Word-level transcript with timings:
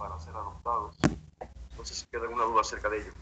para 0.00 0.18
ser 0.18 0.34
adoptados. 0.34 0.96
Si 1.84 2.06
queda 2.06 2.22
alguna 2.22 2.44
duda 2.44 2.62
acerca 2.62 2.88
de 2.88 3.02
ello. 3.02 3.12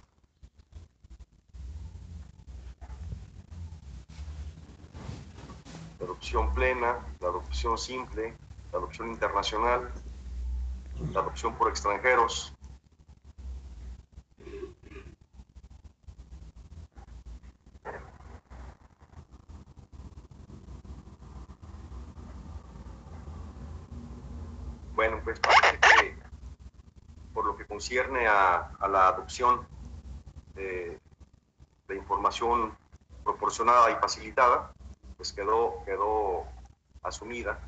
La 5.99 6.05
adopción 6.07 6.55
plena, 6.55 6.99
la 7.21 7.29
adopción 7.29 7.77
simple, 7.77 8.37
la 8.73 8.79
adopción 8.79 9.11
internacional, 9.11 9.93
la 11.13 11.21
adopción 11.21 11.57
por 11.57 11.69
extranjeros. 11.69 12.55
Bueno, 24.95 25.21
pues 25.25 25.39
parece 25.39 25.79
que 25.79 26.29
por 27.39 27.47
lo 27.47 27.57
que 27.57 27.65
concierne 27.89 28.27
a, 28.27 28.71
a 28.81 28.87
la 28.87 29.09
adopción 29.09 29.67
de, 30.55 31.01
de, 31.89 31.97
información 31.97 32.77
proporcionada 33.25 33.91
y 33.91 33.95
facilitada, 33.95 34.75
pues 35.17 35.33
quedó, 35.33 35.83
quedó 35.87 36.45
asumida. 37.03 37.59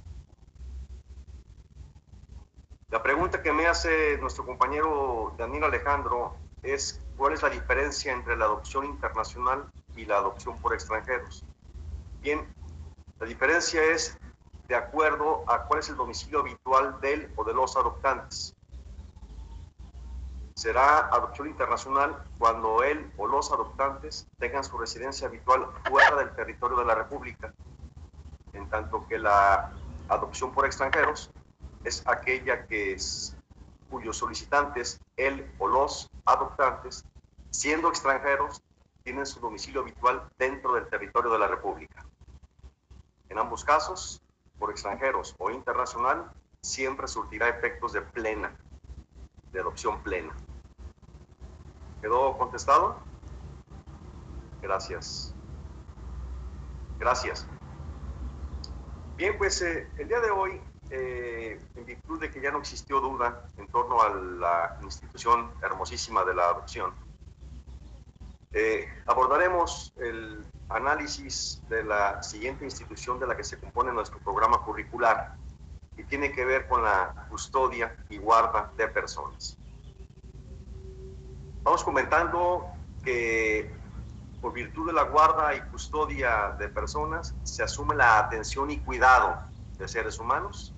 La 2.90 3.02
pregunta 3.02 3.40
que 3.40 3.50
me 3.50 3.66
hace 3.66 4.18
nuestro 4.18 4.44
compañero 4.44 5.32
Daniel 5.38 5.64
Alejandro 5.64 6.36
es 6.62 7.00
cuál 7.16 7.32
es 7.32 7.42
la 7.42 7.48
diferencia 7.48 8.12
entre 8.12 8.36
la 8.36 8.44
adopción 8.44 8.84
internacional 8.84 9.70
y 9.96 10.04
la 10.04 10.18
adopción 10.18 10.58
por 10.58 10.74
extranjeros. 10.74 11.46
Bien, 12.20 12.46
la 13.18 13.24
diferencia 13.24 13.82
es 13.84 14.18
de 14.68 14.74
acuerdo 14.74 15.44
a 15.50 15.64
cuál 15.64 15.80
es 15.80 15.88
el 15.88 15.96
domicilio 15.96 16.40
habitual 16.40 17.00
del 17.00 17.32
o 17.36 17.44
de 17.44 17.54
los 17.54 17.74
adoptantes. 17.74 18.54
Será 20.60 21.06
adopción 21.06 21.48
internacional 21.48 22.22
cuando 22.38 22.82
él 22.82 23.10
o 23.16 23.26
los 23.26 23.50
adoptantes 23.50 24.28
tengan 24.38 24.62
su 24.62 24.76
residencia 24.76 25.26
habitual 25.26 25.70
fuera 25.88 26.16
del 26.16 26.34
territorio 26.34 26.76
de 26.76 26.84
la 26.84 26.94
República, 26.94 27.54
en 28.52 28.68
tanto 28.68 29.08
que 29.08 29.18
la 29.18 29.72
adopción 30.10 30.52
por 30.52 30.66
extranjeros 30.66 31.30
es 31.82 32.06
aquella 32.06 32.66
que 32.66 32.94
cuyos 33.88 34.18
solicitantes, 34.18 35.00
él 35.16 35.50
o 35.58 35.66
los 35.66 36.10
adoptantes, 36.26 37.06
siendo 37.48 37.88
extranjeros, 37.88 38.60
tienen 39.02 39.24
su 39.24 39.40
domicilio 39.40 39.80
habitual 39.80 40.28
dentro 40.36 40.74
del 40.74 40.86
territorio 40.90 41.32
de 41.32 41.38
la 41.38 41.48
República. 41.48 42.04
En 43.30 43.38
ambos 43.38 43.64
casos, 43.64 44.20
por 44.58 44.70
extranjeros 44.70 45.34
o 45.38 45.50
internacional, 45.50 46.30
siempre 46.60 47.08
surtirá 47.08 47.48
efectos 47.48 47.94
de 47.94 48.02
plena, 48.02 48.54
de 49.52 49.60
adopción 49.60 50.02
plena. 50.02 50.34
¿Quedó 52.00 52.36
contestado? 52.38 52.98
Gracias. 54.62 55.34
Gracias. 56.98 57.46
Bien, 59.16 59.36
pues 59.36 59.60
eh, 59.62 59.86
el 59.98 60.08
día 60.08 60.20
de 60.20 60.30
hoy, 60.30 60.60
eh, 60.90 61.60
en 61.76 61.84
virtud 61.84 62.20
de 62.20 62.30
que 62.30 62.40
ya 62.40 62.50
no 62.50 62.58
existió 62.58 63.00
duda 63.00 63.46
en 63.58 63.68
torno 63.68 64.00
a 64.00 64.08
la 64.08 64.78
institución 64.82 65.50
hermosísima 65.62 66.24
de 66.24 66.34
la 66.34 66.48
adopción, 66.48 66.94
eh, 68.52 68.88
abordaremos 69.06 69.92
el 69.98 70.44
análisis 70.70 71.62
de 71.68 71.84
la 71.84 72.22
siguiente 72.22 72.64
institución 72.64 73.20
de 73.20 73.26
la 73.26 73.36
que 73.36 73.44
se 73.44 73.58
compone 73.58 73.92
nuestro 73.92 74.18
programa 74.20 74.58
curricular 74.58 75.36
y 75.96 76.04
tiene 76.04 76.32
que 76.32 76.44
ver 76.44 76.66
con 76.66 76.82
la 76.82 77.26
custodia 77.28 77.94
y 78.08 78.18
guarda 78.18 78.72
de 78.76 78.88
personas. 78.88 79.59
Vamos 81.62 81.84
comentando 81.84 82.66
que 83.02 83.70
por 84.40 84.52
virtud 84.54 84.86
de 84.86 84.94
la 84.94 85.02
guarda 85.02 85.54
y 85.54 85.60
custodia 85.62 86.56
de 86.58 86.68
personas 86.68 87.36
se 87.42 87.62
asume 87.62 87.94
la 87.94 88.18
atención 88.18 88.70
y 88.70 88.78
cuidado 88.78 89.38
de 89.76 89.86
seres 89.86 90.18
humanos, 90.18 90.74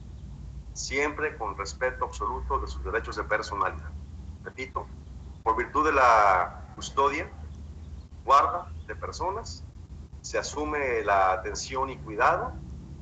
siempre 0.72 1.36
con 1.36 1.56
respeto 1.56 2.06
absoluto 2.06 2.58
de 2.58 2.66
sus 2.66 2.82
derechos 2.84 3.14
de 3.14 3.22
personalidad. 3.22 3.92
Repito, 4.42 4.88
por 5.44 5.56
virtud 5.56 5.86
de 5.86 5.92
la 5.92 6.72
custodia, 6.74 7.30
guarda 8.24 8.68
de 8.88 8.96
personas, 8.96 9.64
se 10.20 10.38
asume 10.38 11.04
la 11.04 11.32
atención 11.32 11.90
y 11.90 11.98
cuidado 11.98 12.52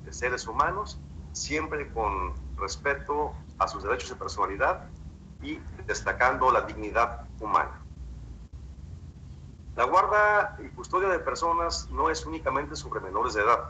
de 0.05 0.13
seres 0.13 0.47
humanos, 0.47 1.01
siempre 1.33 1.91
con 1.91 2.35
respeto 2.59 3.35
a 3.59 3.67
sus 3.67 3.83
derechos 3.83 4.11
de 4.11 4.17
personalidad 4.17 4.85
y 5.41 5.59
destacando 5.87 6.51
la 6.51 6.63
dignidad 6.63 7.27
humana. 7.39 7.80
La 9.77 9.85
guarda 9.85 10.57
y 10.59 10.69
custodia 10.71 11.09
de 11.09 11.21
personas 11.21 11.89
no 11.91 12.11
es 12.11 12.27
únicamente 12.27 12.75
sobre 12.77 13.01
menores 13.01 13.35
de 13.35 13.43
edad. 13.43 13.61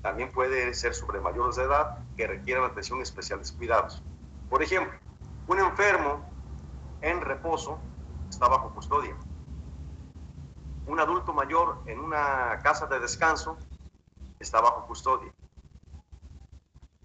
También 0.00 0.32
puede 0.32 0.74
ser 0.74 0.94
sobre 0.94 1.20
mayores 1.20 1.56
de 1.56 1.64
edad 1.64 1.98
que 2.16 2.26
requieran 2.26 2.64
atención 2.64 3.00
especial 3.00 3.42
de 3.42 3.52
cuidados. 3.56 4.02
Por 4.48 4.62
ejemplo, 4.62 4.98
un 5.46 5.58
enfermo 5.58 6.28
en 7.02 7.20
reposo 7.20 7.78
está 8.28 8.48
bajo 8.48 8.70
custodia. 8.70 9.14
Un 10.86 10.98
adulto 10.98 11.32
mayor 11.32 11.82
en 11.86 12.00
una 12.00 12.58
casa 12.62 12.86
de 12.86 12.98
descanso 12.98 13.56
está 14.40 14.60
bajo 14.60 14.86
custodia. 14.86 15.32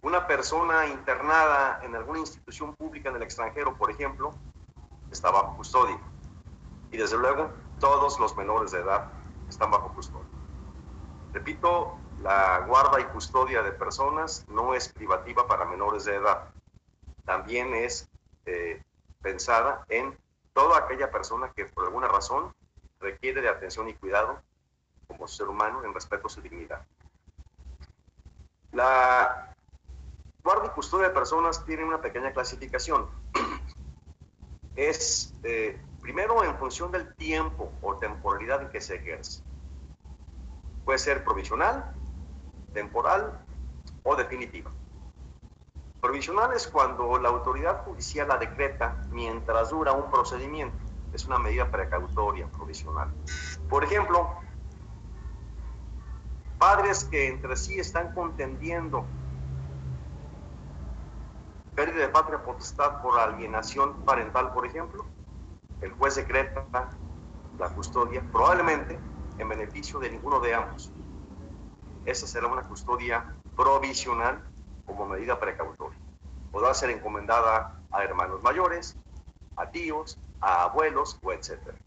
Una 0.02 0.26
persona 0.26 0.88
internada 0.88 1.80
en 1.84 1.96
alguna 1.96 2.20
institución 2.20 2.74
pública 2.76 3.10
en 3.10 3.18
el 3.18 3.24
extranjero, 3.24 3.76
por 3.76 3.92
ejemplo, 3.92 4.34
está 5.12 5.30
bajo 5.30 5.56
custodia. 5.58 6.00
Y 6.92 6.98
desde 6.98 7.18
luego, 7.18 7.52
todos 7.80 8.20
los 8.20 8.36
menores 8.38 8.72
de 8.72 8.80
edad 8.80 9.08
están 9.50 9.72
bajo 9.72 9.94
custodia. 9.94 10.28
Repito, 11.34 11.98
la 12.22 12.66
guarda 12.68 13.00
y 13.00 13.06
custodia 13.06 13.62
de 13.62 13.72
personas 13.72 14.46
no 14.48 14.74
es 14.74 14.90
privativa 14.90 15.48
para 15.48 15.66
menores 15.66 16.06
de 16.06 16.16
edad. 16.16 16.50
También 17.26 17.74
es 17.76 18.10
eh, 18.46 18.82
pensada 19.22 19.86
en 19.90 20.18
toda 20.54 20.80
aquella 20.80 21.12
persona 21.12 21.52
que 21.52 21.66
por 21.66 21.86
alguna 21.86 22.08
razón 22.08 22.54
requiere 23.00 23.42
de 23.42 23.50
atención 23.50 23.88
y 23.90 23.94
cuidado 23.94 24.42
como 25.08 25.28
ser 25.28 25.48
humano 25.48 25.84
en 25.84 25.94
respeto 25.94 26.28
a 26.28 26.30
su 26.30 26.42
dignidad. 26.42 26.86
La 28.72 29.54
guarda 30.44 30.68
y 30.68 30.70
custodia 30.70 31.10
de 31.10 31.14
personas 31.14 31.64
tiene 31.66 31.84
una 31.84 32.02
pequeña 32.02 32.32
clasificación. 32.32 33.08
es 34.76 35.34
eh, 35.44 35.80
primero 36.08 36.42
en 36.42 36.56
función 36.56 36.90
del 36.90 37.14
tiempo 37.16 37.70
o 37.82 37.98
temporalidad 37.98 38.62
en 38.62 38.70
que 38.70 38.80
se 38.80 38.96
ejerce. 38.96 39.44
Puede 40.86 41.00
ser 41.00 41.22
provisional, 41.22 41.94
temporal 42.74 43.46
o 44.04 44.16
definitiva. 44.16 44.72
Provisional 46.00 46.54
es 46.54 46.66
cuando 46.66 47.20
la 47.20 47.28
autoridad 47.28 47.84
judicial 47.84 48.30
la 48.30 48.38
decreta 48.38 49.06
mientras 49.12 49.72
dura 49.72 49.92
un 49.92 50.10
procedimiento. 50.10 50.78
Es 51.12 51.26
una 51.26 51.40
medida 51.40 51.70
precautoria 51.70 52.48
provisional. 52.48 53.14
Por 53.68 53.84
ejemplo, 53.84 54.34
padres 56.58 57.04
que 57.04 57.28
entre 57.28 57.58
sí 57.58 57.82
están 57.82 58.14
contendiendo 58.14 59.06
pérdida 61.76 62.04
de 62.04 62.10
patria 62.10 62.42
potestad 62.42 63.02
por 63.02 63.20
alienación 63.20 64.06
parental, 64.06 64.54
por 64.54 64.66
ejemplo, 64.66 65.06
el 65.82 65.92
juez 65.92 66.16
decreta 66.16 66.66
la 67.58 67.70
custodia 67.70 68.24
probablemente 68.32 69.00
en 69.38 69.50
beneficio 69.50 70.00
de 70.00 70.10
ninguno 70.10 70.40
de 70.40 70.54
ambos. 70.54 70.92
Esa 72.06 72.28
será 72.28 72.48
una 72.48 72.64
custodia 72.64 73.26
provisional 73.56 74.42
como 74.86 75.06
medida 75.06 75.40
precautoria. 75.40 76.00
Podrá 76.52 76.74
ser 76.74 76.90
encomendada 76.90 77.84
a 77.92 78.04
hermanos 78.04 78.42
mayores, 78.42 78.96
a 79.56 79.70
tíos, 79.70 80.18
a 80.40 80.64
abuelos 80.64 81.20
o 81.22 81.34
etcétera. 81.34 81.78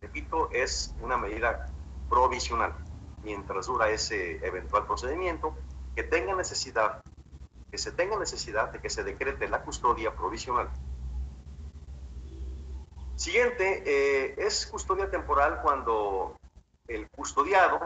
Repito, 0.00 0.48
es 0.52 0.94
una 1.00 1.16
medida 1.16 1.66
provisional 2.08 2.74
mientras 3.22 3.66
dura 3.66 3.90
ese 3.90 4.44
eventual 4.46 4.86
procedimiento 4.86 5.54
que 5.94 6.04
tenga 6.04 6.34
necesidad, 6.34 7.00
que 7.70 7.78
se 7.78 7.92
tenga 7.92 8.18
necesidad 8.18 8.70
de 8.72 8.80
que 8.80 8.90
se 8.90 9.02
decrete 9.02 9.48
la 9.48 9.62
custodia 9.62 10.14
provisional. 10.14 10.70
Siguiente, 13.16 13.82
eh, 13.86 14.34
es 14.36 14.66
custodia 14.66 15.10
temporal 15.10 15.60
cuando 15.62 16.38
el 16.86 17.08
custodiado 17.08 17.80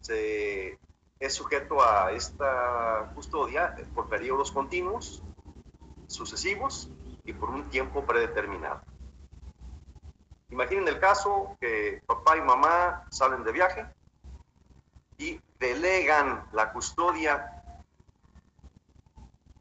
se, 0.00 0.76
es 1.20 1.34
sujeto 1.34 1.80
a 1.80 2.10
esta 2.10 3.12
custodia 3.14 3.76
por 3.94 4.08
periodos 4.08 4.50
continuos, 4.50 5.22
sucesivos 6.08 6.90
y 7.24 7.32
por 7.32 7.50
un 7.50 7.70
tiempo 7.70 8.04
predeterminado. 8.04 8.82
Imaginen 10.50 10.88
el 10.88 10.98
caso 10.98 11.56
que 11.60 12.02
papá 12.04 12.36
y 12.36 12.40
mamá 12.40 13.06
salen 13.10 13.44
de 13.44 13.52
viaje 13.52 13.86
y 15.16 15.40
delegan 15.60 16.44
la 16.52 16.72
custodia 16.72 17.62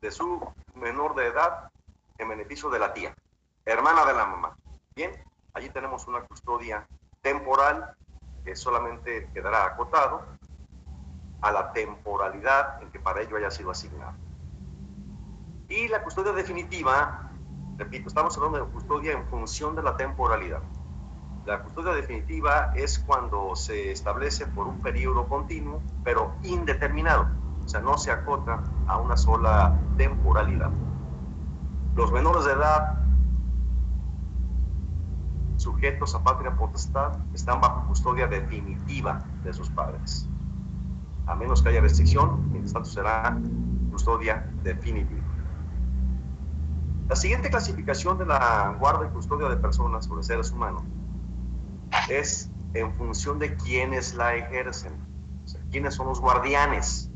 de 0.02 0.10
su 0.10 0.42
menor 0.74 1.14
de 1.14 1.28
edad 1.28 1.70
en 2.18 2.28
beneficio 2.28 2.72
de 2.72 2.80
la 2.80 2.92
tía, 2.92 3.16
hermana 3.66 4.04
de 4.04 4.14
la 4.14 4.26
mamá. 4.26 4.58
Bien, 4.98 5.12
allí 5.54 5.68
tenemos 5.72 6.08
una 6.08 6.22
custodia 6.22 6.88
temporal 7.22 7.94
que 8.46 8.56
solamente 8.56 9.30
quedará 9.34 9.66
acotado 9.66 10.24
a 11.42 11.52
la 11.52 11.74
temporalidad 11.74 12.82
en 12.82 12.90
que 12.92 13.02
para 13.02 13.20
ello 13.20 13.36
haya 13.36 13.52
sido 13.52 13.72
asignado. 13.72 14.14
Y 15.68 15.90
la 15.90 16.02
custodia 16.02 16.32
definitiva, 16.32 17.30
repito, 17.78 18.08
estamos 18.08 18.38
hablando 18.38 18.60
de 18.60 18.72
custodia 18.72 19.12
en 19.12 19.26
función 19.26 19.76
de 19.76 19.84
la 19.84 19.98
temporalidad. 19.98 20.62
La 21.46 21.62
custodia 21.62 21.92
definitiva 21.92 22.72
es 22.74 22.98
cuando 23.00 23.54
se 23.58 23.92
establece 23.92 24.46
por 24.48 24.66
un 24.66 24.80
periodo 24.80 25.28
continuo, 25.28 25.82
pero 26.06 26.36
indeterminado. 26.44 27.28
O 27.66 27.68
sea, 27.68 27.82
no 27.82 27.98
se 27.98 28.12
acota 28.12 28.64
a 28.88 28.98
una 28.98 29.18
sola 29.18 29.78
temporalidad. 29.98 30.70
Los 31.98 32.14
menores 32.14 32.46
de 32.46 32.54
edad 32.54 33.05
sujetos 35.58 36.16
a 36.16 36.24
patria 36.24 36.56
potestad 36.56 37.14
están 37.34 37.62
bajo 37.62 37.88
custodia 37.88 38.28
definitiva 38.28 39.28
de 39.44 39.54
sus 39.54 39.70
padres. 39.70 40.30
A 41.26 41.36
menos 41.36 41.62
que 41.62 41.70
haya 41.70 41.82
restricción, 41.82 42.50
mientras 42.52 42.74
tanto 42.74 42.90
será 42.90 43.38
custodia 43.92 44.52
definitiva. 44.64 45.24
La 47.08 47.16
siguiente 47.16 47.50
clasificación 47.50 48.18
de 48.18 48.26
la 48.26 48.76
guarda 48.80 49.06
y 49.06 49.10
custodia 49.10 49.48
de 49.48 49.58
personas 49.58 50.10
o 50.10 50.18
de 50.18 50.24
seres 50.24 50.52
humanos 50.52 50.84
es 52.10 52.52
en 52.74 52.92
función 52.94 53.40
de 53.40 53.56
quiénes 53.56 54.16
la 54.16 54.36
ejercen, 54.36 54.94
quiénes 55.72 55.94
son 55.94 56.08
los 56.08 56.20
guardianes, 56.20 57.10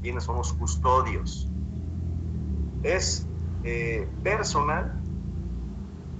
quiénes 0.00 0.24
son 0.24 0.36
los 0.36 0.52
custodios. 0.52 1.48
Es 2.82 3.26
eh, 3.62 4.08
personal 4.22 5.03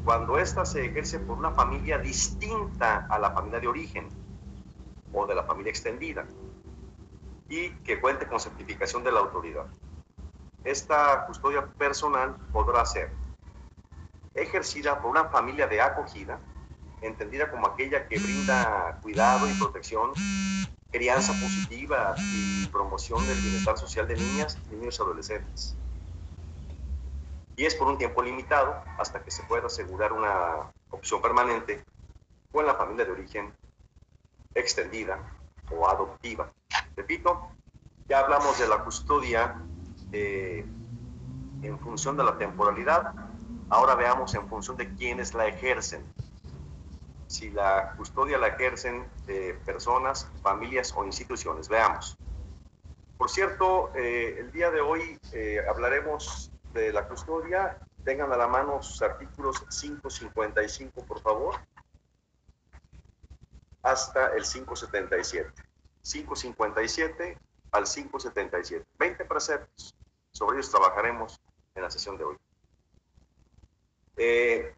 cuando 0.04 0.38
ésta 0.38 0.64
se 0.66 0.84
ejerce 0.84 1.18
por 1.18 1.38
una 1.38 1.50
familia 1.50 1.98
distinta 1.98 3.06
a 3.08 3.18
la 3.18 3.30
familia 3.30 3.60
de 3.60 3.68
origen 3.68 4.08
o 5.12 5.26
de 5.26 5.34
la 5.34 5.44
familia 5.44 5.70
extendida 5.70 6.26
y 7.48 7.70
que 7.70 8.00
cuente 8.00 8.26
con 8.26 8.38
certificación 8.38 9.02
de 9.02 9.12
la 9.12 9.20
autoridad. 9.20 9.66
Esta 10.62 11.24
custodia 11.26 11.66
personal 11.66 12.36
podrá 12.52 12.84
ser 12.84 13.10
ejercida 14.34 15.00
por 15.00 15.10
una 15.10 15.26
familia 15.26 15.66
de 15.66 15.80
acogida, 15.80 16.38
entendida 17.00 17.50
como 17.50 17.66
aquella 17.66 18.06
que 18.06 18.18
brinda 18.18 18.98
cuidado 19.02 19.48
y 19.48 19.54
protección, 19.54 20.12
crianza 20.90 21.32
positiva 21.40 22.14
y 22.18 22.66
promoción 22.66 23.26
del 23.26 23.40
bienestar 23.40 23.78
social 23.78 24.06
de 24.06 24.16
niñas, 24.16 24.58
niños 24.70 24.98
y 24.98 25.02
adolescentes 25.02 25.76
y 27.56 27.66
es 27.66 27.74
por 27.74 27.88
un 27.88 27.98
tiempo 27.98 28.22
limitado 28.22 28.82
hasta 28.98 29.22
que 29.22 29.30
se 29.30 29.42
pueda 29.44 29.66
asegurar 29.66 30.12
una 30.12 30.72
opción 30.90 31.22
permanente 31.22 31.84
con 32.52 32.66
la 32.66 32.74
familia 32.74 33.04
de 33.04 33.12
origen 33.12 33.52
extendida 34.54 35.18
o 35.70 35.88
adoptiva. 35.88 36.50
Repito, 36.96 37.50
ya 38.08 38.20
hablamos 38.20 38.58
de 38.58 38.68
la 38.68 38.84
custodia 38.84 39.60
eh, 40.12 40.64
en 41.62 41.78
función 41.78 42.16
de 42.16 42.24
la 42.24 42.38
temporalidad, 42.38 43.14
ahora 43.70 43.94
veamos 43.94 44.34
en 44.34 44.48
función 44.48 44.76
de 44.76 44.92
quiénes 44.94 45.34
la 45.34 45.46
ejercen. 45.46 46.04
Si 47.26 47.50
la 47.50 47.94
custodia 47.96 48.38
la 48.38 48.48
ejercen 48.48 49.06
eh, 49.26 49.58
personas, 49.64 50.28
familias 50.42 50.92
o 50.94 51.04
instituciones. 51.04 51.68
Veamos. 51.68 52.16
Por 53.16 53.30
cierto, 53.30 53.90
eh, 53.94 54.36
el 54.38 54.52
día 54.52 54.70
de 54.70 54.80
hoy 54.80 55.18
hablaremos 55.68 56.52
de 56.74 56.92
la 56.92 57.08
custodia, 57.08 57.78
tengan 58.04 58.30
a 58.32 58.36
la 58.36 58.46
mano 58.46 58.82
sus 58.82 59.00
artículos 59.00 59.60
555, 59.70 61.04
por 61.06 61.20
favor, 61.20 61.54
hasta 63.82 64.34
el 64.34 64.42
577. 64.42 65.52
557 66.02 67.38
al 67.70 67.84
577. 67.84 68.86
20 68.98 69.24
preceptos. 69.24 69.94
Sobre 70.32 70.56
ellos 70.56 70.70
trabajaremos 70.70 71.40
en 71.74 71.82
la 71.82 71.90
sesión 71.90 72.18
de 72.18 72.24
hoy. 72.24 72.36
Eh, 74.16 74.74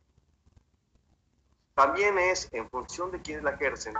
también 1.74 2.18
es, 2.18 2.48
en 2.52 2.70
función 2.70 3.10
de 3.10 3.20
quienes 3.20 3.42
la 3.42 3.50
ejercen, 3.50 3.94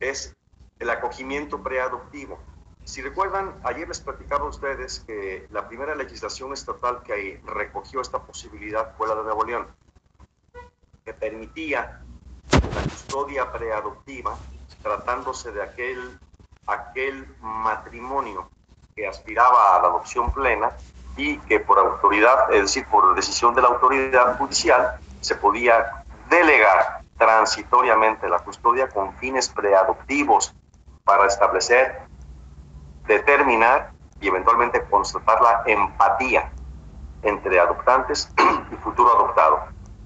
es 0.00 0.36
el 0.78 0.90
acogimiento 0.90 1.62
preadoptivo. 1.62 2.38
Si 2.88 3.02
recuerdan, 3.02 3.54
ayer 3.64 3.86
les 3.86 4.00
platicaba 4.00 4.46
a 4.46 4.48
ustedes 4.48 5.00
que 5.00 5.46
la 5.50 5.68
primera 5.68 5.94
legislación 5.94 6.54
estatal 6.54 7.02
que 7.02 7.38
recogió 7.44 8.00
esta 8.00 8.22
posibilidad 8.22 8.96
fue 8.96 9.06
la 9.06 9.14
de 9.14 9.24
Nuevo 9.24 9.44
León, 9.44 9.66
que 11.04 11.12
permitía 11.12 12.00
la 12.50 12.82
custodia 12.84 13.52
preadoptiva 13.52 14.38
tratándose 14.82 15.52
de 15.52 15.62
aquel, 15.62 16.18
aquel 16.66 17.26
matrimonio 17.42 18.48
que 18.96 19.06
aspiraba 19.06 19.76
a 19.76 19.82
la 19.82 19.88
adopción 19.88 20.32
plena 20.32 20.72
y 21.14 21.36
que 21.40 21.60
por 21.60 21.78
autoridad, 21.78 22.50
es 22.54 22.62
decir, 22.62 22.86
por 22.86 23.14
decisión 23.14 23.54
de 23.54 23.60
la 23.60 23.68
autoridad 23.68 24.38
judicial, 24.38 24.98
se 25.20 25.34
podía 25.34 26.04
delegar 26.30 27.02
transitoriamente 27.18 28.30
la 28.30 28.38
custodia 28.38 28.88
con 28.88 29.14
fines 29.18 29.50
preadoptivos 29.50 30.54
para 31.04 31.26
establecer 31.26 32.07
determinar 33.08 33.90
y 34.20 34.28
eventualmente 34.28 34.82
constatar 34.84 35.40
la 35.40 35.62
empatía 35.66 36.50
entre 37.22 37.58
adoptantes 37.58 38.32
y 38.72 38.76
futuro 38.76 39.12
adoptado. 39.14 39.60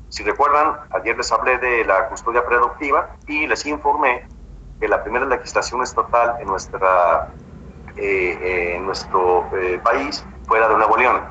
Si 0.08 0.22
recuerdan, 0.22 0.76
ayer 0.90 1.16
les 1.16 1.30
hablé 1.32 1.58
de 1.58 1.84
la 1.84 2.08
custodia 2.08 2.44
preadoptiva 2.46 3.16
y 3.26 3.46
les 3.46 3.64
informé 3.66 4.26
que 4.80 4.88
la 4.88 5.02
primera 5.02 5.24
legislación 5.26 5.82
estatal 5.82 6.36
en, 6.40 6.46
nuestra, 6.46 7.32
eh, 7.96 8.38
eh, 8.42 8.76
en 8.76 8.86
nuestro 8.86 9.48
eh, 9.56 9.80
país 9.82 10.24
fue 10.46 10.60
la 10.60 10.68
de 10.68 10.76
Nuevo 10.76 10.96
León, 10.96 11.22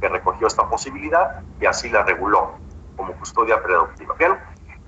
que 0.00 0.08
recogió 0.08 0.46
esta 0.46 0.68
posibilidad 0.68 1.42
y 1.60 1.66
así 1.66 1.90
la 1.90 2.04
reguló 2.04 2.54
como 2.96 3.12
custodia 3.14 3.62
preadoptiva. 3.62 4.14
Bien, 4.18 4.38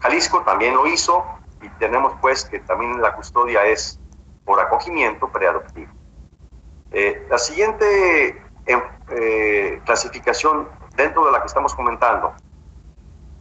Jalisco 0.00 0.42
también 0.42 0.74
lo 0.74 0.86
hizo 0.86 1.24
y 1.60 1.68
tenemos 1.78 2.14
pues 2.20 2.44
que 2.44 2.60
también 2.60 3.00
la 3.02 3.14
custodia 3.14 3.64
es 3.66 4.00
por 4.44 4.60
acogimiento 4.60 5.28
preadoptivo. 5.28 5.97
Eh, 6.90 7.26
la 7.30 7.38
siguiente 7.38 8.42
em, 8.66 8.80
eh, 9.10 9.80
clasificación 9.84 10.68
dentro 10.96 11.24
de 11.26 11.32
la 11.32 11.40
que 11.40 11.46
estamos 11.46 11.74
comentando 11.74 12.32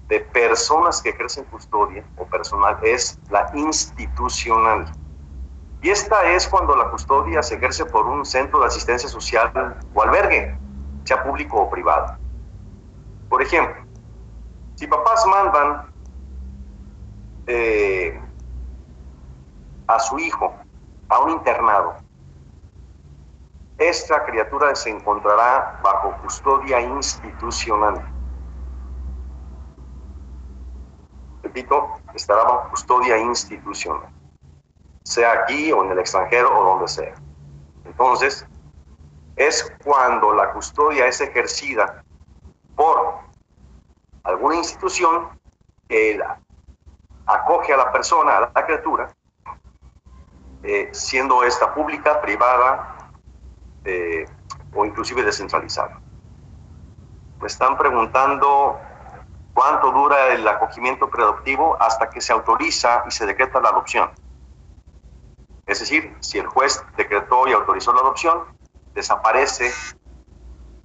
de 0.08 0.20
personas 0.20 1.02
que 1.02 1.10
ejercen 1.10 1.44
custodia 1.46 2.04
o 2.18 2.26
personal 2.26 2.78
es 2.82 3.20
la 3.30 3.50
institucional. 3.54 4.86
Y 5.82 5.90
esta 5.90 6.32
es 6.32 6.48
cuando 6.48 6.76
la 6.76 6.90
custodia 6.90 7.44
se 7.44 7.56
ejerce 7.56 7.86
por 7.86 8.06
un 8.06 8.26
centro 8.26 8.60
de 8.62 8.68
asistencia 8.68 9.10
social 9.10 9.78
o 9.94 10.02
albergue, 10.02 10.58
sea 11.04 11.24
público 11.24 11.58
o 11.58 11.70
privado. 11.70 12.18
Por 13.30 13.42
ejemplo, 13.42 13.84
si 14.76 14.88
papás 14.88 15.26
mandan 15.28 15.92
eh, 17.48 18.20
a 19.88 20.00
su 20.00 20.20
hijo 20.20 20.54
a 21.10 21.20
un 21.20 21.32
internado 21.32 22.07
esta 23.78 24.26
criatura 24.26 24.74
se 24.76 24.90
encontrará 24.90 25.80
bajo 25.84 26.16
custodia 26.22 26.82
institucional. 26.82 28.04
Repito, 31.44 31.94
estará 32.14 32.44
bajo 32.44 32.70
custodia 32.70 33.18
institucional, 33.18 34.10
sea 35.04 35.32
aquí 35.32 35.72
o 35.72 35.84
en 35.84 35.92
el 35.92 36.00
extranjero 36.00 36.58
o 36.58 36.64
donde 36.64 36.88
sea. 36.88 37.14
Entonces, 37.86 38.46
es 39.36 39.72
cuando 39.84 40.34
la 40.34 40.52
custodia 40.52 41.06
es 41.06 41.22
ejercida 41.22 42.04
por 42.76 43.20
alguna 44.24 44.56
institución 44.56 45.30
que 45.88 46.20
acoge 47.28 47.74
a 47.74 47.78
la 47.78 47.92
persona, 47.92 48.38
a 48.38 48.52
la 48.54 48.66
criatura, 48.66 49.10
eh, 50.64 50.90
siendo 50.92 51.44
esta 51.44 51.74
pública, 51.74 52.20
privada, 52.20 52.97
o 54.74 54.86
inclusive 54.86 55.24
descentralizado. 55.24 55.92
Me 57.40 57.48
están 57.48 57.78
preguntando 57.78 58.80
cuánto 59.54 59.92
dura 59.92 60.34
el 60.34 60.48
acogimiento 60.48 61.10
preadoptivo 61.10 61.78
hasta 61.80 62.10
que 62.10 62.22
se 62.22 62.34
autoriza 62.34 63.04
y 63.08 63.12
se 63.12 63.26
decreta 63.26 63.60
la 63.60 63.70
adopción. 63.70 64.12
Es 65.66 65.80
decir, 65.80 66.16
si 66.22 66.40
el 66.40 66.48
juez 66.48 66.84
decretó 66.96 67.48
y 67.48 67.54
autorizó 67.54 67.94
la 67.94 68.00
adopción, 68.00 68.46
desaparece 68.94 69.72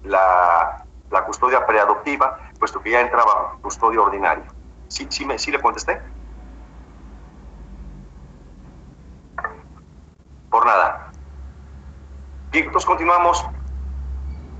la, 0.03 0.85
la 1.09 1.25
custodia 1.25 1.65
preadoptiva, 1.65 2.37
puesto 2.59 2.81
que 2.81 2.91
ya 2.91 3.01
entraba 3.01 3.57
custodia 3.61 4.01
ordinaria. 4.01 4.45
¿Sí, 4.87 5.07
sí, 5.09 5.25
¿Sí 5.37 5.51
le 5.51 5.61
contesté? 5.61 6.01
Por 10.49 10.65
nada. 10.65 11.12
Bien, 12.53 12.67
entonces 12.67 12.85
continuamos. 12.85 13.43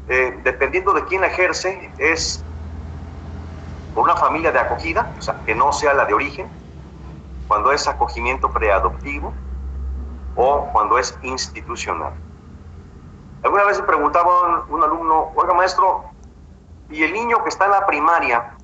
eh, 0.09 0.37
dependiendo 0.43 0.93
de 0.93 1.05
quién 1.05 1.23
ejerce, 1.23 1.93
es 1.99 2.43
por 3.93 4.03
una 4.03 4.17
familia 4.17 4.51
de 4.51 4.59
acogida, 4.59 5.13
o 5.17 5.21
sea, 5.21 5.43
que 5.45 5.53
no 5.53 5.71
sea 5.71 5.93
la 5.93 6.03
de 6.05 6.13
origen, 6.13 6.51
cuando 7.47 7.71
es 7.71 7.87
acogimiento 7.87 8.51
preadoptivo 8.51 9.31
o 10.35 10.69
cuando 10.73 10.97
es 10.97 11.17
institucional. 11.21 12.13
Alguna 13.43 13.65
vez 13.65 13.79
me 13.79 13.85
preguntaba 13.85 14.65
un, 14.67 14.83
alumno, 14.83 15.31
oiga 15.35 15.53
maestro, 15.53 16.03
¿y 16.89 17.03
el 17.03 17.13
niño 17.13 17.43
que 17.43 17.49
está 17.49 17.65
en 17.65 17.71
la 17.71 17.85
primaria, 17.85 18.57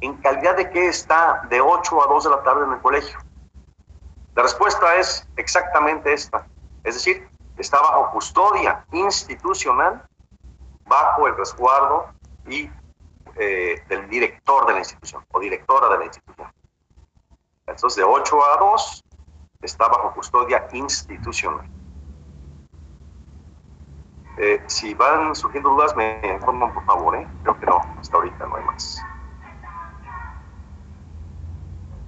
en 0.00 0.14
calidad 0.22 0.56
de 0.56 0.70
qué 0.70 0.88
está 0.88 1.42
de 1.50 1.60
8 1.60 2.02
a 2.02 2.06
2 2.06 2.24
de 2.24 2.30
la 2.30 2.42
tarde 2.42 2.64
en 2.64 2.72
el 2.72 2.80
colegio? 2.80 3.18
La 4.34 4.42
respuesta 4.42 4.96
es 4.96 5.28
exactamente 5.36 6.12
esta, 6.14 6.46
es 6.82 6.94
decir, 6.94 7.29
está 7.60 7.80
bajo 7.80 8.10
custodia 8.10 8.84
institucional, 8.92 10.02
bajo 10.86 11.26
el 11.26 11.36
resguardo 11.36 12.06
y 12.46 12.70
eh, 13.36 13.82
del 13.88 14.08
director 14.08 14.66
de 14.66 14.72
la 14.72 14.78
institución 14.80 15.24
o 15.30 15.40
directora 15.40 15.88
de 15.90 15.98
la 15.98 16.04
institución. 16.06 16.52
Entonces, 17.66 17.96
de 17.96 18.04
8 18.04 18.38
a 18.44 18.56
2 18.58 19.04
está 19.62 19.88
bajo 19.88 20.12
custodia 20.14 20.66
institucional. 20.72 21.68
Eh, 24.38 24.62
si 24.66 24.94
van 24.94 25.34
surgiendo 25.34 25.70
dudas, 25.70 25.94
me 25.94 26.20
informan 26.32 26.72
por 26.72 26.84
favor. 26.86 27.14
¿eh? 27.16 27.28
Creo 27.42 27.60
que 27.60 27.66
no, 27.66 27.80
hasta 28.00 28.16
ahorita 28.16 28.46
no 28.46 28.56
hay 28.56 28.64
más. 28.64 29.02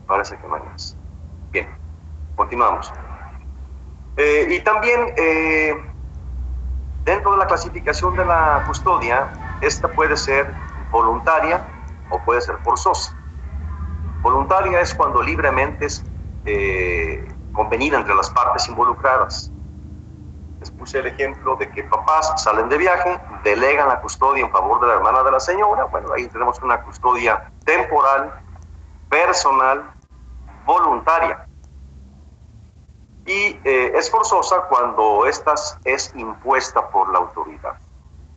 Parece 0.07 0.39
que 0.39 0.49
no 0.49 0.55
hay 0.55 0.63
más. 0.63 0.97
Bien, 1.51 1.69
continuamos. 2.37 2.93
Eh, 4.17 4.47
y 4.51 4.61
también 4.61 5.15
dentro 7.05 7.33
de 7.33 7.39
la 7.39 7.47
clasificación 7.47 8.17
de 8.17 8.25
la 8.25 8.65
custodia, 8.67 9.33
esta 9.61 9.89
puede 9.89 10.17
ser 10.17 10.53
voluntaria 10.91 11.65
o 12.11 12.19
puede 12.25 12.41
ser 12.41 12.57
forzosa. 12.59 13.17
Voluntaria 14.23 14.81
es 14.81 14.95
cuando 14.95 15.23
libremente 15.23 15.87
es 15.87 16.05
eh, 16.45 17.27
convenida 17.53 17.99
entre 17.99 18.15
las 18.15 18.31
partes 18.31 18.69
involucradas. 18.69 19.53
Les 20.61 20.71
puse 20.71 21.01
el 21.01 21.07
ejemplo 21.07 21.57
de 21.57 21.69
que 21.71 21.83
papás 21.85 22.33
salen 22.37 22.69
de 22.69 22.79
viaje, 22.79 23.21
delegan 23.43 23.89
la 23.89 24.01
custodia 24.01 24.45
en 24.45 24.51
favor 24.51 24.81
de 24.81 24.87
la 24.87 24.95
hermana 24.95 25.25
de 25.25 25.33
la 25.33 25.41
señora. 25.41 25.85
Bueno, 25.87 26.13
ahí 26.13 26.29
tenemos 26.29 26.63
una 26.63 26.81
custodia 26.83 27.51
temporal, 27.65 28.33
personal, 29.09 29.93
voluntaria. 30.65 31.45
Y 33.25 33.61
eh, 33.65 33.93
es 33.95 34.11
forzosa 34.11 34.63
cuando 34.63 35.27
esta 35.27 35.55
es 35.85 36.13
impuesta 36.17 36.89
por 36.89 37.13
la 37.13 37.21
autoridad, 37.21 37.79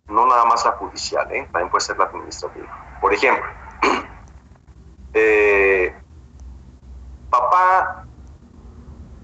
no 0.07 0.27
nada 0.27 0.45
más 0.45 0.63
la 0.63 0.73
judicial, 0.73 1.31
¿eh? 1.31 1.47
también 1.51 1.71
puede 1.71 1.83
ser 1.83 1.97
la 1.97 2.05
administrativa. 2.05 2.97
Por 3.01 3.11
ejemplo, 3.11 3.45
eh, 5.13 5.95
papá 7.31 8.05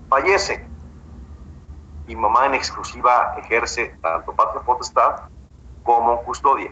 fallece 0.10 0.66
y 2.08 2.16
mamá 2.16 2.48
en 2.48 2.56
exclusiva 2.56 3.36
ejerce 3.38 3.96
tanto 4.02 4.34
patria 4.34 4.62
potestad 4.64 5.22
como 5.84 6.22
custodia. 6.24 6.72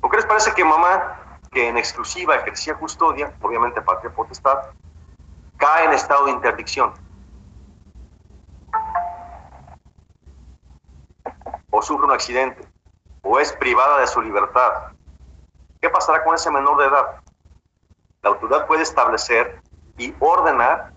¿Por 0.00 0.10
qué 0.10 0.18
les 0.18 0.26
parece 0.26 0.52
que 0.52 0.64
mamá, 0.64 1.38
que 1.50 1.68
en 1.68 1.78
exclusiva 1.78 2.36
ejercía 2.36 2.74
custodia, 2.74 3.32
obviamente 3.40 3.80
patria 3.80 4.12
potestad, 4.12 4.58
cae 5.56 5.86
en 5.86 5.92
estado 5.92 6.26
de 6.26 6.32
interdicción? 6.32 6.92
Sufre 11.82 12.06
un 12.06 12.12
accidente, 12.12 12.66
o 13.22 13.38
es 13.38 13.52
privada 13.52 13.98
de 13.98 14.06
su 14.06 14.22
libertad. 14.22 14.92
¿Qué 15.80 15.90
pasará 15.90 16.24
con 16.24 16.34
ese 16.34 16.50
menor 16.50 16.78
de 16.78 16.86
edad? 16.86 17.20
La 18.22 18.30
autoridad 18.30 18.66
puede 18.66 18.82
establecer 18.82 19.60
y 19.98 20.14
ordenar 20.20 20.92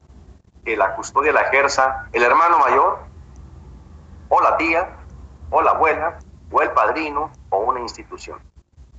que 0.64 0.78
la 0.78 0.96
custodia 0.96 1.34
la 1.34 1.42
ejerza 1.42 2.08
el 2.12 2.24
hermano 2.24 2.60
mayor, 2.60 3.00
o 4.30 4.42
la 4.42 4.58
tía, 4.58 4.96
o 5.50 5.62
la 5.62 5.72
abuela, 5.72 6.20
o 6.52 6.62
el 6.62 6.72
padrino, 6.72 7.32
o 7.50 7.58
una 7.60 7.80
institución. 7.80 8.40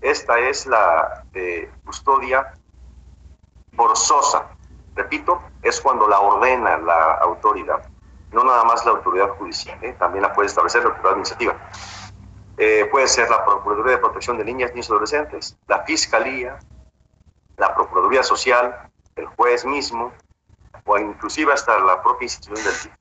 Esta 0.01 0.39
es 0.39 0.67
la 0.67 1.25
eh, 1.35 1.71
custodia 1.85 2.53
forzosa. 3.77 4.49
Repito, 4.95 5.41
es 5.63 5.81
cuando 5.81 6.09
la 6.09 6.21
ordena 6.21 6.79
la 6.79 7.15
autoridad, 7.15 7.89
no 8.37 8.45
nada 8.45 8.65
más 8.65 8.85
la 8.85 8.93
autoridad 8.93 9.31
judicial, 9.31 9.83
¿eh? 9.83 9.95
también 9.99 10.23
la 10.23 10.33
puede 10.33 10.47
establecer 10.47 10.83
la 10.83 10.91
autoridad 10.91 11.13
administrativa. 11.13 11.57
Eh, 12.59 12.87
puede 12.91 13.09
ser 13.09 13.31
la 13.31 13.45
Procuraduría 13.45 13.93
de 13.93 13.99
Protección 13.99 14.37
de 14.37 14.45
Niñas, 14.45 14.71
Niños 14.73 14.89
y 14.89 14.93
Adolescentes, 14.93 15.59
la 15.67 15.83
Fiscalía, 15.85 16.59
la 17.57 17.75
Procuraduría 17.75 18.23
Social, 18.23 18.91
el 19.17 19.27
juez 19.27 19.65
mismo, 19.65 20.13
o 20.85 20.99
inclusive 20.99 21.53
hasta 21.53 21.79
la 21.79 22.03
propia 22.03 22.27
institución 22.27 22.63
del 22.63 22.93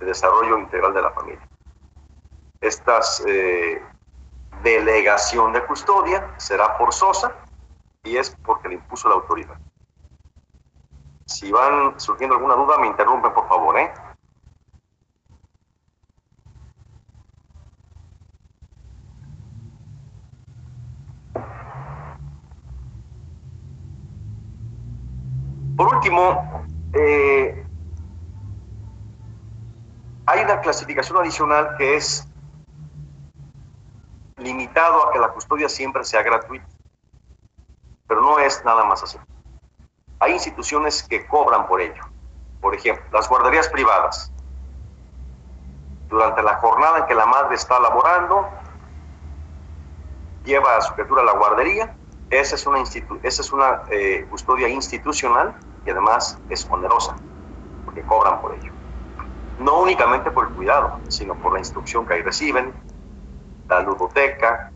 de 0.00 0.06
desarrollo 0.06 0.58
integral 0.58 0.92
de 0.92 1.02
la 1.02 1.10
familia. 1.10 1.48
Estas 2.60 3.22
eh, 3.26 3.82
delegación 4.62 5.52
de 5.52 5.64
custodia 5.64 6.34
será 6.36 6.76
forzosa 6.76 7.32
y 8.02 8.16
es 8.16 8.36
porque 8.44 8.68
le 8.68 8.74
impuso 8.74 9.08
la 9.08 9.16
autoridad. 9.16 9.56
Si 11.26 11.50
van 11.52 11.98
surgiendo 12.00 12.36
alguna 12.36 12.54
duda, 12.54 12.78
me 12.78 12.86
interrumpen, 12.86 13.32
por 13.32 13.48
favor, 13.48 13.78
¿eh? 13.78 13.92
Por 25.78 25.94
último, 25.94 26.64
eh, 26.92 27.64
hay 30.26 30.40
una 30.42 30.60
clasificación 30.60 31.18
adicional 31.18 31.76
que 31.78 31.94
es 31.94 32.26
limitado 34.38 35.06
a 35.06 35.12
que 35.12 35.20
la 35.20 35.28
custodia 35.28 35.68
siempre 35.68 36.02
sea 36.02 36.24
gratuita, 36.24 36.66
pero 38.08 38.22
no 38.22 38.40
es 38.40 38.64
nada 38.64 38.82
más 38.86 39.04
así. 39.04 39.18
Hay 40.18 40.32
instituciones 40.32 41.04
que 41.04 41.24
cobran 41.28 41.68
por 41.68 41.80
ello. 41.80 42.02
Por 42.60 42.74
ejemplo, 42.74 43.04
las 43.12 43.28
guarderías 43.28 43.68
privadas. 43.68 44.32
Durante 46.08 46.42
la 46.42 46.56
jornada 46.56 46.98
en 46.98 47.06
que 47.06 47.14
la 47.14 47.26
madre 47.26 47.54
está 47.54 47.78
laborando, 47.78 48.48
lleva 50.44 50.76
a 50.76 50.80
su 50.80 50.92
criatura 50.94 51.22
a 51.22 51.24
la 51.24 51.34
guardería. 51.34 51.94
Esa 52.30 52.56
es 52.56 52.66
una, 52.66 52.82
esa 52.82 53.42
es 53.42 53.52
una 53.52 53.82
eh, 53.90 54.26
custodia 54.28 54.68
institucional 54.68 55.54
y 55.84 55.90
además 55.90 56.38
es 56.48 56.66
onerosa, 56.70 57.16
porque 57.84 58.02
cobran 58.04 58.40
por 58.40 58.54
ello. 58.54 58.72
No 59.58 59.80
únicamente 59.80 60.30
por 60.30 60.48
el 60.48 60.54
cuidado, 60.54 61.00
sino 61.08 61.34
por 61.34 61.52
la 61.52 61.58
instrucción 61.58 62.06
que 62.06 62.14
ahí 62.14 62.22
reciben, 62.22 62.74
la 63.68 63.80
ludoteca, 63.80 64.72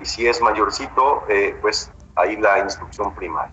y 0.00 0.04
si 0.04 0.26
es 0.26 0.40
mayorcito, 0.40 1.24
eh, 1.28 1.56
pues 1.60 1.92
ahí 2.16 2.36
la 2.36 2.58
instrucción 2.58 3.14
primaria. 3.14 3.52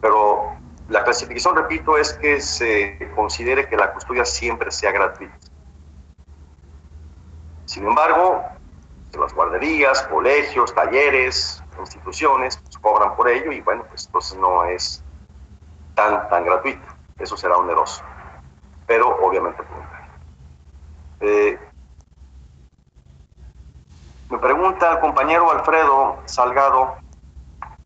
Pero 0.00 0.52
la 0.88 1.04
clasificación, 1.04 1.56
repito, 1.56 1.96
es 1.96 2.14
que 2.14 2.40
se 2.40 3.10
considere 3.14 3.68
que 3.68 3.76
la 3.76 3.92
custodia 3.92 4.24
siempre 4.24 4.70
sea 4.70 4.92
gratuita. 4.92 5.36
Sin 7.64 7.86
embargo, 7.86 8.44
las 9.12 9.32
guarderías, 9.32 10.02
colegios, 10.02 10.74
talleres, 10.74 11.62
instituciones, 11.78 12.58
pues, 12.58 12.78
cobran 12.78 13.16
por 13.16 13.28
ello 13.28 13.52
y 13.52 13.60
bueno, 13.60 13.84
pues 13.88 14.06
entonces 14.06 14.38
no 14.38 14.64
es 14.64 15.04
tan, 16.00 16.28
tan 16.28 16.44
gratuito. 16.44 16.86
Eso 17.18 17.36
será 17.36 17.56
oneroso, 17.56 18.02
pero 18.86 19.08
obviamente 19.22 19.62
voluntario. 19.62 20.10
Eh, 21.20 21.58
me 24.30 24.38
pregunta 24.38 24.92
el 24.92 25.00
compañero 25.00 25.50
Alfredo 25.50 26.20
Salgado, 26.24 26.96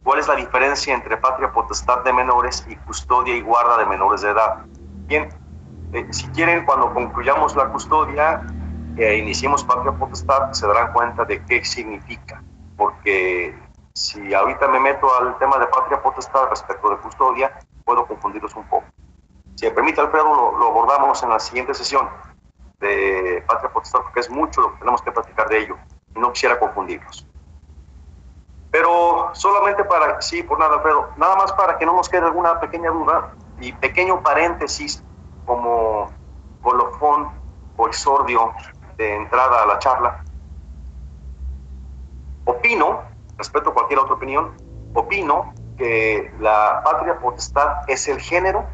¿cuál 0.05 0.21
es 0.21 0.29
la 0.29 0.37
diferencia 0.37 0.95
entre 0.95 1.17
patria 1.17 1.51
potestad 1.51 2.05
de 2.05 2.13
menores 2.13 2.65
y 2.69 2.77
custodia 2.77 3.35
y 3.35 3.41
guarda 3.41 3.79
de 3.79 3.87
menores 3.87 4.21
de 4.21 4.31
edad? 4.31 4.65
Bien, 5.07 5.29
eh, 5.93 6.07
si 6.11 6.29
quieren, 6.29 6.65
cuando 6.65 6.95
concluyamos 6.95 7.57
la 7.57 7.69
custodia 7.71 8.43
e 8.97 9.17
iniciemos 9.17 9.65
patria 9.65 9.91
potestad, 9.91 10.53
se 10.53 10.69
darán 10.69 10.93
cuenta 10.93 11.25
de 11.25 11.43
qué 11.45 11.65
significa, 11.65 12.41
porque 12.77 13.59
si 13.93 14.33
ahorita 14.33 14.69
me 14.69 14.79
meto 14.79 15.09
al 15.17 15.37
tema 15.39 15.59
de 15.59 15.67
patria 15.67 16.01
potestad 16.01 16.49
respecto 16.51 16.91
de 16.91 16.99
custodia, 16.99 17.51
puedo 17.85 18.07
confundirlos 18.07 18.55
un 18.57 18.65
poco. 18.69 18.87
Si 19.57 19.67
me 19.67 19.73
permite, 19.73 20.01
Alfredo, 20.01 20.53
lo, 20.59 20.69
abordamos 20.69 21.23
en 21.23 21.29
la 21.29 21.39
siguiente 21.39 21.75
sesión 21.75 22.09
de 22.81 23.45
Patria 23.47 23.73
Potestad, 23.73 24.01
porque 24.03 24.21
es 24.21 24.31
mucho 24.31 24.61
lo 24.61 24.73
que 24.73 24.79
tenemos 24.81 25.03
que 25.03 25.13
platicar 25.13 25.49
de 25.49 25.59
ello 25.63 25.77
y 26.15 26.19
no 26.19 26.33
quisiera 26.33 26.59
confundirlos. 26.59 27.27
Pero 28.71 29.31
solamente 29.35 29.85
para, 29.85 30.21
sí, 30.21 30.43
por 30.43 30.59
nada, 30.59 30.75
Alfredo, 30.75 31.11
nada 31.17 31.37
más 31.37 31.53
para 31.53 31.79
que 31.79 31.87
no 31.87 31.95
nos 31.95 32.09
quede 32.09 32.27
alguna 32.27 32.59
pequeña 32.59 32.91
duda 32.91 33.33
y 33.61 33.73
pequeño 33.73 34.21
paréntesis 34.23 35.05
como 35.47 36.11
colofón 36.61 37.31
o 37.77 37.87
exordio 37.87 38.53
de 38.97 39.15
entrada 39.15 39.63
a 39.63 39.67
la 39.67 39.79
charla. 39.79 40.25
respeto 43.37 43.75
cualquier 43.75 43.99
otra 44.01 44.15
opinión, 44.15 44.55
opino 44.95 45.53
que 45.77 46.33
la 46.41 46.83
patria 46.85 47.19
potestad 47.19 47.89
es 47.89 48.09
el 48.09 48.21
género 48.21 48.67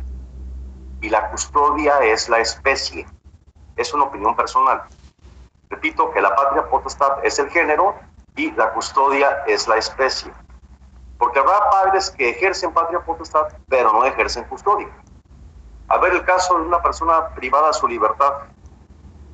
y 1.01 1.09
la 1.09 1.31
custodia 1.31 2.01
es 2.01 2.29
la 2.29 2.39
especie. 2.39 3.07
Es 3.77 3.95
una 3.95 4.05
opinión 4.05 4.37
personal. 4.37 4.83
Repito 5.71 6.11
que 6.11 6.21
la 6.21 6.35
patria 6.35 6.69
potestad 6.69 7.25
es 7.25 7.39
el 7.39 7.49
género 7.51 7.95
y 8.37 8.51
la 8.53 8.73
custodia 8.73 9.45
es 9.47 9.67
la 9.69 9.77
especie. 9.77 10.33
Porque 11.19 11.39
habrá 11.39 11.71
padres 11.71 12.11
que 12.11 12.31
ejercen 12.31 12.73
patria 12.73 13.01
potestad, 13.01 13.49
pero 13.69 13.93
no 13.93 14.05
ejercen 14.05 14.45
custodia. 14.45 14.89
A 15.89 15.99
ver 15.99 16.13
el 16.13 16.25
caso 16.25 16.59
de 16.59 16.67
una 16.67 16.83
persona 16.83 17.29
privada 17.35 17.69
de 17.69 17.75
su 17.75 17.89
libertad 17.89 18.33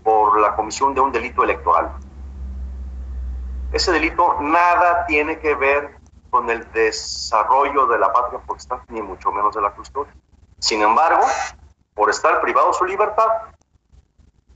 por 0.02 0.40
la 0.40 0.54
comisión 0.54 0.94
de 0.94 1.00
un 1.00 1.12
delito 1.12 1.42
electoral. 1.42 1.92
Ese 3.72 3.92
delito 3.92 4.36
nada 4.40 5.04
tiene 5.06 5.38
que 5.38 5.54
ver 5.54 5.95
con 6.36 6.50
el 6.50 6.70
desarrollo 6.72 7.86
de 7.86 7.98
la 7.98 8.12
patria 8.12 8.38
potestad, 8.40 8.80
ni 8.88 9.00
mucho 9.00 9.32
menos 9.32 9.54
de 9.54 9.62
la 9.62 9.70
custodia. 9.70 10.12
Sin 10.58 10.82
embargo, 10.82 11.24
por 11.94 12.10
estar 12.10 12.42
privado 12.42 12.68
de 12.68 12.74
su 12.74 12.84
libertad, 12.84 13.26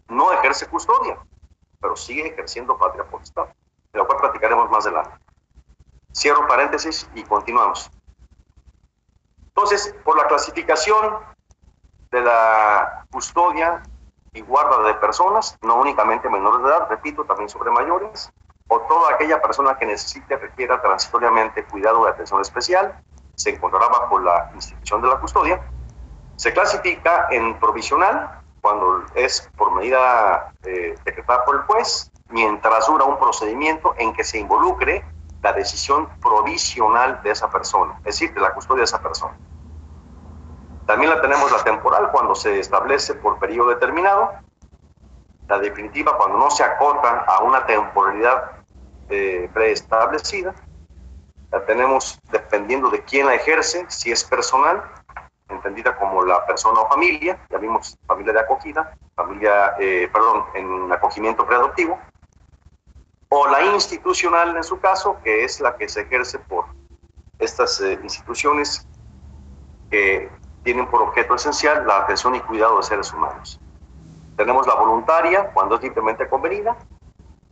no 0.08 0.30
ejerce 0.30 0.66
custodia, 0.66 1.16
pero 1.80 1.96
sigue 1.96 2.26
ejerciendo 2.26 2.76
patria 2.76 3.04
potestad, 3.04 3.46
de 3.94 3.98
lo 3.98 4.06
cual 4.06 4.18
platicaremos 4.18 4.70
más 4.70 4.84
adelante. 4.84 5.16
Cierro 6.14 6.46
paréntesis 6.46 7.08
y 7.14 7.22
continuamos. 7.22 7.90
Entonces, 9.46 9.94
por 10.04 10.18
la 10.18 10.26
clasificación 10.26 11.14
de 12.10 12.20
la 12.20 13.06
custodia 13.10 13.82
y 14.34 14.42
guarda 14.42 14.82
de 14.82 14.92
personas, 14.96 15.56
no 15.62 15.76
únicamente 15.76 16.28
menores 16.28 16.62
de 16.62 16.68
edad, 16.68 16.88
repito, 16.90 17.24
también 17.24 17.48
sobre 17.48 17.70
mayores, 17.70 18.30
o 18.72 18.80
toda 18.82 19.14
aquella 19.14 19.42
persona 19.42 19.76
que 19.76 19.84
necesite 19.84 20.36
requiera 20.36 20.80
transitoriamente 20.80 21.64
cuidado 21.64 22.04
de 22.04 22.10
atención 22.12 22.40
especial, 22.40 23.02
se 23.34 23.50
encontrará 23.50 23.88
bajo 23.88 24.20
la 24.20 24.52
institución 24.54 25.02
de 25.02 25.08
la 25.08 25.18
custodia. 25.18 25.60
Se 26.36 26.52
clasifica 26.52 27.26
en 27.32 27.58
provisional, 27.58 28.40
cuando 28.60 29.04
es 29.14 29.50
por 29.56 29.72
medida 29.72 30.52
eh, 30.62 30.94
decretada 31.04 31.44
por 31.44 31.56
el 31.56 31.62
juez, 31.62 32.12
mientras 32.28 32.86
dura 32.86 33.04
un 33.06 33.18
procedimiento 33.18 33.94
en 33.98 34.12
que 34.12 34.22
se 34.22 34.38
involucre 34.38 35.04
la 35.42 35.52
decisión 35.52 36.08
provisional 36.20 37.20
de 37.24 37.32
esa 37.32 37.50
persona, 37.50 37.96
es 37.98 38.20
decir, 38.20 38.32
de 38.34 38.40
la 38.40 38.52
custodia 38.52 38.82
de 38.82 38.84
esa 38.84 39.02
persona. 39.02 39.36
También 40.86 41.10
la 41.10 41.20
tenemos 41.20 41.50
la 41.50 41.64
temporal 41.64 42.10
cuando 42.12 42.36
se 42.36 42.60
establece 42.60 43.14
por 43.14 43.40
periodo 43.40 43.70
determinado. 43.70 44.30
La 45.48 45.58
definitiva 45.58 46.16
cuando 46.16 46.38
no 46.38 46.50
se 46.50 46.62
acota 46.62 47.24
a 47.26 47.42
una 47.42 47.66
temporalidad 47.66 48.59
preestablecida. 49.52 50.54
La 51.50 51.64
tenemos 51.66 52.18
dependiendo 52.30 52.90
de 52.90 53.02
quién 53.02 53.26
la 53.26 53.34
ejerce, 53.34 53.84
si 53.88 54.12
es 54.12 54.22
personal, 54.24 54.84
entendida 55.48 55.96
como 55.96 56.24
la 56.24 56.46
persona 56.46 56.80
o 56.80 56.88
familia, 56.88 57.38
ya 57.50 57.58
vimos 57.58 57.98
familia 58.06 58.32
de 58.32 58.40
acogida, 58.40 58.96
familia, 59.14 59.74
eh, 59.78 60.08
perdón, 60.12 60.44
en 60.54 60.92
acogimiento 60.92 61.46
preadoptivo, 61.46 61.98
o 63.28 63.46
la 63.48 63.64
institucional 63.64 64.56
en 64.56 64.64
su 64.64 64.80
caso, 64.80 65.18
que 65.22 65.44
es 65.44 65.60
la 65.60 65.76
que 65.76 65.88
se 65.88 66.02
ejerce 66.02 66.38
por 66.38 66.66
estas 67.38 67.80
eh, 67.80 67.98
instituciones 68.02 68.86
que 69.90 70.30
tienen 70.62 70.86
por 70.88 71.02
objeto 71.02 71.34
esencial 71.34 71.86
la 71.86 71.98
atención 71.98 72.34
y 72.34 72.40
cuidado 72.40 72.76
de 72.78 72.82
seres 72.82 73.12
humanos. 73.12 73.60
Tenemos 74.36 74.66
la 74.66 74.74
voluntaria 74.74 75.50
cuando 75.52 75.76
es 75.76 75.80
simplemente 75.80 76.28
convenida, 76.28 76.76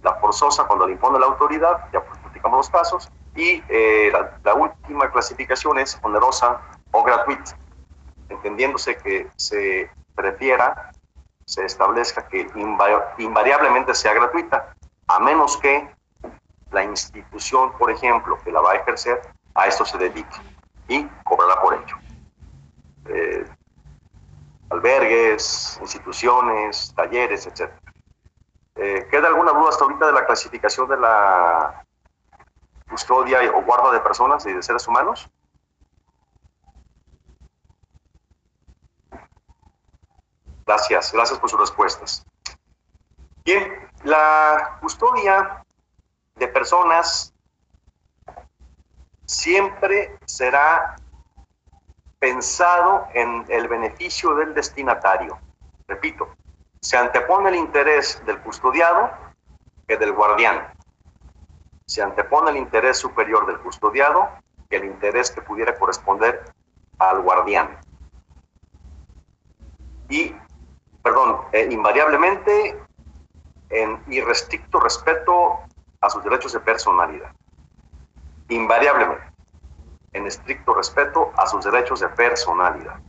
la 0.03 0.15
forzosa 0.15 0.65
cuando 0.65 0.87
le 0.87 0.93
impone 0.93 1.19
la 1.19 1.27
autoridad, 1.27 1.89
ya 1.93 2.01
platicamos 2.01 2.59
los 2.59 2.71
casos, 2.71 3.11
y 3.35 3.63
eh, 3.69 4.13
la, 4.45 4.55
última 4.55 5.11
clasificación 5.11 5.79
es 5.79 5.99
onerosa 6.03 6.61
o 6.91 7.03
gratuita, 7.03 7.57
entendiéndose 8.29 8.97
que 8.97 9.29
se 9.37 9.91
prefiera, 10.15 10.91
se 11.45 11.65
establezca 11.65 12.27
que 12.29 12.47
invariablemente 13.19 13.95
sea 13.95 14.13
gratuita, 14.13 14.75
a 15.07 15.21
menos 15.21 15.57
que 15.57 15.89
la 16.71 16.85
institución, 16.85 17.73
por 17.79 17.91
ejemplo, 17.91 18.39
que 18.45 18.53
la 18.53 18.61
va 18.61 18.73
a 18.73 18.75
ejercer, 18.77 19.21
a 19.55 19.67
esto 19.67 19.85
se 19.85 19.97
dedique 19.99 20.37
y 20.89 21.05
cobrará 21.25 21.61
por 21.61 21.75
ello. 21.75 21.97
Eh, 23.07 23.47
albergues, 24.71 25.79
instituciones, 25.81 26.93
talleres, 26.95 27.47
etc. 27.47 27.73
Eh, 28.81 29.09
¿Queda 29.11 29.27
alguna 29.27 29.51
duda 29.51 29.71
hasta 29.71 29.85
ahorita 29.85 30.07
de 30.07 30.13
la 30.13 30.25
clasificación 30.25 30.89
de 30.89 30.97
la 30.97 31.85
custodia 32.89 33.41
o 33.53 33.63
guarda 33.63 33.91
de 33.91 33.99
personas 33.99 34.47
y 34.47 34.53
de 34.53 34.63
seres 34.63 34.87
humanos? 34.87 35.29
Gracias, 40.65 41.13
gracias 41.13 41.41
por 41.41 41.51
sus 41.51 41.59
respuestas. 41.59 42.25
Bien, 43.45 43.91
la 44.05 44.79
custodia 44.81 45.65
de 46.37 46.47
personas 46.47 47.35
siempre 49.25 50.17
será 50.25 50.97
pensado 52.21 53.09
en 53.13 53.45
el 53.49 53.67
beneficio 53.67 54.37
del 54.37 54.55
destinatario. 54.55 55.37
Repito, 55.89 56.37
se 56.81 56.97
antepone 56.97 57.51
el 57.51 57.57
interés 57.57 58.23
del 58.27 58.41
custodiado 58.41 59.11
que 59.87 59.97
del 59.97 60.13
guardián. 60.13 60.73
Se 61.87 62.03
antepone 62.03 62.51
el 62.51 62.57
interés 62.57 62.99
superior 62.99 63.47
del 63.47 63.59
custodiado 63.59 64.29
que 64.69 64.77
el 64.77 64.85
interés 64.85 65.31
que 65.31 65.43
pudiera 65.43 65.77
corresponder 65.79 66.45
al 66.99 67.23
guardián. 67.23 67.79
Y, 70.09 70.35
perdón, 71.03 71.41
eh, 71.53 71.69
invariablemente 71.71 72.81
en 73.71 74.03
irrestricto 74.09 74.81
respeto 74.81 75.61
a 76.01 76.11
sus 76.11 76.23
derechos 76.25 76.53
de 76.53 76.61
personalidad. 76.61 77.33
Invariablemente 78.49 79.29
en 80.13 80.27
estricto 80.27 80.75
respeto 80.75 81.33
a 81.37 81.47
sus 81.47 81.65
derechos 81.65 82.01
de 82.01 82.09
personalidad. 82.09 83.01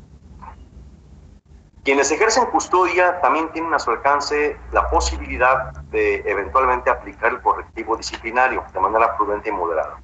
Quienes 1.89 2.11
ejercen 2.11 2.45
custodia 2.51 3.19
también 3.19 3.51
tienen 3.51 3.73
a 3.73 3.79
su 3.79 3.89
alcance 3.89 4.55
la 4.71 4.87
posibilidad 4.91 5.73
de 5.89 6.17
eventualmente 6.23 6.91
aplicar 6.91 7.31
el 7.31 7.41
correctivo 7.41 7.97
disciplinario 7.97 8.63
de 8.71 8.79
manera 8.79 9.17
prudente 9.17 9.49
y 9.49 9.53
moderada. 9.53 9.99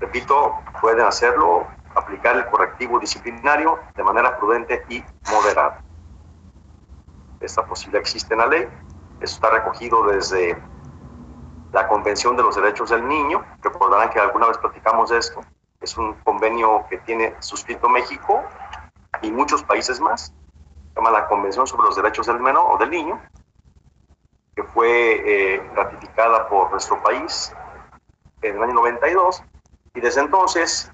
Repito, 0.00 0.54
pueden 0.80 1.04
hacerlo, 1.04 1.66
aplicar 1.94 2.36
el 2.36 2.46
correctivo 2.46 2.98
disciplinario 2.98 3.78
de 3.96 4.02
manera 4.02 4.38
prudente 4.38 4.82
y 4.88 5.04
moderada. 5.30 5.82
Esta 7.40 7.66
posibilidad 7.66 8.00
existe 8.00 8.32
en 8.32 8.40
la 8.40 8.46
ley. 8.46 8.66
Eso 9.20 9.34
está 9.34 9.50
recogido 9.50 10.06
desde 10.06 10.56
la 11.70 11.86
Convención 11.86 12.34
de 12.34 12.44
los 12.44 12.56
Derechos 12.56 12.88
del 12.88 13.06
Niño. 13.06 13.44
Recordarán 13.60 14.08
que 14.08 14.20
alguna 14.20 14.46
vez 14.46 14.56
platicamos 14.56 15.10
de 15.10 15.18
esto 15.18 15.42
es 15.82 15.98
un 15.98 16.14
convenio 16.24 16.86
que 16.88 16.96
tiene 16.96 17.34
suscrito 17.40 17.90
México 17.90 18.42
y 19.20 19.30
muchos 19.30 19.62
países 19.62 20.00
más. 20.00 20.32
Llama 20.98 21.12
la 21.12 21.28
Convención 21.28 21.64
sobre 21.64 21.84
los 21.84 21.94
Derechos 21.94 22.26
del 22.26 22.40
Menor 22.40 22.72
o 22.72 22.76
del 22.76 22.90
Niño, 22.90 23.22
que 24.56 24.64
fue 24.64 25.22
eh, 25.24 25.70
ratificada 25.72 26.48
por 26.48 26.72
nuestro 26.72 27.00
país 27.00 27.54
en 28.42 28.56
el 28.56 28.62
año 28.64 28.74
92. 28.74 29.44
Y 29.94 30.00
desde 30.00 30.22
entonces, 30.22 30.90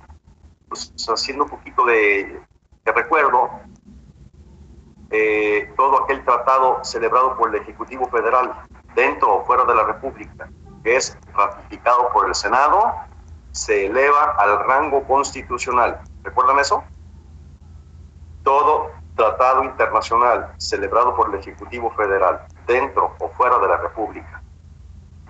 pues, 0.69 0.93
haciendo 1.09 1.45
un 1.45 1.51
poquito 1.51 1.87
de, 1.87 2.39
recuerdo, 2.85 3.49
eh, 5.09 5.73
todo 5.75 6.05
aquel 6.05 6.23
tratado 6.23 6.85
celebrado 6.85 7.39
por 7.39 7.49
el 7.49 7.63
Ejecutivo 7.63 8.07
Federal 8.09 8.53
dentro 8.95 9.37
o 9.37 9.45
fuera 9.47 9.65
de 9.65 9.75
la 9.75 9.85
República, 9.85 10.51
que 10.83 10.97
es 10.97 11.17
ratificado 11.33 12.11
por 12.13 12.29
el 12.29 12.35
Senado 12.35 12.93
se 13.53 13.87
eleva 13.87 14.35
al 14.37 14.67
rango 14.67 15.03
constitucional. 15.05 16.01
¿Recuerdan 16.25 16.59
eso? 16.59 16.85
Todo 18.43 18.91
tratado 19.15 19.65
internacional 19.65 20.53
celebrado 20.59 21.15
por 21.15 21.33
el 21.33 21.41
Ejecutivo 21.41 21.91
Federal, 21.93 22.47
dentro 22.67 23.15
o 23.19 23.29
fuera 23.31 23.59
de 23.59 23.69
la 23.69 23.77
República, 23.77 24.43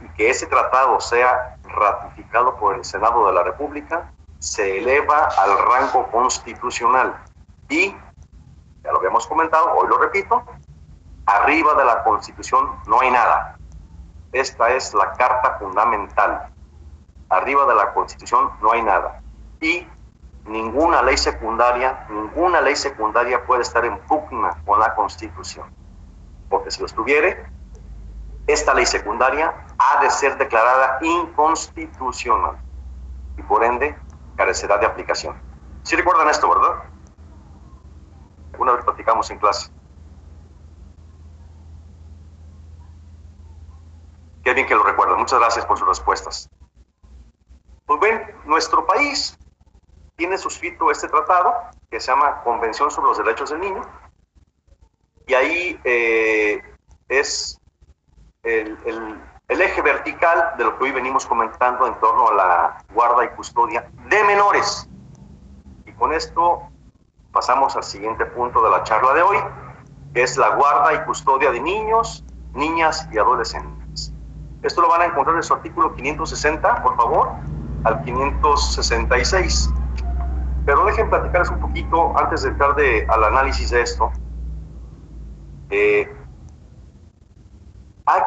y 0.02 0.08
que 0.10 0.30
ese 0.30 0.46
tratado 0.46 1.00
sea 1.00 1.56
ratificado 1.64 2.56
por 2.56 2.76
el 2.76 2.84
Senado 2.84 3.26
de 3.26 3.32
la 3.32 3.42
República, 3.42 4.12
se 4.38 4.78
eleva 4.78 5.28
al 5.38 5.58
rango 5.66 6.06
constitucional. 6.10 7.14
Y, 7.68 7.96
ya 8.82 8.92
lo 8.92 8.98
habíamos 8.98 9.26
comentado, 9.26 9.72
hoy 9.74 9.88
lo 9.88 9.98
repito, 9.98 10.44
arriba 11.26 11.74
de 11.74 11.84
la 11.84 12.02
Constitución 12.04 12.78
no 12.86 13.00
hay 13.00 13.10
nada. 13.10 13.56
Esta 14.32 14.70
es 14.70 14.92
la 14.94 15.12
Carta 15.12 15.58
Fundamental 15.58 16.54
arriba 17.34 17.66
de 17.66 17.74
la 17.74 17.92
Constitución 17.92 18.50
no 18.62 18.72
hay 18.72 18.82
nada. 18.82 19.20
Y 19.60 19.86
ninguna 20.46 21.02
ley 21.02 21.16
secundaria, 21.16 22.06
ninguna 22.10 22.60
ley 22.60 22.76
secundaria 22.76 23.44
puede 23.44 23.62
estar 23.62 23.84
en 23.84 23.98
pugna 24.00 24.62
con 24.64 24.78
la 24.78 24.94
Constitución. 24.94 25.66
Porque 26.48 26.70
si 26.70 26.80
lo 26.80 26.86
estuviere, 26.86 27.46
esta 28.46 28.74
ley 28.74 28.86
secundaria 28.86 29.54
ha 29.78 30.02
de 30.02 30.10
ser 30.10 30.36
declarada 30.36 30.98
inconstitucional. 31.02 32.58
y 33.36 33.42
por 33.42 33.64
ende 33.64 33.98
carecerá 34.36 34.78
de 34.78 34.86
aplicación. 34.86 35.34
Si 35.82 35.96
recuerdan 35.96 36.28
esto, 36.28 36.48
¿verdad? 36.48 36.84
Una 38.58 38.72
vez 38.72 38.84
platicamos 38.84 39.28
en 39.30 39.38
clase. 39.38 39.72
Qué 44.44 44.54
bien 44.54 44.66
que 44.66 44.74
lo 44.74 44.84
recuerdan. 44.84 45.18
Muchas 45.18 45.40
gracias 45.40 45.66
por 45.66 45.78
sus 45.78 45.88
respuestas. 45.88 46.48
Pues 47.86 48.00
bien, 48.00 48.36
nuestro 48.44 48.86
país 48.86 49.36
tiene 50.16 50.38
suscrito 50.38 50.90
este 50.90 51.08
tratado 51.08 51.54
que 51.90 52.00
se 52.00 52.12
llama 52.12 52.42
Convención 52.42 52.90
sobre 52.90 53.08
los 53.08 53.18
Derechos 53.18 53.50
del 53.50 53.60
Niño. 53.60 53.82
Y 55.26 55.34
ahí 55.34 55.80
eh, 55.84 56.62
es 57.08 57.60
el, 58.42 58.78
el 59.48 59.60
eje 59.60 59.82
vertical 59.82 60.54
de 60.56 60.64
lo 60.64 60.78
que 60.78 60.84
hoy 60.84 60.92
venimos 60.92 61.26
comentando 61.26 61.86
en 61.86 61.94
torno 62.00 62.28
a 62.28 62.34
la 62.34 62.84
guarda 62.92 63.24
y 63.24 63.28
custodia 63.30 63.90
de 64.08 64.24
menores. 64.24 64.88
Y 65.86 65.92
con 65.92 66.12
esto 66.12 66.68
pasamos 67.32 67.76
al 67.76 67.82
siguiente 67.84 68.24
punto 68.26 68.62
de 68.62 68.70
la 68.70 68.82
charla 68.84 69.12
de 69.12 69.22
hoy, 69.22 69.38
que 70.14 70.22
es 70.22 70.36
la 70.36 70.50
guarda 70.50 70.94
y 70.94 71.04
custodia 71.04 71.50
de 71.50 71.60
niños, 71.60 72.24
niñas 72.54 73.08
y 73.12 73.18
adolescentes. 73.18 74.12
Esto 74.62 74.80
lo 74.80 74.88
van 74.88 75.02
a 75.02 75.04
encontrar 75.06 75.36
en 75.36 75.42
su 75.42 75.52
artículo 75.52 75.94
560, 75.94 76.82
por 76.82 76.96
favor, 76.96 77.32
al 77.84 78.02
566. 78.02 79.70
Pero 80.64 80.84
dejen 80.86 81.10
platicarles 81.10 81.50
un 81.50 81.60
poquito, 81.60 82.16
antes 82.18 82.42
de 82.42 82.48
entrar 82.48 82.74
de, 82.74 83.06
al 83.08 83.24
análisis 83.24 83.70
de 83.70 83.82
esto, 83.82 84.10
eh, 85.70 86.10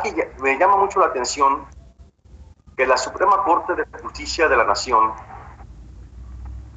que, 0.04 0.36
me 0.39 0.58
llama 0.58 0.78
mucho 0.78 1.00
la 1.00 1.08
atención 1.08 1.65
que 2.76 2.86
la 2.86 2.97
Suprema 2.97 3.43
Corte 3.43 3.73
de 3.76 3.86
Justicia 4.02 4.47
de 4.47 4.56
la 4.56 4.63
Nación 4.63 5.13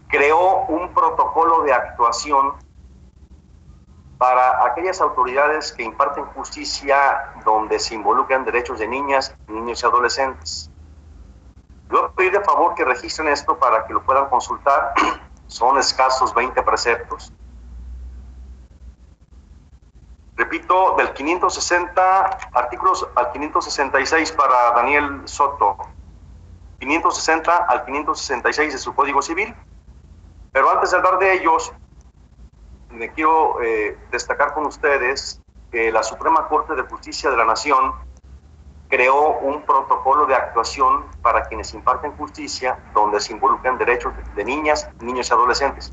creó 0.08 0.64
un 0.66 0.92
protocolo 0.92 1.62
de 1.62 1.72
actuación 1.72 2.54
para 4.18 4.66
aquellas 4.66 5.00
autoridades 5.00 5.72
que 5.72 5.82
imparten 5.82 6.24
justicia 6.26 7.32
donde 7.44 7.78
se 7.78 7.94
involucran 7.94 8.44
derechos 8.44 8.78
de 8.78 8.88
niñas, 8.88 9.34
niños 9.46 9.82
y 9.82 9.86
adolescentes. 9.86 10.70
Yo 11.90 12.00
voy 12.00 12.08
a 12.10 12.12
pedir 12.12 12.32
de 12.32 12.40
favor 12.40 12.74
que 12.74 12.84
registren 12.84 13.28
esto 13.28 13.58
para 13.58 13.86
que 13.86 13.92
lo 13.92 14.02
puedan 14.02 14.28
consultar. 14.28 14.92
Son 15.50 15.76
escasos 15.78 16.32
20 16.32 16.62
preceptos. 16.62 17.32
Repito, 20.36 20.94
del 20.96 21.12
560 21.12 22.38
artículos 22.54 23.06
al 23.16 23.32
566 23.32 24.30
para 24.32 24.70
Daniel 24.70 25.22
Soto, 25.24 25.76
560 26.78 27.56
al 27.64 27.84
566 27.84 28.72
de 28.74 28.78
su 28.78 28.94
Código 28.94 29.20
Civil. 29.22 29.52
Pero 30.52 30.70
antes 30.70 30.92
de 30.92 30.98
hablar 30.98 31.18
de 31.18 31.32
ellos, 31.34 31.72
me 32.90 33.12
quiero 33.12 33.60
eh, 33.60 33.98
destacar 34.12 34.54
con 34.54 34.66
ustedes 34.66 35.42
que 35.72 35.90
la 35.90 36.04
Suprema 36.04 36.46
Corte 36.46 36.76
de 36.76 36.82
Justicia 36.82 37.28
de 37.28 37.36
la 37.36 37.44
Nación 37.44 37.92
creó 38.90 39.38
un 39.38 39.62
protocolo 39.62 40.26
de 40.26 40.34
actuación 40.34 41.06
para 41.22 41.44
quienes 41.44 41.72
imparten 41.72 42.14
justicia 42.16 42.78
donde 42.92 43.20
se 43.20 43.32
involucran 43.32 43.78
derechos 43.78 44.12
de 44.34 44.44
niñas, 44.44 44.90
niños 45.00 45.30
y 45.30 45.32
adolescentes. 45.32 45.92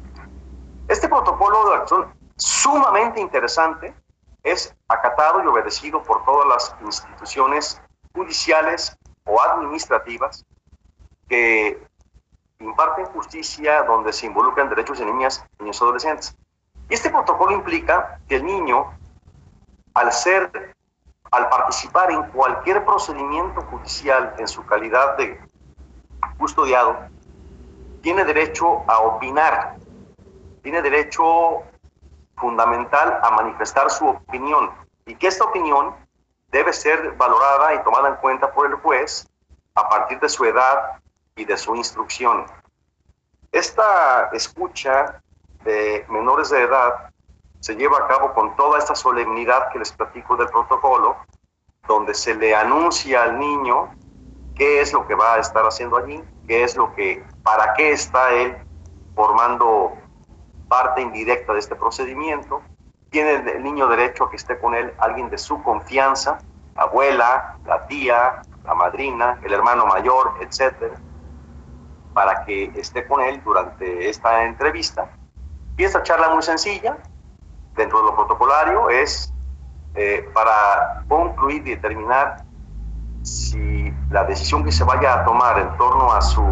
Este 0.88 1.08
protocolo 1.08 1.70
de 1.70 1.76
acción 1.76 2.14
sumamente 2.36 3.22
interesante 3.22 3.94
es 4.44 4.76
acatado 4.88 5.44
y 5.44 5.48
obedecido 5.48 6.02
por 6.02 6.26
todas 6.26 6.48
las 6.48 6.76
instituciones 6.84 7.80
judiciales 8.14 8.98
o 9.26 9.40
administrativas 9.42 10.44
que 11.30 11.80
imparten 12.60 13.06
justicia 13.08 13.84
donde 13.84 14.12
se 14.12 14.26
involucran 14.26 14.70
derechos 14.70 14.98
de 14.98 15.06
niñas, 15.06 15.46
niños 15.60 15.80
y 15.80 15.84
adolescentes. 15.84 16.36
Y 16.90 16.96
este 16.96 17.12
protocolo 17.12 17.52
implica 17.52 18.20
que 18.28 18.38
el 18.38 18.46
niño, 18.46 18.98
al 19.94 20.12
ser, 20.12 20.76
al 21.32 21.50
participar 21.50 22.12
en 22.12 22.24
cualquier 22.24 22.86
procedimiento 22.86 23.62
judicial 23.64 24.34
en 24.38 24.48
su 24.48 24.66
calidad 24.66 25.18
de 25.18 25.40
custodiado, 26.38 26.98
tiene 28.02 28.24
derecho 28.24 28.84
a 28.88 29.00
opinar, 29.00 29.76
tiene 30.62 30.82
derecho 30.82 31.64
fundamental 32.38 33.20
a 33.24 33.32
manifestar 33.32 33.90
su 33.90 34.08
opinión 34.08 34.72
y 35.06 35.16
que 35.16 35.28
esta 35.28 35.46
opinión 35.46 35.96
debe 36.50 36.72
ser 36.72 37.12
valorada 37.14 37.74
y 37.74 37.84
tomada 37.84 38.10
en 38.10 38.16
cuenta 38.16 38.52
por 38.52 38.68
el 38.68 38.76
juez 38.76 39.28
a 39.76 39.90
partir 39.90 40.20
de 40.20 40.30
su 40.30 40.46
edad 40.46 41.00
y 41.36 41.46
de 41.46 41.58
su 41.58 41.76
instrucción. 41.76 42.46
Esta 43.52 44.30
escucha 44.34 45.22
de 45.64 46.06
menores 46.10 46.50
de 46.50 46.62
edad 46.62 47.12
se 47.60 47.76
lleva 47.76 47.98
a 47.98 48.08
cabo 48.08 48.34
con 48.34 48.56
toda 48.56 48.78
esta 48.78 48.96
solemnidad 48.96 49.70
que 49.72 49.80
les 49.80 49.92
platico 49.92 50.36
del 50.38 50.50
protocolo, 50.50 51.18
donde 51.88 52.14
se 52.14 52.36
le 52.36 52.56
anuncia 52.56 53.24
al 53.24 53.40
niño 53.40 53.92
qué 54.56 54.82
es 54.82 54.94
lo 54.94 55.08
que 55.08 55.16
va 55.16 55.36
a 55.36 55.40
estar 55.40 55.66
haciendo 55.66 55.98
allí, 55.98 56.24
qué 56.48 56.64
es 56.64 56.76
lo 56.76 56.94
que, 56.96 57.24
para 57.44 57.74
qué 57.74 57.92
está 57.92 58.34
él 58.34 58.58
formando 59.16 59.94
parte 60.68 61.02
indirecta 61.02 61.54
de 61.54 61.60
este 61.60 61.76
procedimiento. 61.76 62.62
Tiene 63.10 63.36
el 63.52 63.64
niño 63.64 63.88
derecho 63.88 64.26
a 64.26 64.30
que 64.30 64.36
esté 64.36 64.60
con 64.60 64.76
él 64.76 64.94
alguien 64.98 65.30
de 65.30 65.38
su 65.38 65.62
confianza, 65.64 66.40
abuela, 66.76 67.58
la 67.66 67.88
tía, 67.88 68.42
la 68.64 68.74
madrina, 68.74 69.40
el 69.44 69.54
hermano 69.54 69.86
mayor, 69.86 70.34
etcétera, 70.42 70.96
para 72.14 72.44
que 72.46 72.66
esté 72.76 73.08
con 73.08 73.22
él 73.22 73.42
durante 73.44 74.10
esta 74.10 74.44
entrevista. 74.44 75.10
Y 75.78 75.84
esta 75.84 76.04
charla 76.04 76.30
muy 76.30 76.42
sencilla, 76.42 76.98
dentro 77.78 78.00
de 78.00 78.06
lo 78.06 78.16
protocolario, 78.16 78.90
es 78.90 79.34
eh, 79.96 80.30
para 80.34 81.04
concluir 81.08 81.66
y 81.66 81.72
determinar 81.72 82.44
si 83.22 83.94
la 84.10 84.24
decisión 84.26 84.64
que 84.64 84.72
se 84.72 84.84
vaya 84.84 85.22
a 85.22 85.26
tomar 85.26 85.60
en 85.60 85.78
torno 85.78 86.12
a 86.12 86.22
su 86.22 86.44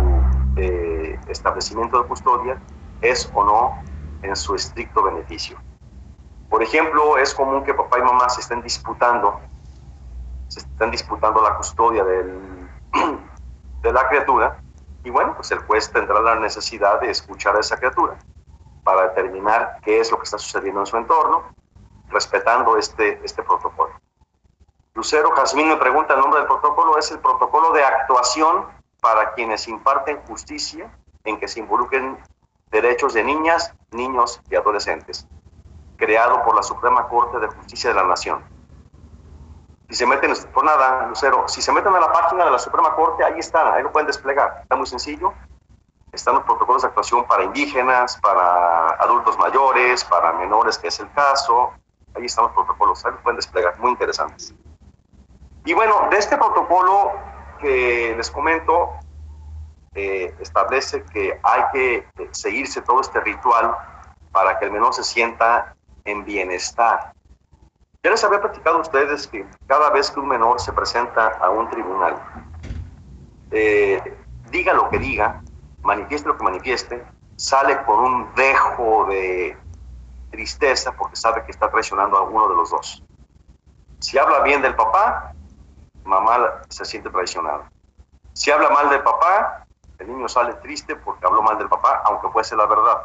eh, 0.56 1.20
establecimiento 1.28 2.02
de 2.02 2.08
custodia 2.08 2.58
es 3.02 3.30
o 3.34 3.44
no 3.44 3.76
en 4.22 4.36
su 4.36 4.56
estricto 4.56 5.04
beneficio. 5.04 5.58
Por 6.50 6.64
ejemplo, 6.64 7.18
es 7.18 7.34
común 7.34 7.64
que 7.64 7.74
papá 7.74 8.00
y 8.00 8.04
mamá 8.04 8.30
se 8.30 8.42
estén 8.42 8.62
disputando, 8.62 9.42
se 10.48 10.60
estén 10.60 10.92
disputando 10.92 11.42
la 11.42 11.56
custodia 11.56 12.04
de 13.82 13.94
la 13.94 14.08
criatura, 14.08 14.60
y 15.04 15.10
bueno, 15.10 15.36
pues 15.36 15.52
el 15.52 15.60
juez 15.60 15.92
tendrá 15.92 16.20
la 16.22 16.36
necesidad 16.36 17.00
de 17.00 17.12
escuchar 17.12 17.56
a 17.56 17.60
esa 17.60 17.78
criatura 17.78 18.18
para 18.86 19.10
determinar 19.10 19.80
qué 19.82 20.00
es 20.00 20.12
lo 20.12 20.18
que 20.18 20.26
está 20.26 20.38
sucediendo 20.38 20.80
en 20.82 20.86
su 20.86 20.96
entorno, 20.96 21.56
respetando 22.10 22.78
este, 22.78 23.20
este 23.26 23.42
protocolo. 23.42 24.00
Lucero 24.94 25.32
Jazmín 25.32 25.68
me 25.68 25.76
pregunta, 25.76 26.14
el 26.14 26.20
nombre 26.22 26.40
del 26.40 26.48
protocolo 26.48 26.98
es 26.98 27.12
el 27.12 27.20
protocolo 27.20 27.74
de 27.74 27.84
actuación 27.84 28.68
para 29.02 29.34
quienes 29.34 29.68
imparten 29.68 30.22
justicia 30.28 30.96
en 31.24 31.40
que 31.40 31.48
se 31.48 31.60
involucren 31.60 32.18
derechos 32.70 33.14
de 33.16 33.24
niñas, 33.24 33.74
niños 33.92 34.40
y 34.50 34.56
adolescentes, 34.56 35.28
creado 35.98 36.44
por 36.44 36.56
la 36.56 36.62
Suprema 36.62 37.08
Corte 37.08 37.40
de 37.40 37.48
Justicia 37.48 37.90
de 37.90 37.96
la 37.96 38.04
Nación. 38.04 38.44
Si 39.90 39.96
se 39.96 40.06
meten, 40.06 40.32
por 40.54 40.64
nada, 40.64 41.08
Lucero, 41.08 41.48
si 41.48 41.62
se 41.62 41.72
meten 41.72 41.94
a 41.96 42.00
la 42.00 42.12
página 42.12 42.46
de 42.46 42.52
la 42.52 42.60
Suprema 42.60 42.96
Corte, 42.96 43.24
ahí 43.24 43.40
está, 43.40 43.74
ahí 43.74 43.82
lo 43.82 43.92
pueden 43.92 44.08
desplegar. 44.08 44.60
Está 44.62 44.76
muy 44.76 44.86
sencillo. 44.86 45.34
Están 46.16 46.36
los 46.36 46.44
protocolos 46.46 46.82
de 46.82 46.88
actuación 46.88 47.26
para 47.26 47.44
indígenas, 47.44 48.18
para 48.22 48.92
adultos 48.92 49.38
mayores, 49.38 50.04
para 50.06 50.32
menores, 50.32 50.78
que 50.78 50.88
es 50.88 51.00
el 51.02 51.12
caso. 51.12 51.74
Ahí 52.16 52.26
están 52.26 52.46
los 52.46 52.54
protocolos, 52.54 53.06
ahí 53.06 53.12
lo 53.12 53.20
pueden 53.20 53.36
desplegar, 53.36 53.78
muy 53.80 53.92
interesantes. 53.92 54.56
Y 55.66 55.74
bueno, 55.74 56.08
de 56.10 56.18
este 56.18 56.38
protocolo 56.38 57.12
que 57.60 58.14
les 58.16 58.32
comento, 58.32 58.94
eh, 59.94 60.34
establece 60.40 61.04
que 61.04 61.40
hay 61.44 61.62
que 61.74 61.96
eh, 61.96 62.30
seguirse 62.32 62.82
todo 62.82 63.02
este 63.02 63.20
ritual 63.20 63.76
para 64.32 64.58
que 64.58 64.66
el 64.66 64.72
menor 64.72 64.94
se 64.94 65.04
sienta 65.04 65.76
en 66.06 66.24
bienestar. 66.24 67.14
Ya 68.04 68.12
les 68.12 68.24
había 68.24 68.40
platicado 68.40 68.78
a 68.78 68.82
ustedes 68.82 69.28
que 69.28 69.46
cada 69.68 69.90
vez 69.90 70.12
que 70.12 70.20
un 70.20 70.30
menor 70.30 70.62
se 70.62 70.72
presenta 70.72 71.28
a 71.42 71.50
un 71.50 71.70
tribunal, 71.70 72.22
eh, 73.52 74.18
diga 74.50 74.74
lo 74.74 74.90
que 74.90 75.00
diga, 75.00 75.42
manifieste 75.86 76.28
lo 76.28 76.38
que 76.38 76.44
manifieste, 76.44 77.06
sale 77.36 77.84
con 77.84 78.00
un 78.00 78.36
dejo 78.36 79.06
de 79.06 79.58
tristeza 80.32 80.92
porque 80.94 81.16
sabe 81.16 81.46
que 81.46 81.52
está 81.52 81.70
traicionando 81.70 82.18
a 82.18 82.24
uno 82.24 82.50
de 82.50 82.56
los 82.56 82.72
dos. 82.72 83.04
Si 84.00 84.18
habla 84.18 84.42
bien 84.42 84.62
del 84.62 84.76
papá, 84.76 85.34
mamá 86.04 86.62
se 86.70 86.86
siente 86.86 87.10
traicionada. 87.10 87.72
Si 88.34 88.52
habla 88.52 88.70
mal 88.70 88.90
del 88.90 89.02
papá, 89.02 89.66
el 90.00 90.08
niño 90.08 90.28
sale 90.28 90.54
triste 90.56 90.96
porque 90.96 91.26
habló 91.26 91.42
mal 91.42 91.58
del 91.58 91.70
papá, 91.70 92.02
aunque 92.06 92.30
fuese 92.30 92.56
la 92.56 92.66
verdad. 92.66 93.04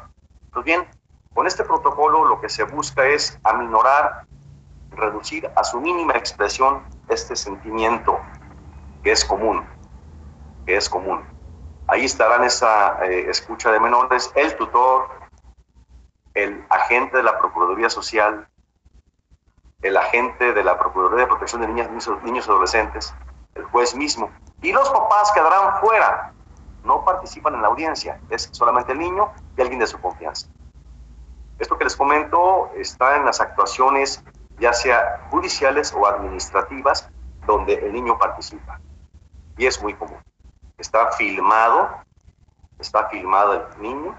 Pues 0.52 0.64
bien, 0.64 0.88
con 1.34 1.46
este 1.46 1.64
protocolo 1.64 2.24
lo 2.24 2.40
que 2.40 2.48
se 2.48 2.64
busca 2.64 3.06
es 3.06 3.38
aminorar, 3.44 4.26
reducir 4.90 5.48
a 5.54 5.62
su 5.62 5.80
mínima 5.80 6.14
expresión 6.14 6.82
este 7.08 7.36
sentimiento 7.36 8.18
que 9.04 9.12
es 9.12 9.24
común, 9.24 9.64
que 10.66 10.76
es 10.76 10.88
común. 10.88 11.22
Ahí 11.90 12.04
estarán 12.04 12.44
esa 12.44 13.04
eh, 13.04 13.28
escucha 13.28 13.72
de 13.72 13.80
menores, 13.80 14.30
el 14.36 14.56
tutor, 14.56 15.08
el 16.34 16.64
agente 16.70 17.16
de 17.16 17.24
la 17.24 17.36
Procuraduría 17.36 17.90
Social, 17.90 18.46
el 19.82 19.96
agente 19.96 20.52
de 20.52 20.62
la 20.62 20.78
Procuraduría 20.78 21.24
de 21.24 21.26
Protección 21.26 21.62
de 21.62 21.66
Niñas, 21.66 21.90
Niños 22.22 22.46
y 22.46 22.50
Adolescentes, 22.50 23.12
el 23.56 23.64
juez 23.64 23.96
mismo. 23.96 24.30
Y 24.62 24.70
los 24.70 24.88
papás 24.90 25.32
quedarán 25.32 25.80
fuera, 25.80 26.32
no 26.84 27.04
participan 27.04 27.56
en 27.56 27.62
la 27.62 27.68
audiencia, 27.68 28.20
es 28.30 28.48
solamente 28.52 28.92
el 28.92 29.00
niño 29.00 29.32
y 29.56 29.60
alguien 29.60 29.80
de 29.80 29.88
su 29.88 30.00
confianza. 30.00 30.46
Esto 31.58 31.76
que 31.76 31.82
les 31.82 31.96
comento 31.96 32.70
está 32.76 33.16
en 33.16 33.24
las 33.24 33.40
actuaciones 33.40 34.22
ya 34.60 34.72
sea 34.72 35.26
judiciales 35.30 35.92
o 35.92 36.06
administrativas 36.06 37.10
donde 37.46 37.74
el 37.74 37.92
niño 37.92 38.16
participa. 38.16 38.80
Y 39.56 39.66
es 39.66 39.82
muy 39.82 39.94
común. 39.94 40.18
Está 40.80 41.12
filmado, 41.12 41.90
está 42.78 43.06
filmado 43.08 43.52
el 43.52 43.82
niño 43.82 44.16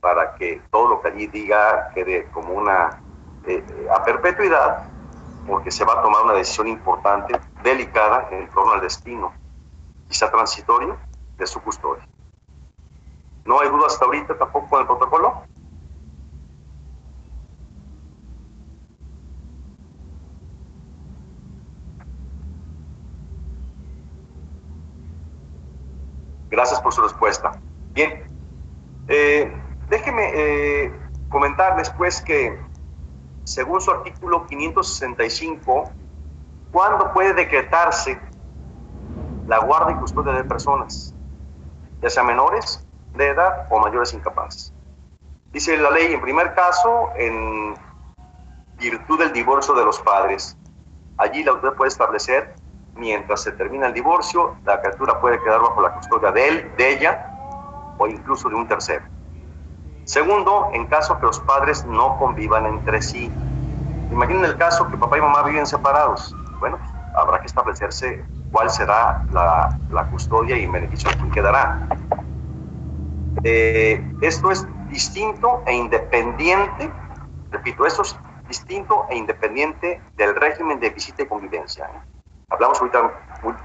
para 0.00 0.34
que 0.34 0.60
todo 0.70 0.88
lo 0.88 1.00
que 1.00 1.08
allí 1.08 1.28
diga 1.28 1.88
quede 1.94 2.28
como 2.32 2.52
una 2.52 3.00
eh, 3.46 3.64
a 3.94 4.02
perpetuidad, 4.02 4.88
porque 5.46 5.70
se 5.70 5.84
va 5.84 5.94
a 5.94 6.02
tomar 6.02 6.24
una 6.24 6.32
decisión 6.32 6.66
importante, 6.66 7.40
delicada, 7.62 8.28
en 8.32 8.50
torno 8.50 8.72
al 8.72 8.80
destino, 8.80 9.32
quizá 10.08 10.30
transitorio, 10.30 10.98
de 11.38 11.46
su 11.46 11.60
custodia. 11.62 12.06
¿No 13.44 13.60
hay 13.60 13.68
duda 13.68 13.86
hasta 13.86 14.04
ahorita 14.04 14.36
tampoco 14.36 14.68
con 14.70 14.80
el 14.80 14.86
protocolo? 14.86 15.44
Gracias 26.54 26.80
por 26.80 26.92
su 26.92 27.02
respuesta. 27.02 27.50
Bien, 27.94 28.22
eh, 29.08 29.52
déjeme 29.88 30.30
eh, 30.32 30.92
comentarles 31.28 31.90
pues 31.90 32.22
que 32.22 32.56
según 33.42 33.80
su 33.80 33.90
artículo 33.90 34.46
565, 34.46 35.90
¿cuándo 36.70 37.12
puede 37.12 37.34
decretarse 37.34 38.20
la 39.48 39.58
guardia 39.58 39.96
y 39.96 39.98
custodia 39.98 40.34
de 40.34 40.44
personas, 40.44 41.12
ya 42.00 42.08
sea 42.08 42.22
menores 42.22 42.86
de 43.16 43.30
edad 43.30 43.66
o 43.68 43.80
mayores 43.80 44.14
incapaces? 44.14 44.72
Dice 45.50 45.76
la 45.76 45.90
ley, 45.90 46.14
en 46.14 46.20
primer 46.20 46.54
caso, 46.54 47.10
en 47.16 47.74
virtud 48.78 49.18
del 49.18 49.32
divorcio 49.32 49.74
de 49.74 49.84
los 49.84 49.98
padres. 49.98 50.56
Allí 51.16 51.42
la 51.42 51.50
autoridad 51.50 51.76
puede 51.76 51.88
establecer 51.88 52.54
mientras 52.96 53.42
se 53.42 53.52
termina 53.52 53.86
el 53.86 53.94
divorcio, 53.94 54.56
la 54.64 54.80
criatura 54.80 55.20
puede 55.20 55.42
quedar 55.42 55.60
bajo 55.60 55.80
la 55.80 55.94
custodia 55.94 56.30
de 56.32 56.48
él, 56.48 56.72
de 56.76 56.90
ella 56.90 57.30
o 57.98 58.06
incluso 58.06 58.48
de 58.48 58.54
un 58.54 58.66
tercero. 58.66 59.04
Segundo, 60.04 60.68
en 60.72 60.86
caso 60.86 61.18
que 61.18 61.26
los 61.26 61.40
padres 61.40 61.84
no 61.86 62.16
convivan 62.18 62.66
entre 62.66 63.00
sí. 63.00 63.32
Imaginen 64.10 64.44
el 64.44 64.56
caso 64.56 64.88
que 64.88 64.96
papá 64.96 65.18
y 65.18 65.20
mamá 65.20 65.42
viven 65.42 65.66
separados. 65.66 66.34
Bueno, 66.60 66.78
habrá 67.16 67.40
que 67.40 67.46
establecerse 67.46 68.22
cuál 68.52 68.70
será 68.70 69.24
la, 69.32 69.78
la 69.90 70.04
custodia 70.06 70.56
y 70.56 70.64
en 70.64 70.72
beneficio 70.72 71.10
de 71.10 71.30
quedará. 71.30 71.88
Eh, 73.42 74.04
esto 74.20 74.50
es 74.50 74.66
distinto 74.90 75.62
e 75.66 75.74
independiente, 75.74 76.90
repito, 77.50 77.86
esto 77.86 78.02
es 78.02 78.16
distinto 78.48 79.06
e 79.10 79.16
independiente 79.16 80.00
del 80.16 80.34
régimen 80.36 80.78
de 80.80 80.90
visita 80.90 81.22
y 81.22 81.26
convivencia. 81.26 81.86
¿eh? 81.86 82.13
Hablamos 82.50 82.80
ahorita 82.80 83.12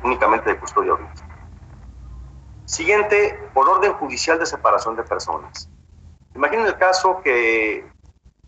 únicamente 0.03 0.49
de 0.49 0.59
custodia 0.59 0.91
ahorita. 0.91 1.29
Siguiente, 2.65 3.49
por 3.53 3.67
orden 3.67 3.93
judicial 3.93 4.37
de 4.37 4.45
separación 4.45 4.95
de 4.95 5.03
personas. 5.03 5.69
Imaginen 6.35 6.67
el 6.67 6.77
caso 6.77 7.21
que 7.21 7.89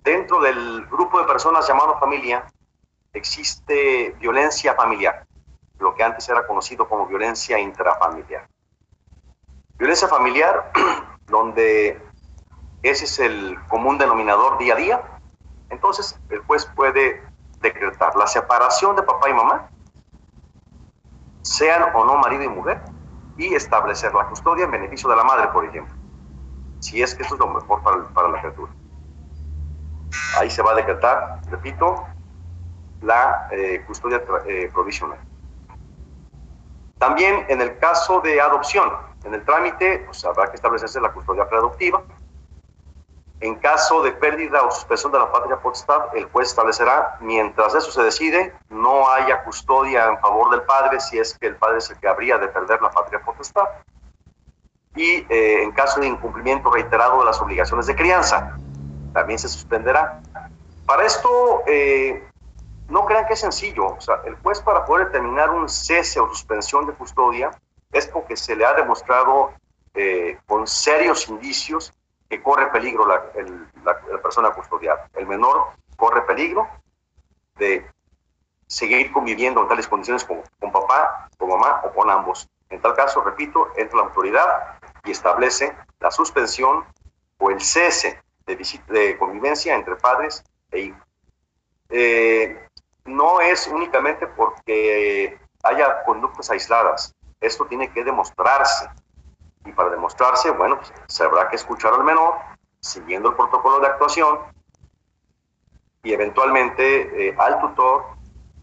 dentro 0.03 0.39
del 0.41 0.85
grupo 0.87 1.19
de 1.19 1.25
personas 1.25 1.67
llamado 1.67 1.97
familia 1.99 2.45
existe 3.13 4.15
violencia 4.19 4.75
familiar, 4.75 5.25
lo 5.79 5.95
que 5.95 6.03
antes 6.03 6.29
era 6.29 6.45
conocido 6.45 6.87
como 6.87 7.07
violencia 7.07 7.59
intrafamiliar. 7.59 8.47
Violencia 9.77 10.07
familiar, 10.07 10.71
donde 11.25 11.99
ese 12.83 13.05
es 13.05 13.19
el 13.19 13.57
común 13.67 13.97
denominador 13.97 14.57
día 14.57 14.73
a 14.73 14.77
día, 14.77 15.01
entonces 15.69 16.19
el 16.29 16.39
juez 16.41 16.65
puede 16.75 17.23
decretar 17.59 18.15
la 18.15 18.27
separación 18.27 18.95
de 18.95 19.03
papá 19.03 19.29
y 19.29 19.33
mamá 19.33 19.69
sean 21.41 21.83
o 21.95 22.05
no 22.05 22.17
marido 22.17 22.43
y 22.43 22.49
mujer, 22.49 22.81
y 23.37 23.53
establecer 23.53 24.13
la 24.13 24.27
custodia 24.27 24.65
en 24.65 24.71
beneficio 24.71 25.09
de 25.09 25.15
la 25.15 25.23
madre, 25.23 25.47
por 25.49 25.65
ejemplo, 25.65 25.95
si 26.79 27.01
es 27.01 27.15
que 27.15 27.23
esto 27.23 27.35
es 27.35 27.39
lo 27.39 27.47
mejor 27.47 27.81
para, 27.81 28.27
la 28.27 28.39
criatura. 28.39 28.71
Ahí 30.37 30.49
se 30.49 30.61
va 30.61 30.71
a 30.71 30.75
decretar, 30.75 31.41
repito, 31.49 32.05
la 33.01 33.47
eh, 33.51 33.83
custodia 33.87 34.21
eh, 34.45 34.69
provisional. 34.73 35.19
También 36.99 37.45
en 37.49 37.61
el 37.61 37.79
caso 37.79 38.21
de 38.21 38.39
adopción, 38.39 38.91
en 39.23 39.33
el 39.33 39.43
trámite, 39.43 40.03
pues 40.05 40.23
habrá 40.23 40.47
que 40.49 40.55
establecerse 40.55 41.01
la 41.01 41.11
custodia 41.11 41.47
preadoptiva, 41.47 42.03
en 43.41 43.55
caso 43.55 44.03
de 44.03 44.11
pérdida 44.11 44.61
o 44.61 44.69
suspensión 44.69 45.11
de 45.11 45.17
la 45.17 45.31
patria 45.31 45.57
potestad, 45.57 46.15
el 46.15 46.25
juez 46.25 46.49
establecerá, 46.49 47.17
mientras 47.21 47.73
eso 47.73 47.91
se 47.91 48.03
decide, 48.03 48.53
no 48.69 49.09
haya 49.09 49.43
custodia 49.43 50.05
en 50.05 50.19
favor 50.19 50.51
del 50.51 50.61
padre 50.61 50.99
si 50.99 51.17
es 51.17 51.37
que 51.39 51.47
el 51.47 51.55
padre 51.55 51.79
es 51.79 51.89
el 51.89 51.97
que 51.97 52.07
habría 52.07 52.37
de 52.37 52.47
perder 52.49 52.79
la 52.81 52.91
patria 52.91 53.19
potestad. 53.19 53.65
Y 54.95 55.25
eh, 55.27 55.63
en 55.63 55.71
caso 55.71 55.99
de 55.99 56.07
incumplimiento 56.07 56.69
reiterado 56.69 57.19
de 57.19 57.25
las 57.25 57.41
obligaciones 57.41 57.87
de 57.87 57.95
crianza, 57.95 58.55
también 59.11 59.39
se 59.39 59.49
suspenderá. 59.49 60.21
Para 60.85 61.05
esto, 61.05 61.63
eh, 61.65 62.23
no 62.89 63.05
crean 63.05 63.25
que 63.25 63.33
es 63.33 63.39
sencillo. 63.39 63.87
O 63.87 64.01
sea, 64.01 64.21
el 64.25 64.35
juez 64.35 64.61
para 64.61 64.85
poder 64.85 65.07
determinar 65.07 65.49
un 65.49 65.67
cese 65.67 66.19
o 66.19 66.27
suspensión 66.27 66.85
de 66.85 66.93
custodia 66.93 67.49
es 67.91 68.05
porque 68.05 68.37
se 68.37 68.55
le 68.55 68.65
ha 68.65 68.73
demostrado 68.73 69.51
eh, 69.95 70.37
con 70.45 70.67
serios 70.67 71.27
indicios 71.27 71.91
que 72.31 72.41
corre 72.41 72.71
peligro 72.71 73.05
la, 73.05 74.21
persona 74.21 74.51
custodiada. 74.51 75.09
El 75.15 75.27
menor 75.27 75.73
corre 75.97 76.21
peligro 76.21 76.65
de 77.57 77.85
seguir 78.67 79.11
conviviendo 79.11 79.61
en 79.61 79.67
tales 79.67 79.85
condiciones 79.85 80.23
con, 80.23 80.41
con 80.57 80.71
papá, 80.71 81.29
con 81.37 81.49
mamá 81.49 81.81
o 81.83 81.91
con 81.91 82.09
ambos. 82.09 82.47
En 82.69 82.79
tal 82.79 82.95
caso, 82.95 83.21
repito, 83.21 83.67
entra 83.75 83.97
la 83.97 84.05
autoridad 84.05 84.79
y 85.03 85.11
establece 85.11 85.75
la 85.99 86.09
suspensión 86.09 86.85
o 87.37 87.51
el 87.51 87.59
cese 87.59 88.23
de, 88.45 88.55
de 88.87 89.17
convivencia 89.17 89.75
entre 89.75 89.97
padres 89.97 90.41
e 90.71 90.79
hijos. 90.79 91.01
Eh, 91.89 92.65
no 93.03 93.41
es 93.41 93.67
únicamente 93.67 94.25
porque 94.25 95.37
haya 95.63 96.05
conductas 96.05 96.49
aisladas, 96.49 97.13
esto 97.41 97.65
tiene 97.65 97.91
que 97.91 98.05
demostrarse 98.05 98.89
y 99.65 99.71
para 99.71 99.89
demostrarse, 99.89 100.51
bueno, 100.51 100.77
pues, 100.77 100.93
se 101.07 101.23
habrá 101.23 101.49
que 101.49 101.55
escuchar 101.55 101.93
al 101.93 102.03
menor, 102.03 102.35
siguiendo 102.79 103.29
el 103.29 103.35
protocolo 103.35 103.79
de 103.79 103.87
actuación, 103.87 104.39
y 106.03 106.13
eventualmente 106.13 107.29
eh, 107.29 107.35
al 107.37 107.59
tutor, 107.59 108.05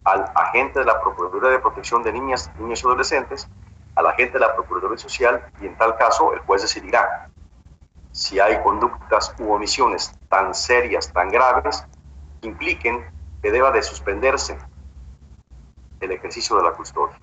al 0.05 0.31
agente 0.35 0.81
de 0.81 0.85
la 0.85 1.01
Procuraduría 1.01 1.51
de 1.51 1.59
Protección 1.61 2.03
de 2.03 2.13
Niñas, 2.13 2.51
Niños 2.59 2.83
y 2.83 2.87
Adolescentes, 2.87 3.49
al 3.95 4.07
agente 4.07 4.35
de 4.35 4.41
la 4.41 4.55
Procuraduría 4.55 4.99
Social, 4.99 5.45
y 5.61 5.67
en 5.67 5.77
tal 5.77 5.97
caso 5.97 6.33
el 6.33 6.41
juez 6.41 6.63
decidirá 6.63 7.31
si 8.13 8.41
hay 8.41 8.61
conductas 8.63 9.35
u 9.39 9.53
omisiones 9.53 10.13
tan 10.29 10.55
serias, 10.55 11.13
tan 11.13 11.31
graves, 11.31 11.85
que 12.41 12.49
impliquen 12.49 13.07
que 13.43 13.53
deba 13.53 13.71
de 13.71 13.83
suspenderse 13.83 14.59
el 16.01 16.13
ejercicio 16.13 16.57
de 16.57 16.63
la 16.65 16.73
custodia. 16.73 17.19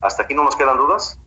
¿Hasta 0.00 0.22
aquí 0.22 0.34
no 0.34 0.44
nos 0.44 0.54
quedan 0.54 0.76
dudas? 0.76 1.18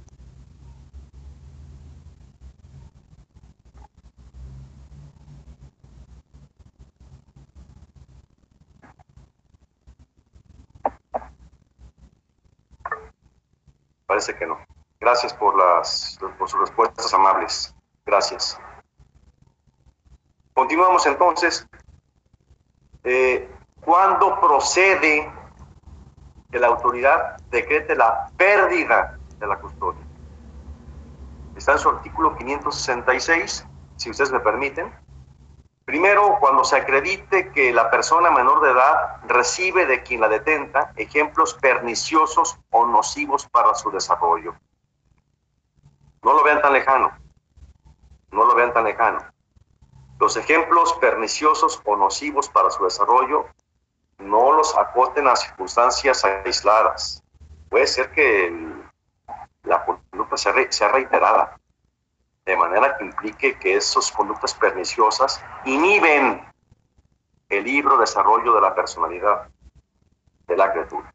Parece 14.09 14.35
que 14.35 14.47
no. 14.47 14.57
Gracias 14.99 15.35
por, 15.35 15.55
las, 15.55 16.17
por 16.39 16.49
sus 16.49 16.59
respuestas 16.61 17.13
amables. 17.13 17.75
Gracias. 18.03 18.59
Continuamos 20.51 21.05
entonces. 21.05 21.67
Eh, 23.03 23.47
¿Cuándo 23.81 24.39
procede 24.39 25.31
que 26.51 26.57
la 26.57 26.69
autoridad 26.69 27.37
decrete 27.51 27.95
la 27.95 28.31
pérdida 28.35 29.19
de 29.37 29.45
la 29.45 29.59
custodia? 29.59 30.01
Está 31.55 31.73
en 31.73 31.77
su 31.77 31.89
artículo 31.89 32.35
566, 32.35 33.67
si 33.95 34.09
ustedes 34.09 34.31
me 34.31 34.39
permiten. 34.39 34.91
Primero, 35.89 36.37
cuando 36.39 36.63
se 36.63 36.75
acredite 36.75 37.51
que 37.51 37.73
la 37.73 37.89
persona 37.89 38.29
menor 38.29 38.61
de 38.61 38.69
edad 38.69 39.21
recibe 39.25 39.87
de 39.87 40.03
quien 40.03 40.21
la 40.21 40.29
detenta 40.29 40.93
ejemplos 40.95 41.55
perniciosos 41.55 42.59
o 42.69 42.85
nocivos 42.85 43.47
para 43.47 43.73
su 43.73 43.89
desarrollo. 43.89 44.53
No 46.21 46.33
lo 46.33 46.43
vean 46.43 46.61
tan 46.61 46.73
lejano. 46.73 47.11
No 48.29 48.45
lo 48.45 48.53
vean 48.53 48.71
tan 48.71 48.83
lejano. 48.83 49.17
Los 50.19 50.37
ejemplos 50.37 50.93
perniciosos 51.01 51.81
o 51.83 51.95
nocivos 51.95 52.49
para 52.49 52.69
su 52.69 52.83
desarrollo 52.83 53.47
no 54.19 54.51
los 54.51 54.77
acoten 54.77 55.27
a 55.27 55.35
circunstancias 55.35 56.23
aisladas. 56.23 57.23
Puede 57.67 57.87
ser 57.87 58.11
que 58.11 58.55
la 59.63 59.83
conducta 59.85 60.37
sea, 60.37 60.53
sea 60.69 60.89
reiterada, 60.89 61.58
de 62.49 62.57
manera 62.57 62.97
que 62.97 63.05
implique 63.05 63.59
que 63.59 63.75
esas 63.75 64.11
conductas 64.11 64.55
perniciosas 64.55 65.39
inhiben 65.65 66.43
el 67.47 67.63
libro 67.63 67.95
desarrollo 67.99 68.55
de 68.55 68.61
la 68.61 68.73
personalidad 68.73 69.49
de 70.47 70.57
la 70.57 70.71
criatura. 70.71 71.13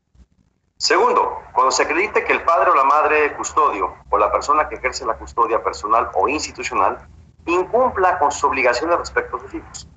Segundo, 0.77 1.43
cuando 1.53 1.73
se 1.73 1.83
acredite 1.83 2.23
que 2.23 2.33
el 2.35 2.45
padre 2.45 2.71
o 2.71 2.75
la 2.77 2.85
madre 2.85 3.35
custodio 3.35 3.97
o 4.11 4.17
la 4.17 4.31
persona 4.31 4.69
que 4.69 4.77
ejerce 4.77 5.05
la 5.05 5.17
custodia 5.17 5.61
personal 5.61 6.09
o 6.15 6.29
institucional 6.29 7.09
incumpla 7.47 8.17
con 8.21 8.31
sus 8.31 8.45
obligaciones 8.45 8.97
respecto 8.97 9.37
a 9.37 9.41
sus 9.41 9.55
hijos. 9.55 9.89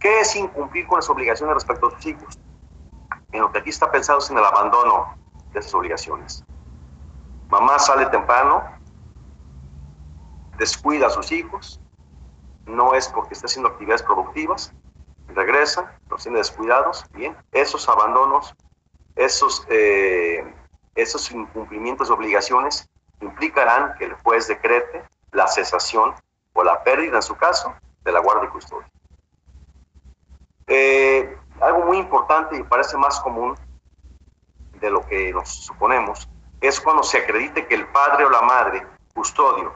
¿Qué 0.00 0.20
es 0.20 0.36
incumplir 0.36 0.86
con 0.86 0.98
las 0.98 1.08
obligaciones 1.08 1.54
respecto 1.54 1.86
a 1.86 1.90
sus 1.92 2.04
hijos? 2.04 2.38
En 3.32 3.40
lo 3.40 3.50
que 3.50 3.60
aquí 3.60 3.70
está 3.70 3.90
pensado 3.90 4.18
es 4.18 4.30
en 4.30 4.36
el 4.36 4.44
abandono 4.44 5.16
de 5.50 5.60
esas 5.60 5.72
obligaciones. 5.74 6.44
Mamá 7.48 7.78
sale 7.78 8.04
temprano, 8.06 8.81
descuida 10.58 11.06
a 11.06 11.10
sus 11.10 11.32
hijos, 11.32 11.80
no 12.66 12.94
es 12.94 13.08
porque 13.08 13.34
esté 13.34 13.46
haciendo 13.46 13.70
actividades 13.70 14.02
productivas, 14.02 14.72
regresa, 15.28 15.98
los 16.08 16.22
tiene 16.22 16.38
descuidados, 16.38 17.04
bien, 17.12 17.36
esos 17.52 17.88
abandonos, 17.88 18.54
esos, 19.16 19.66
eh, 19.68 20.44
esos 20.94 21.30
incumplimientos 21.30 22.08
de 22.08 22.14
obligaciones 22.14 22.88
implicarán 23.20 23.94
que 23.98 24.06
el 24.06 24.14
juez 24.14 24.48
decrete 24.48 25.04
la 25.32 25.48
cesación 25.48 26.14
o 26.52 26.62
la 26.62 26.82
pérdida, 26.82 27.16
en 27.16 27.22
su 27.22 27.36
caso, 27.36 27.74
de 28.04 28.12
la 28.12 28.20
guardia 28.20 28.48
y 28.48 28.52
custodia. 28.52 28.90
Eh, 30.66 31.36
algo 31.60 31.84
muy 31.84 31.98
importante 31.98 32.56
y 32.56 32.62
parece 32.62 32.96
más 32.96 33.20
común 33.20 33.54
de 34.80 34.90
lo 34.90 35.06
que 35.06 35.32
nos 35.32 35.48
suponemos 35.48 36.28
es 36.60 36.80
cuando 36.80 37.02
se 37.02 37.18
acredite 37.18 37.66
que 37.66 37.74
el 37.74 37.86
padre 37.88 38.24
o 38.24 38.30
la 38.30 38.42
madre, 38.42 38.86
custodio, 39.14 39.74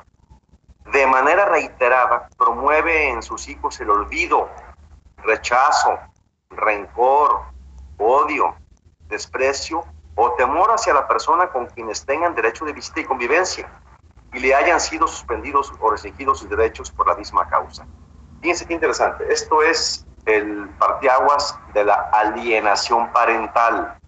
de 0.92 1.06
manera 1.06 1.46
reiterada 1.46 2.28
promueve 2.36 3.10
en 3.10 3.22
sus 3.22 3.48
hijos 3.48 3.80
el 3.80 3.90
olvido, 3.90 4.48
rechazo, 5.18 5.98
rencor, 6.50 7.42
odio, 7.98 8.54
desprecio 9.08 9.84
o 10.14 10.32
temor 10.32 10.70
hacia 10.70 10.94
la 10.94 11.06
persona 11.06 11.48
con 11.48 11.66
quienes 11.66 12.04
tengan 12.04 12.34
derecho 12.34 12.64
de 12.64 12.72
visita 12.72 13.00
y 13.00 13.04
convivencia 13.04 13.68
y 14.32 14.40
le 14.40 14.54
hayan 14.54 14.80
sido 14.80 15.06
suspendidos 15.06 15.72
o 15.80 15.90
restringidos 15.90 16.40
sus 16.40 16.48
derechos 16.48 16.90
por 16.90 17.06
la 17.06 17.14
misma 17.14 17.48
causa. 17.48 17.86
Fíjense 18.40 18.66
qué 18.66 18.74
interesante. 18.74 19.24
Esto 19.32 19.62
es 19.62 20.06
el 20.26 20.68
partiaguas 20.78 21.58
de 21.72 21.84
la 21.84 22.10
alienación 22.12 23.10
parental. 23.12 23.98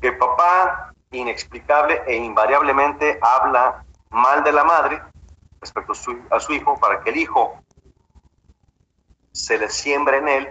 Que 0.00 0.12
papá 0.12 0.92
inexplicable 1.10 2.02
e 2.06 2.16
invariablemente 2.16 3.18
habla 3.20 3.84
mal 4.10 4.42
de 4.44 4.52
la 4.52 4.64
madre 4.64 5.02
respecto 5.60 5.92
a 6.30 6.40
su, 6.40 6.52
hijo 6.52 6.78
para 6.78 7.00
que 7.00 7.10
el 7.10 7.16
hijo 7.16 7.58
se 9.32 9.58
le 9.58 9.68
siembre 9.68 10.18
en 10.18 10.28
él 10.28 10.48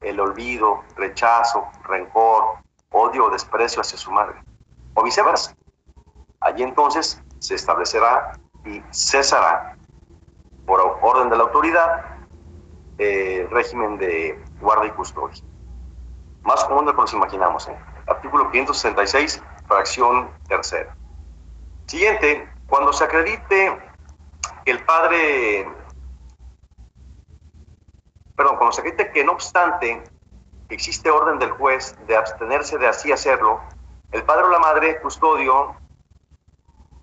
el 0.00 0.20
olvido, 0.20 0.84
rechazo, 0.96 1.68
rencor, 1.84 2.58
odio 2.90 3.26
o 3.26 3.30
desprecio 3.30 3.80
hacia 3.80 3.98
su 3.98 4.10
madre, 4.12 4.40
o 4.94 5.02
viceversa. 5.02 5.56
Allí 6.40 6.62
entonces 6.62 7.22
se 7.40 7.54
establecerá 7.54 8.32
y 8.64 8.82
cesará 8.90 9.76
por 10.66 10.80
orden 11.02 11.30
de 11.30 11.36
la 11.36 11.44
autoridad 11.44 12.04
eh, 12.98 13.46
régimen 13.50 13.96
de 13.96 14.42
guarda 14.60 14.86
y 14.86 14.90
custodia. 14.90 15.42
Más 16.42 16.64
común 16.64 16.84
de 16.84 16.92
lo 16.92 16.96
que 16.96 17.02
nos 17.02 17.12
imaginamos. 17.12 17.68
¿eh? 17.68 17.78
Artículo 18.06 18.50
566, 18.50 19.42
fracción 19.66 20.30
tercera. 20.48 20.96
Siguiente, 21.86 22.48
cuando 22.68 22.92
se 22.92 23.04
acredite 23.04 23.78
que 24.64 24.70
el 24.70 24.84
padre, 24.84 25.66
perdón, 28.36 28.56
cuando 28.56 28.72
se 28.72 28.82
acredite 28.82 29.10
que 29.10 29.24
no 29.24 29.32
obstante 29.32 30.04
existe 30.68 31.10
orden 31.10 31.38
del 31.38 31.50
juez 31.52 31.96
de 32.06 32.16
abstenerse 32.16 32.76
de 32.76 32.86
así 32.86 33.10
hacerlo, 33.10 33.60
el 34.12 34.22
padre 34.22 34.44
o 34.44 34.50
la 34.50 34.58
madre 34.58 35.00
custodio 35.00 35.76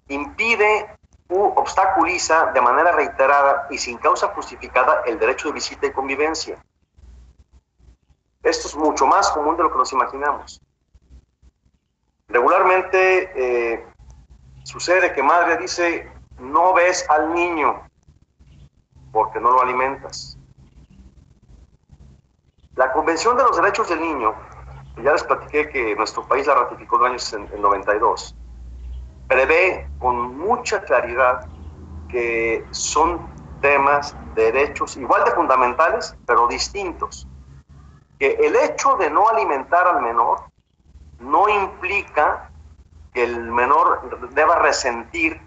impide 0.07 0.97
u 1.29 1.41
obstaculiza 1.55 2.51
de 2.53 2.61
manera 2.61 2.91
reiterada 2.91 3.67
y 3.71 3.79
sin 3.79 3.97
causa 3.97 4.27
justificada 4.29 5.01
el 5.07 5.17
derecho 5.17 5.47
de 5.47 5.55
visita 5.55 5.87
y 5.87 5.91
convivencia. 5.91 6.63
Esto 8.43 8.67
es 8.67 8.75
mucho 8.75 9.07
más 9.07 9.31
común 9.31 9.57
de 9.57 9.63
lo 9.63 9.71
que 9.71 9.79
nos 9.79 9.91
imaginamos. 9.91 10.61
Regularmente 12.27 13.31
eh, 13.73 13.87
sucede 14.65 15.13
que 15.13 15.21
madre 15.21 15.57
dice, 15.57 16.11
no 16.39 16.73
ves 16.73 17.05
al 17.09 17.33
niño 17.33 17.87
porque 19.11 19.39
no 19.39 19.51
lo 19.51 19.61
alimentas. 19.61 20.37
La 22.75 22.91
Convención 22.91 23.37
de 23.37 23.43
los 23.43 23.55
Derechos 23.55 23.87
del 23.87 24.01
Niño, 24.01 24.33
ya 25.01 25.13
les 25.13 25.23
platiqué 25.23 25.69
que 25.69 25.95
nuestro 25.95 26.27
país 26.27 26.47
la 26.47 26.55
ratificó 26.55 26.97
en 26.97 27.13
el 27.13 27.19
año 27.19 27.57
92, 27.57 28.35
prevé 29.27 29.89
con 29.99 30.37
mucha 30.37 30.81
claridad 30.81 31.47
que 32.09 32.65
son 32.71 33.29
temas, 33.61 34.15
derechos 34.33 34.97
igual 34.97 35.23
de 35.25 35.31
fundamentales, 35.31 36.17
pero 36.25 36.47
distintos. 36.47 37.27
Que 38.19 38.31
el 38.33 38.55
hecho 38.55 38.97
de 38.97 39.09
no 39.09 39.29
alimentar 39.29 39.87
al 39.87 40.01
menor 40.01 40.41
no 41.19 41.47
implica 41.47 42.49
que 43.15 43.23
el 43.23 43.49
menor 43.49 44.29
deba 44.33 44.59
resentir 44.59 45.41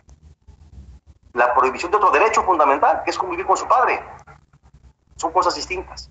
la 1.35 1.54
prohibición 1.54 1.90
de 1.90 1.98
otro 1.98 2.11
derecho 2.11 2.42
fundamental, 2.42 3.02
que 3.04 3.11
es 3.11 3.18
convivir 3.18 3.44
con 3.44 3.59
su 3.59 3.68
padre. 3.68 4.02
Son 5.16 5.31
cosas 5.33 5.54
distintas. 5.54 6.11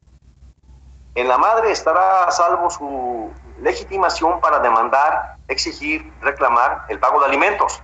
En 1.15 1.27
la 1.27 1.39
madre 1.39 1.71
estará 1.71 2.25
a 2.25 2.31
salvo 2.31 2.69
su 2.69 3.33
legitimación 3.59 4.39
para 4.39 4.59
demandar, 4.59 5.37
exigir, 5.47 6.13
reclamar 6.21 6.85
el 6.89 6.99
pago 6.99 7.19
de 7.21 7.25
alimentos. 7.25 7.81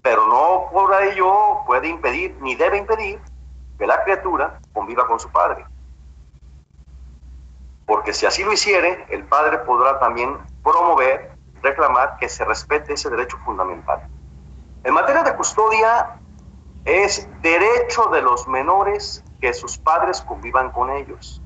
Pero 0.00 0.26
no 0.26 0.70
por 0.70 0.94
ello 1.02 1.64
puede 1.66 1.88
impedir 1.88 2.38
ni 2.40 2.54
debe 2.54 2.78
impedir 2.78 3.20
que 3.80 3.86
la 3.88 4.04
criatura 4.04 4.60
conviva 4.72 5.08
con 5.08 5.18
su 5.18 5.28
padre. 5.32 5.66
Porque 7.84 8.14
si 8.14 8.26
así 8.26 8.44
lo 8.44 8.52
hiciere, 8.52 9.06
el 9.08 9.24
padre 9.24 9.58
podrá 9.58 9.98
también 9.98 10.38
promover, 10.62 11.29
reclamar 11.62 12.16
que 12.18 12.28
se 12.28 12.44
respete 12.44 12.94
ese 12.94 13.10
derecho 13.10 13.38
fundamental. 13.44 14.00
En 14.84 14.94
materia 14.94 15.22
de 15.22 15.34
custodia, 15.36 16.16
es 16.84 17.28
derecho 17.42 18.06
de 18.06 18.22
los 18.22 18.48
menores 18.48 19.22
que 19.40 19.52
sus 19.52 19.76
padres 19.78 20.22
convivan 20.22 20.70
con 20.70 20.90
ellos 20.90 21.42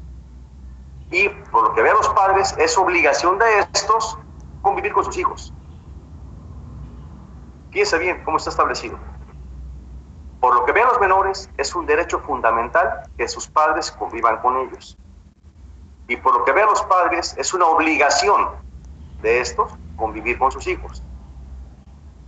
y 1.10 1.28
por 1.28 1.68
lo 1.68 1.74
que 1.74 1.82
vean 1.82 1.96
los 1.96 2.08
padres, 2.08 2.54
es 2.58 2.76
obligación 2.76 3.38
de 3.38 3.60
estos 3.72 4.18
convivir 4.62 4.92
con 4.92 5.04
sus 5.04 5.16
hijos. 5.16 5.52
Fíjense 7.70 7.98
bien 7.98 8.22
cómo 8.24 8.38
está 8.38 8.50
establecido. 8.50 8.98
Por 10.40 10.54
lo 10.54 10.64
que 10.64 10.72
vean 10.72 10.88
los 10.88 11.00
menores, 11.00 11.48
es 11.56 11.74
un 11.74 11.86
derecho 11.86 12.18
fundamental 12.18 13.02
que 13.16 13.28
sus 13.28 13.46
padres 13.46 13.92
convivan 13.92 14.38
con 14.38 14.56
ellos. 14.58 14.98
Y 16.08 16.16
por 16.16 16.34
lo 16.36 16.44
que 16.44 16.52
vean 16.52 16.66
los 16.66 16.82
padres, 16.82 17.34
es 17.38 17.54
una 17.54 17.66
obligación 17.66 18.48
de 19.22 19.40
estos 19.40 19.72
convivir 19.96 20.38
con 20.38 20.50
sus 20.50 20.66
hijos. 20.66 21.02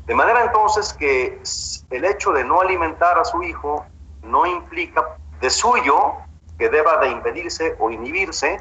De 0.06 0.14
manera 0.14 0.44
entonces 0.44 0.92
que 0.94 1.42
el 1.90 2.04
hecho 2.04 2.32
de 2.32 2.44
no 2.44 2.60
alimentar 2.60 3.18
a 3.18 3.24
su 3.24 3.42
hijo 3.42 3.84
no 4.22 4.46
implica 4.46 5.18
de 5.40 5.50
suyo 5.50 6.14
que 6.58 6.68
deba 6.68 6.98
de 6.98 7.08
impedirse 7.08 7.76
o 7.78 7.90
inhibirse 7.90 8.60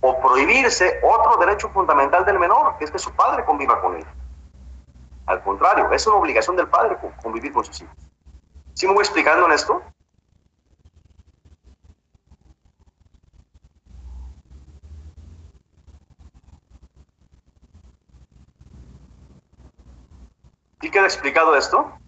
o 0.00 0.20
prohibirse 0.20 1.00
otro 1.02 1.36
derecho 1.36 1.68
fundamental 1.70 2.24
del 2.24 2.38
menor, 2.38 2.76
que 2.78 2.84
es 2.84 2.90
que 2.90 2.98
su 2.98 3.10
padre 3.12 3.44
conviva 3.44 3.80
con 3.80 3.96
él. 3.96 4.06
Al 5.26 5.42
contrario, 5.42 5.90
es 5.92 6.06
una 6.06 6.16
obligación 6.16 6.56
del 6.56 6.68
padre 6.68 6.96
convivir 7.22 7.52
con 7.52 7.64
sus 7.64 7.80
hijos. 7.80 7.96
¿Sí 8.74 8.86
me 8.86 8.94
voy 8.94 9.02
explicando 9.02 9.46
en 9.46 9.52
esto? 9.52 9.82
¿Sí 20.86 20.92
queda 20.92 21.06
explicado 21.06 21.56
esto? 21.56 21.98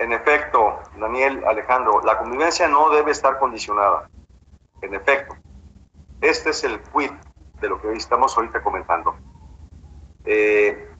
En 0.00 0.10
efecto, 0.10 0.80
Daniel 0.96 1.44
Alejandro, 1.46 2.00
la 2.04 2.18
convivencia 2.18 2.66
no 2.66 2.90
debe 2.90 3.12
estar 3.12 3.38
condicionada. 3.38 4.10
En 4.82 4.94
efecto, 4.94 5.36
este 6.24 6.50
es 6.50 6.64
el 6.64 6.80
quid 6.80 7.10
de 7.60 7.68
lo 7.68 7.80
que 7.80 7.92
estamos 7.92 8.36
ahorita 8.36 8.62
comentando. 8.62 9.14
Eh, 10.24 10.90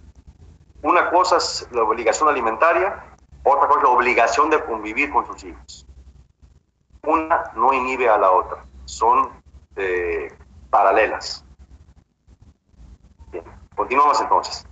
una 0.82 1.10
cosa 1.10 1.38
es 1.38 1.66
la 1.72 1.82
obligación 1.82 2.28
alimentaria, 2.28 3.04
otra 3.42 3.66
cosa 3.66 3.80
es 3.80 3.84
la 3.84 3.90
obligación 3.90 4.50
de 4.50 4.62
convivir 4.64 5.10
con 5.10 5.26
sus 5.26 5.44
hijos. 5.44 5.86
Una 7.02 7.50
no 7.54 7.72
inhibe 7.72 8.08
a 8.08 8.18
la 8.18 8.30
otra, 8.30 8.64
son 8.84 9.30
eh, 9.76 10.30
paralelas. 10.70 11.44
Bien, 13.30 13.44
continuamos 13.74 14.20
entonces. 14.20 14.66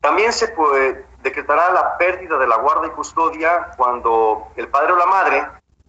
También 0.00 0.32
se 0.32 0.48
puede, 0.48 1.06
decretará 1.22 1.72
la 1.72 1.96
pérdida 1.96 2.38
de 2.38 2.46
la 2.46 2.56
guarda 2.58 2.86
y 2.86 2.90
custodia 2.90 3.70
cuando 3.76 4.48
el 4.56 4.68
padre 4.68 4.92
o 4.92 4.96
la 4.96 5.06
madre 5.06 5.46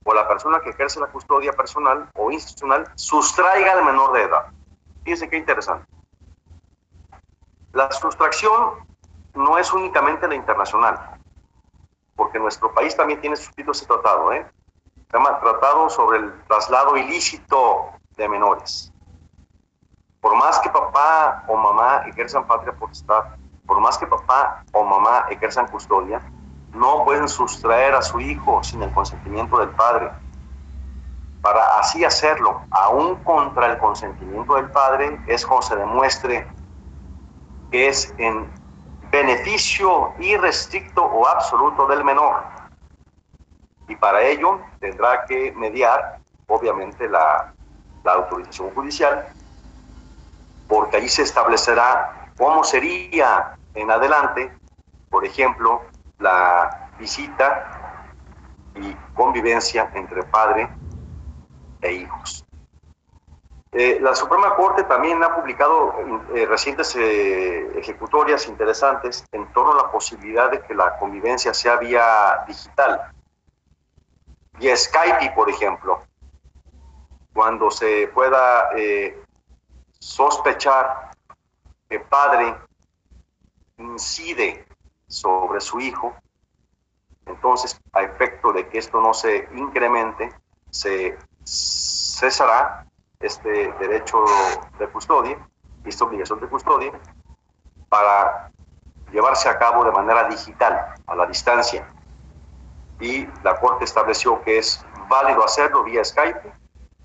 o 0.08 0.14
la 0.14 0.26
persona 0.26 0.62
que 0.62 0.70
ejerce 0.70 1.02
la 1.02 1.08
custodia 1.08 1.52
personal 1.52 2.10
o 2.16 2.32
institucional 2.32 2.90
sustraiga 2.96 3.74
al 3.74 3.84
menor 3.84 4.14
de 4.14 4.24
edad. 4.24 4.46
Fíjense 5.04 5.30
qué 5.30 5.36
interesante. 5.36 5.86
La 7.74 7.92
sustracción 7.92 8.88
no 9.34 9.58
es 9.58 9.74
únicamente 9.74 10.26
la 10.26 10.36
internacional, 10.36 11.20
porque 12.16 12.40
nuestro 12.40 12.74
país 12.74 12.96
también 12.96 13.20
tiene 13.20 13.36
suscrito 13.36 13.72
ese 13.72 13.86
tratado, 13.86 14.32
¿eh? 14.32 14.50
Se 15.12 15.18
llama 15.18 15.42
Tratado 15.42 15.90
sobre 15.90 16.20
el 16.20 16.44
Traslado 16.46 16.96
Ilícito 16.96 17.92
de 18.16 18.30
Menores. 18.30 18.94
Por 20.22 20.36
más 20.36 20.58
que 20.60 20.70
papá 20.70 21.44
o 21.50 21.58
mamá 21.58 22.04
ejerzan 22.08 22.48
patria 22.48 22.72
potestad, 22.72 23.26
por 23.66 23.82
más 23.82 23.98
que 23.98 24.08
papá 24.08 24.64
o 24.72 24.86
mamá 24.86 25.26
ejerzan 25.30 25.68
custodia, 25.68 26.22
no 26.74 27.04
pueden 27.06 27.28
sustraer 27.28 27.96
a 27.96 28.02
su 28.02 28.20
hijo 28.20 28.64
sin 28.64 28.84
el 28.84 28.92
consentimiento 28.94 29.58
del 29.60 29.70
padre. 29.70 30.12
Para 31.42 31.80
así 31.80 32.04
hacerlo, 32.04 32.62
aún 32.72 33.16
contra 33.24 33.68
el 33.68 33.78
consentimiento 33.78 34.56
del 34.56 34.70
padre, 34.72 35.20
es 35.28 35.46
como 35.46 35.62
se 35.62 35.76
demuestre 35.76 36.48
que 37.72 37.88
es 37.88 38.14
en 38.18 38.50
beneficio 39.12 40.14
irrestricto 40.20 41.04
o 41.04 41.28
absoluto 41.28 41.88
del 41.88 42.04
menor. 42.04 42.44
Y 43.88 43.96
para 43.96 44.22
ello 44.22 44.60
tendrá 44.80 45.26
que 45.26 45.54
mediar, 45.54 46.20
obviamente, 46.48 47.08
la, 47.08 47.54
la 48.04 48.14
autorización 48.14 48.74
judicial, 48.74 49.28
porque 50.68 50.98
allí 50.98 51.10
se 51.10 51.24
establecerá 51.24 52.32
cómo 52.38 52.64
sería 52.64 53.56
en 53.74 53.90
adelante, 53.90 54.52
por 55.10 55.26
ejemplo, 55.26 55.82
la 56.20 56.90
visita 57.00 58.04
y 58.76 58.94
convivencia 59.14 59.92
entre 59.94 60.24
padre 60.24 60.70
e 61.82 61.94
hijos. 61.94 62.46
Eh, 63.72 64.00
la 64.02 64.16
Suprema 64.16 64.56
Corte 64.56 64.84
también 64.86 65.24
ha 65.24 65.36
publicado 65.36 65.94
eh, 66.34 66.46
recientes 66.46 66.96
eh, 66.96 67.78
ejecutorias 67.78 68.48
interesantes 68.48 69.26
en 69.32 69.52
torno 69.52 69.74
a 69.74 69.84
la 69.84 69.92
posibilidad 69.92 70.50
de 70.50 70.62
que 70.62 70.74
la 70.74 70.98
convivencia 70.98 71.54
sea 71.54 71.76
vía 71.76 72.44
digital, 72.48 73.12
vía 74.54 74.76
Skype, 74.76 75.32
por 75.36 75.50
ejemplo, 75.50 76.02
cuando 77.34 77.70
se 77.70 78.08
pueda 78.08 78.70
sospechar 80.00 81.12
que 81.88 82.00
padre 82.00 82.56
incide 83.78 84.67
sobre 85.08 85.62
su 85.62 85.80
hijo, 85.80 86.16
entonces 87.26 87.80
a 87.94 88.04
efecto 88.04 88.54
de 88.54 88.68
que 88.68 88.78
esto 88.78 89.02
no 89.02 89.14
se 89.14 89.48
incremente, 89.54 90.34
se 90.70 91.18
cesará 91.44 92.86
este 93.20 93.72
derecho 93.80 94.24
de 94.78 94.88
custodia, 94.88 95.38
esta 95.86 96.06
obligación 96.06 96.40
de 96.40 96.48
custodia, 96.48 96.92
para 97.90 98.52
llevarse 99.12 99.50
a 99.50 99.58
cabo 99.58 99.84
de 99.86 99.92
manera 99.92 100.28
digital, 100.28 100.96
a 101.06 101.16
la 101.16 101.26
distancia. 101.26 101.88
Y 103.00 103.28
la 103.44 103.60
Corte 103.60 103.86
estableció 103.86 104.42
que 104.42 104.58
es 104.58 104.86
válido 105.08 105.44
hacerlo 105.44 105.84
vía 105.84 106.04
Skype, 106.04 106.52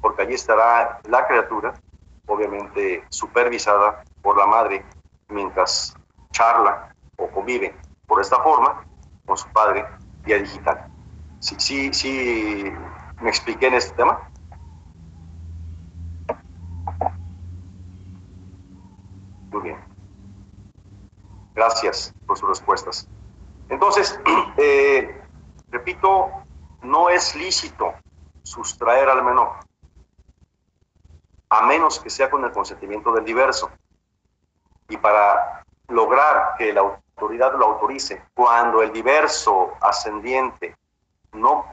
porque 0.01 0.23
allí 0.23 0.35
estará 0.35 1.01
la 1.09 1.27
criatura, 1.27 1.75
obviamente 2.27 3.05
supervisada 3.09 4.03
por 4.23 4.37
la 4.37 4.47
madre, 4.47 4.85
mientras 5.29 5.97
charla 6.33 6.95
o 7.17 7.29
convive 7.29 7.75
por 8.13 8.21
esta 8.21 8.43
forma 8.43 8.85
con 9.25 9.39
su 9.39 9.49
padre 9.53 9.87
vía 10.23 10.37
digital. 10.37 10.87
Sí, 11.39 11.55
sí, 11.57 11.95
sí, 11.95 12.71
me 13.23 13.31
expliqué 13.31 13.69
en 13.69 13.75
este 13.75 13.95
tema. 13.97 14.29
Muy 19.51 19.63
bien. 19.63 19.79
Gracias 21.55 22.15
por 22.27 22.37
sus 22.37 22.51
respuestas. 22.51 23.09
Entonces, 23.71 24.21
eh, 24.59 25.23
repito, 25.71 26.33
no 26.83 27.09
es 27.09 27.35
lícito 27.35 27.95
sustraer 28.43 29.09
al 29.09 29.25
menor, 29.25 29.53
a 31.49 31.63
menos 31.63 31.99
que 31.99 32.11
sea 32.11 32.29
con 32.29 32.45
el 32.45 32.53
consentimiento 32.53 33.11
del 33.11 33.25
diverso. 33.25 33.71
Y 34.91 34.99
para 34.99 35.65
lograr 35.89 36.57
que 36.59 36.75
la 36.75 37.01
autoridad 37.17 37.59
lo 37.59 37.67
autorice, 37.67 38.23
cuando 38.35 38.83
el 38.83 38.93
diverso 38.93 39.73
ascendiente 39.81 40.77
no, 41.33 41.71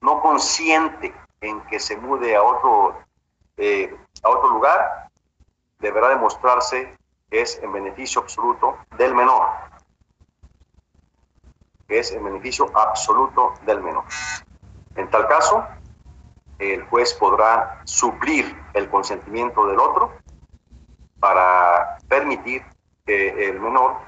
no 0.00 0.20
consiente 0.20 1.14
en 1.40 1.60
que 1.62 1.78
se 1.78 1.96
mude 1.96 2.34
a 2.36 2.42
otro, 2.42 2.98
eh, 3.56 3.96
a 4.22 4.28
otro 4.28 4.48
lugar, 4.50 5.10
deberá 5.78 6.08
demostrarse 6.08 6.96
que 7.30 7.42
es 7.42 7.58
en 7.62 7.72
beneficio 7.72 8.22
absoluto 8.22 8.78
del 8.96 9.14
menor. 9.14 9.48
Que 11.86 11.98
es 11.98 12.12
en 12.12 12.24
beneficio 12.24 12.70
absoluto 12.74 13.54
del 13.66 13.82
menor. 13.82 14.04
En 14.96 15.10
tal 15.10 15.28
caso, 15.28 15.66
el 16.58 16.84
juez 16.84 17.12
podrá 17.14 17.82
suplir 17.84 18.56
el 18.74 18.88
consentimiento 18.88 19.66
del 19.66 19.78
otro 19.78 20.12
para 21.20 21.98
permitir 22.08 22.64
que 23.04 23.48
el 23.48 23.60
menor 23.60 23.98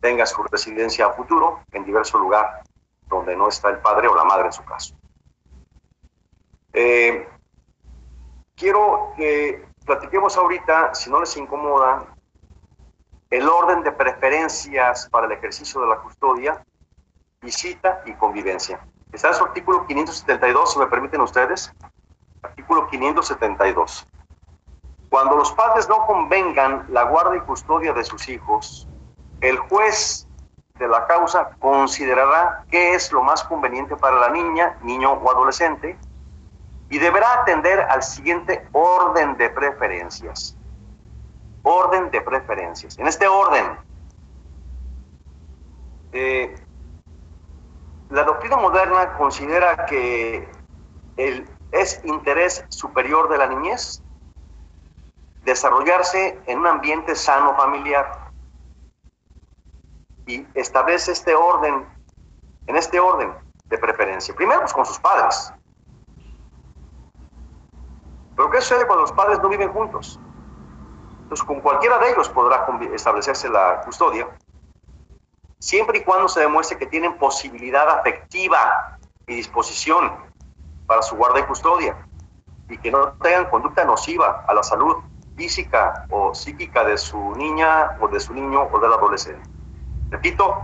tenga 0.00 0.26
su 0.26 0.42
residencia 0.44 1.06
a 1.06 1.12
futuro 1.12 1.60
en 1.72 1.84
diverso 1.84 2.18
lugar 2.18 2.62
donde 3.08 3.36
no 3.36 3.48
está 3.48 3.70
el 3.70 3.78
padre 3.78 4.08
o 4.08 4.14
la 4.14 4.24
madre 4.24 4.46
en 4.46 4.52
su 4.52 4.64
caso. 4.64 4.94
Eh, 6.72 7.28
quiero 8.54 9.12
que 9.16 9.64
platiquemos 9.84 10.36
ahorita, 10.36 10.94
si 10.94 11.10
no 11.10 11.20
les 11.20 11.36
incomoda, 11.36 12.04
el 13.30 13.48
orden 13.48 13.82
de 13.82 13.92
preferencias 13.92 15.08
para 15.08 15.26
el 15.26 15.32
ejercicio 15.32 15.80
de 15.80 15.88
la 15.88 15.98
custodia, 15.98 16.64
visita 17.40 18.02
y 18.06 18.12
convivencia. 18.14 18.80
Está 19.12 19.28
en 19.28 19.34
su 19.34 19.44
artículo 19.44 19.86
572, 19.86 20.72
si 20.72 20.78
me 20.78 20.86
permiten 20.86 21.20
ustedes. 21.20 21.72
Artículo 22.42 22.86
572. 22.88 24.06
Cuando 25.08 25.36
los 25.36 25.52
padres 25.52 25.88
no 25.88 26.04
convengan 26.06 26.86
la 26.88 27.04
guarda 27.04 27.36
y 27.36 27.40
custodia 27.40 27.92
de 27.92 28.04
sus 28.04 28.28
hijos, 28.28 28.88
el 29.40 29.56
juez 29.58 30.26
de 30.78 30.88
la 30.88 31.06
causa 31.06 31.50
considerará 31.58 32.64
qué 32.70 32.94
es 32.94 33.12
lo 33.12 33.22
más 33.22 33.44
conveniente 33.44 33.96
para 33.96 34.18
la 34.18 34.28
niña, 34.30 34.76
niño 34.82 35.12
o 35.12 35.30
adolescente, 35.30 35.98
y 36.90 36.98
deberá 36.98 37.42
atender 37.42 37.80
al 37.80 38.02
siguiente 38.02 38.66
orden 38.72 39.36
de 39.36 39.50
preferencias. 39.50 40.56
Orden 41.62 42.10
de 42.10 42.20
preferencias. 42.20 42.98
En 42.98 43.06
este 43.06 43.26
orden, 43.26 43.78
eh, 46.12 46.54
la 48.10 48.22
doctrina 48.22 48.56
moderna 48.56 49.14
considera 49.16 49.86
que 49.86 50.48
el, 51.16 51.48
es 51.72 52.00
interés 52.04 52.64
superior 52.68 53.28
de 53.28 53.38
la 53.38 53.46
niñez 53.46 54.02
desarrollarse 55.46 56.38
en 56.46 56.58
un 56.58 56.66
ambiente 56.66 57.14
sano 57.14 57.54
familiar 57.54 58.32
y 60.26 60.44
establece 60.54 61.12
este 61.12 61.36
orden, 61.36 61.86
en 62.66 62.76
este 62.76 62.98
orden 62.98 63.32
de 63.66 63.78
preferencia. 63.78 64.34
Primero, 64.34 64.60
pues 64.62 64.72
con 64.72 64.84
sus 64.84 64.98
padres, 64.98 65.52
pero 68.34 68.50
¿qué 68.50 68.60
sucede 68.60 68.86
cuando 68.86 69.02
los 69.02 69.12
padres 69.12 69.38
no 69.40 69.48
viven 69.48 69.72
juntos? 69.72 70.18
Entonces, 71.22 71.46
con 71.46 71.60
cualquiera 71.60 71.98
de 71.98 72.10
ellos 72.10 72.28
podrá 72.28 72.66
establecerse 72.92 73.48
la 73.48 73.82
custodia, 73.82 74.28
siempre 75.60 75.98
y 75.98 76.04
cuando 76.04 76.28
se 76.28 76.40
demuestre 76.40 76.76
que 76.76 76.86
tienen 76.86 77.16
posibilidad 77.18 77.88
afectiva 77.88 78.98
y 79.28 79.36
disposición 79.36 80.12
para 80.86 81.02
su 81.02 81.16
guarda 81.16 81.38
y 81.38 81.44
custodia, 81.44 81.96
y 82.68 82.78
que 82.78 82.90
no 82.90 83.12
tengan 83.22 83.48
conducta 83.48 83.84
nociva 83.84 84.44
a 84.46 84.52
la 84.52 84.64
salud 84.64 84.96
física 85.36 86.06
o 86.10 86.34
psíquica 86.34 86.84
de 86.84 86.96
su 86.96 87.34
niña 87.36 87.96
o 88.00 88.08
de 88.08 88.18
su 88.18 88.32
niño 88.32 88.68
o 88.72 88.80
del 88.80 88.92
adolescente. 88.92 89.48
Repito, 90.10 90.62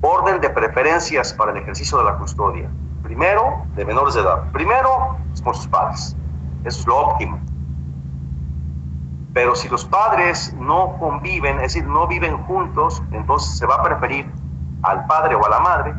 orden 0.00 0.40
de 0.40 0.50
preferencias 0.50 1.32
para 1.32 1.52
el 1.52 1.58
ejercicio 1.58 1.98
de 1.98 2.04
la 2.04 2.16
custodia. 2.16 2.68
Primero, 3.02 3.64
de 3.74 3.84
menores 3.84 4.14
de 4.14 4.20
edad. 4.20 4.50
Primero, 4.52 5.16
con 5.42 5.54
sus 5.54 5.68
padres. 5.68 6.16
Eso 6.64 6.80
es 6.80 6.86
lo 6.86 6.96
óptimo. 6.98 7.40
Pero 9.32 9.54
si 9.54 9.68
los 9.68 9.84
padres 9.84 10.52
no 10.54 10.96
conviven, 10.98 11.56
es 11.56 11.74
decir, 11.74 11.84
no 11.84 12.06
viven 12.08 12.36
juntos, 12.44 13.02
entonces 13.12 13.56
se 13.56 13.66
va 13.66 13.76
a 13.76 13.82
preferir 13.82 14.30
al 14.82 15.06
padre 15.06 15.36
o 15.36 15.46
a 15.46 15.48
la 15.48 15.60
madre 15.60 15.94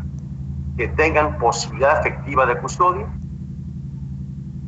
que 0.78 0.88
tengan 0.90 1.38
posibilidad 1.38 2.00
efectiva 2.00 2.46
de 2.46 2.60
custodia 2.60 3.08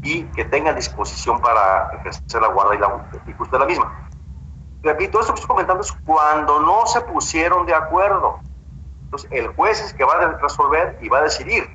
y 0.04 0.24
que 0.26 0.45
tengan 0.45 0.76
disposición 0.76 1.39
para 1.39 1.89
ejercer 1.93 2.41
la 2.41 2.47
guarda 2.47 2.76
y 2.76 2.80
la 2.80 3.06
y 3.28 3.34
custodia 3.34 3.60
la 3.60 3.66
misma. 3.66 4.10
Repito, 4.84 5.20
esto 5.20 5.34
que 5.34 5.41
estoy 5.41 5.54
comentando 5.54 5.82
es 5.84 5.91
cuando 6.06 6.60
no 6.62 6.88
se 6.88 7.02
pusieron 7.02 7.66
de 7.66 7.76
acuerdo. 7.76 8.39
Entonces, 9.04 9.30
el 9.32 9.49
juez 9.49 9.82
es 9.82 9.93
que 9.93 10.04
va 10.04 10.14
a 10.14 10.38
resolver 10.38 10.97
y 11.02 11.10
va 11.10 11.20
a 11.20 11.24
decidir. 11.24 11.70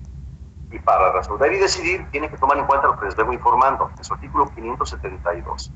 Y 0.72 0.78
para 0.80 1.12
resolver 1.12 1.52
y 1.52 1.58
decidir, 1.58 2.08
tiene 2.10 2.28
que 2.28 2.36
tomar 2.36 2.58
en 2.58 2.66
cuenta 2.66 2.88
lo 2.88 2.98
que 2.98 3.06
les 3.06 3.14
vengo 3.14 3.32
informando, 3.32 3.90
en 3.96 4.02
su 4.02 4.14
artículo 4.14 4.50
572. 4.52 5.72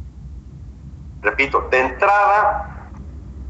Repito, 1.23 1.69
de 1.71 1.81
entrada, 1.81 2.91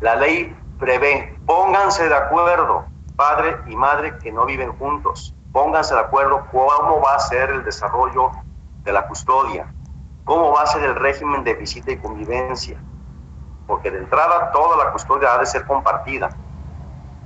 la 0.01 0.17
ley 0.17 0.55
prevé, 0.79 1.39
pónganse 1.47 2.09
de 2.09 2.15
acuerdo, 2.15 2.85
padre 3.17 3.57
y 3.67 3.77
madre 3.77 4.19
que 4.19 4.31
no 4.33 4.45
viven 4.45 4.73
juntos, 4.73 5.35
pónganse 5.53 5.95
de 5.95 6.01
acuerdo 6.01 6.47
cómo 6.51 7.01
va 7.01 7.15
a 7.15 7.19
ser 7.19 7.51
el 7.51 7.65
desarrollo 7.65 8.33
de 8.91 8.95
la 8.95 9.07
custodia, 9.07 9.73
cómo 10.25 10.53
va 10.53 10.63
a 10.63 10.67
ser 10.67 10.83
el 10.83 10.97
régimen 10.97 11.45
de 11.45 11.55
visita 11.55 11.93
y 11.93 11.97
convivencia, 11.97 12.83
porque 13.67 13.91
de 13.91 13.99
entrada 13.99 14.51
toda 14.51 14.77
la 14.85 14.91
custodia 14.91 15.35
ha 15.35 15.39
de 15.39 15.47
ser 15.47 15.65
compartida. 15.65 16.31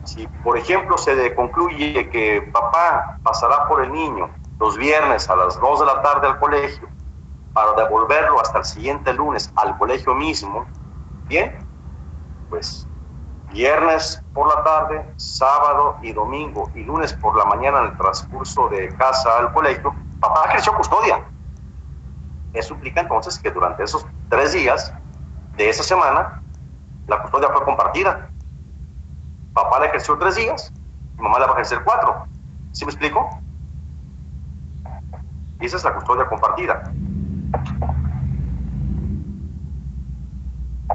Si, 0.05 0.27
por 0.45 0.59
ejemplo, 0.59 0.99
se 0.99 1.35
concluye 1.35 2.11
que 2.11 2.43
papá 2.53 3.19
pasará 3.23 3.67
por 3.67 3.83
el 3.83 3.91
niño 3.91 4.31
los 4.61 4.77
viernes 4.77 5.31
a 5.31 5.37
las 5.37 5.59
2 5.59 5.81
de 5.81 5.87
la 5.87 6.03
tarde 6.03 6.27
al 6.27 6.39
colegio 6.39 6.89
para 7.55 7.73
devolverlo 7.73 8.39
hasta 8.41 8.59
el 8.59 8.65
siguiente 8.65 9.15
lunes 9.15 9.51
al 9.57 9.79
colegio 9.79 10.15
mismo, 10.15 10.67
bien, 11.27 11.57
pues 12.51 12.87
viernes 13.53 14.23
por 14.35 14.49
la 14.55 14.63
tarde, 14.63 15.15
sábado 15.17 15.97
y 16.03 16.13
domingo 16.13 16.71
y 16.75 16.85
lunes 16.85 17.15
por 17.15 17.37
la 17.37 17.47
mañana 17.47 17.79
en 17.79 17.85
el 17.87 17.97
transcurso 17.97 18.69
de 18.69 18.95
casa 18.97 19.39
al 19.39 19.53
colegio, 19.53 19.95
papá 20.21 20.51
creció 20.51 20.75
custodia. 20.75 21.23
Eso 22.55 22.75
implica 22.75 23.01
entonces 23.01 23.39
que 23.39 23.51
durante 23.51 23.83
esos 23.83 24.07
tres 24.29 24.53
días 24.53 24.95
de 25.57 25.69
esa 25.69 25.83
semana, 25.83 26.41
la 27.09 27.21
custodia 27.21 27.49
fue 27.49 27.65
compartida. 27.65 28.31
Papá 29.53 29.81
le 29.81 29.87
ejerció 29.87 30.17
tres 30.19 30.37
días, 30.37 30.73
mamá 31.19 31.41
le 31.41 31.47
va 31.47 31.51
a 31.51 31.55
ejercer 31.55 31.83
cuatro. 31.85 32.27
¿Sí 32.71 32.85
me 32.85 32.93
explico? 32.93 33.29
Y 35.61 35.67
esa 35.67 35.77
es 35.77 35.85
la 35.85 35.95
custodia 35.95 36.27
compartida. 36.27 36.93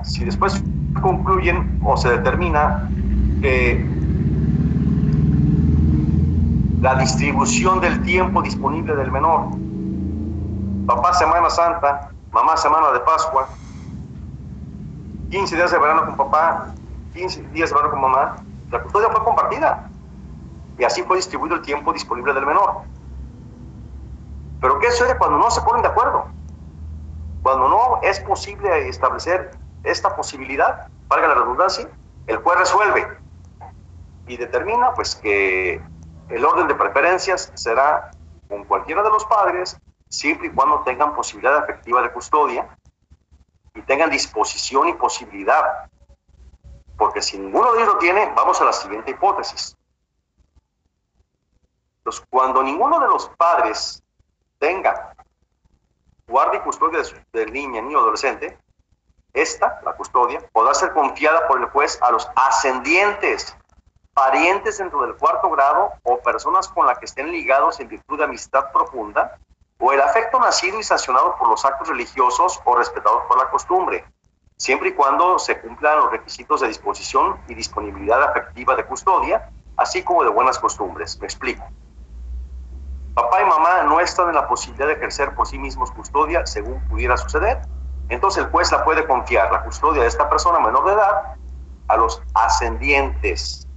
Si 0.03 0.23
después 0.23 0.63
concluyen 1.01 1.79
o 1.83 1.97
se 1.97 2.09
determina 2.09 2.89
que 3.41 3.85
la 6.81 6.95
distribución 6.95 7.81
del 7.81 8.01
tiempo 8.03 8.41
disponible 8.41 8.95
del 8.95 9.11
menor, 9.11 9.49
papá 10.89 11.13
Semana 11.13 11.51
Santa, 11.51 12.09
mamá 12.31 12.57
Semana 12.57 12.91
de 12.91 12.99
Pascua, 13.01 13.47
15 15.29 15.55
días 15.55 15.69
de 15.69 15.77
verano 15.77 16.03
con 16.07 16.17
papá, 16.17 16.73
15 17.13 17.43
días 17.53 17.69
de 17.69 17.75
verano 17.75 17.91
con 17.91 18.01
mamá, 18.01 18.37
la 18.71 18.81
custodia 18.81 19.09
fue 19.09 19.23
compartida. 19.23 19.87
Y 20.79 20.83
así 20.83 21.03
fue 21.03 21.17
distribuido 21.17 21.57
el 21.57 21.61
tiempo 21.61 21.93
disponible 21.93 22.33
del 22.33 22.47
menor. 22.47 22.81
Pero 24.61 24.79
¿qué 24.79 24.89
sucede 24.89 25.15
cuando 25.19 25.37
no 25.37 25.51
se 25.51 25.61
ponen 25.61 25.83
de 25.83 25.89
acuerdo? 25.89 26.25
Cuando 27.43 27.69
no 27.69 27.99
es 28.01 28.19
posible 28.21 28.89
establecer 28.89 29.51
esta 29.83 30.15
posibilidad, 30.15 30.87
valga 31.07 31.27
la 31.27 31.35
redundancia, 31.35 31.87
el 32.25 32.37
juez 32.37 32.57
resuelve 32.57 33.07
y 34.25 34.37
determina 34.37 34.95
pues 34.95 35.15
que 35.15 35.83
el 36.29 36.43
orden 36.43 36.67
de 36.67 36.73
preferencias 36.73 37.51
será 37.53 38.09
con 38.47 38.63
cualquiera 38.63 39.03
de 39.03 39.09
los 39.09 39.23
padres 39.25 39.79
siempre 40.09 40.47
y 40.47 40.51
cuando 40.51 40.81
tengan 40.81 41.15
posibilidad 41.15 41.63
efectiva 41.63 42.01
de 42.01 42.11
custodia 42.11 42.77
y 43.75 43.81
tengan 43.83 44.09
disposición 44.09 44.89
y 44.89 44.93
posibilidad. 44.93 45.89
Porque 46.97 47.21
si 47.21 47.37
ninguno 47.37 47.71
de 47.71 47.79
ellos 47.79 47.93
lo 47.93 47.99
tiene, 47.99 48.33
vamos 48.35 48.59
a 48.59 48.65
la 48.65 48.73
siguiente 48.73 49.11
hipótesis. 49.11 49.77
Cuando 52.29 52.63
ninguno 52.63 52.99
de 52.99 53.07
los 53.07 53.29
padres 53.29 54.03
tenga 54.57 55.15
guarda 56.27 56.57
y 56.57 56.59
custodia 56.61 57.01
del 57.33 57.53
niño, 57.53 57.81
niño 57.81 57.99
adolescente, 57.99 58.57
esta, 59.33 59.79
la 59.83 59.93
custodia, 59.93 60.39
podrá 60.51 60.73
ser 60.73 60.93
confiada 60.93 61.47
por 61.47 61.59
el 61.59 61.67
juez 61.69 61.99
a 62.01 62.11
los 62.11 62.29
ascendientes, 62.35 63.55
parientes 64.13 64.77
dentro 64.77 65.01
del 65.01 65.15
cuarto 65.15 65.49
grado 65.49 65.93
o 66.03 66.19
personas 66.19 66.67
con 66.67 66.85
las 66.85 66.97
que 66.99 67.05
estén 67.05 67.31
ligados 67.31 67.79
en 67.79 67.87
virtud 67.87 68.17
de 68.17 68.25
amistad 68.25 68.71
profunda, 68.71 69.39
o 69.79 69.93
el 69.93 70.01
afecto 70.01 70.39
nacido 70.39 70.79
y 70.79 70.83
sancionado 70.83 71.35
por 71.37 71.49
los 71.49 71.63
actos 71.65 71.87
religiosos 71.87 72.61
o 72.65 72.75
respetados 72.75 73.23
por 73.27 73.37
la 73.37 73.49
costumbre, 73.49 74.05
siempre 74.57 74.89
y 74.89 74.93
cuando 74.93 75.39
se 75.39 75.59
cumplan 75.61 75.99
los 75.99 76.11
requisitos 76.11 76.61
de 76.61 76.67
disposición 76.67 77.39
y 77.47 77.55
disponibilidad 77.55 78.21
afectiva 78.21 78.75
de 78.75 78.85
custodia, 78.85 79.49
así 79.77 80.03
como 80.03 80.23
de 80.23 80.29
buenas 80.29 80.59
costumbres. 80.59 81.17
Me 81.19 81.27
explico. 81.27 81.63
Papá 83.15 83.41
y 83.41 83.45
mamá 83.45 83.83
no 83.83 83.99
están 84.01 84.29
en 84.29 84.35
la 84.35 84.47
posibilidad 84.47 84.87
de 84.87 84.93
ejercer 84.93 85.33
por 85.33 85.47
sí 85.47 85.57
mismos 85.57 85.91
custodia 85.91 86.45
según 86.45 86.79
pudiera 86.89 87.15
suceder, 87.15 87.61
entonces 88.09 88.43
el 88.43 88.49
juez 88.49 88.71
la 88.71 88.83
puede 88.83 89.07
confiar, 89.07 89.51
la 89.51 89.63
custodia 89.63 90.01
de 90.01 90.07
esta 90.07 90.29
persona 90.29 90.59
menor 90.59 90.85
de 90.85 90.93
edad, 90.93 91.35
a 91.87 91.97
los 91.97 92.21
ascendientes, 92.33 93.67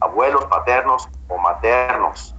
abuelos 0.00 0.46
paternos 0.46 1.08
o 1.28 1.38
maternos, 1.38 2.34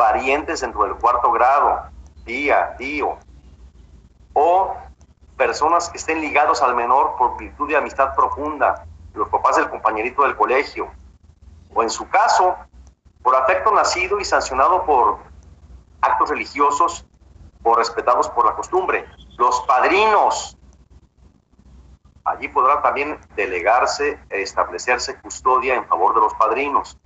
parientes 0.00 0.62
dentro 0.62 0.84
del 0.84 0.94
cuarto 0.94 1.30
grado, 1.30 1.82
tía, 2.24 2.74
tío, 2.78 3.18
o 4.32 4.74
personas 5.36 5.90
que 5.90 5.98
estén 5.98 6.22
ligados 6.22 6.62
al 6.62 6.74
menor 6.74 7.16
por 7.18 7.36
virtud 7.36 7.68
de 7.68 7.76
amistad 7.76 8.14
profunda, 8.14 8.86
los 9.12 9.28
papás 9.28 9.56
del 9.56 9.68
compañerito 9.68 10.22
del 10.22 10.34
colegio, 10.36 10.90
o 11.74 11.82
en 11.82 11.90
su 11.90 12.08
caso, 12.08 12.56
por 13.22 13.36
afecto 13.36 13.74
nacido 13.74 14.18
y 14.18 14.24
sancionado 14.24 14.86
por 14.86 15.18
actos 16.00 16.30
religiosos 16.30 17.04
o 17.62 17.74
respetados 17.74 18.30
por 18.30 18.46
la 18.46 18.54
costumbre. 18.54 19.04
Los 19.36 19.60
padrinos, 19.66 20.56
allí 22.24 22.48
podrá 22.48 22.80
también 22.80 23.20
delegarse 23.36 24.18
e 24.30 24.40
establecerse 24.40 25.20
custodia 25.20 25.74
en 25.74 25.84
favor 25.84 26.14
de 26.14 26.20
los 26.22 26.32
padrinos. 26.32 26.98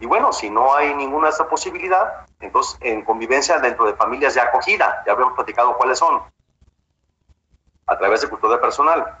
Y 0.00 0.06
bueno, 0.06 0.32
si 0.32 0.48
no 0.48 0.74
hay 0.74 0.94
ninguna 0.94 1.26
de 1.26 1.32
esta 1.32 1.48
posibilidad, 1.48 2.26
entonces 2.40 2.78
en 2.80 3.02
convivencia 3.04 3.58
dentro 3.58 3.86
de 3.86 3.94
familias 3.94 4.34
de 4.34 4.40
acogida, 4.40 5.02
ya 5.04 5.12
habíamos 5.12 5.34
platicado 5.34 5.76
cuáles 5.76 5.98
son, 5.98 6.22
a 7.86 7.98
través 7.98 8.20
de 8.20 8.28
custodia 8.28 8.60
personal. 8.60 9.18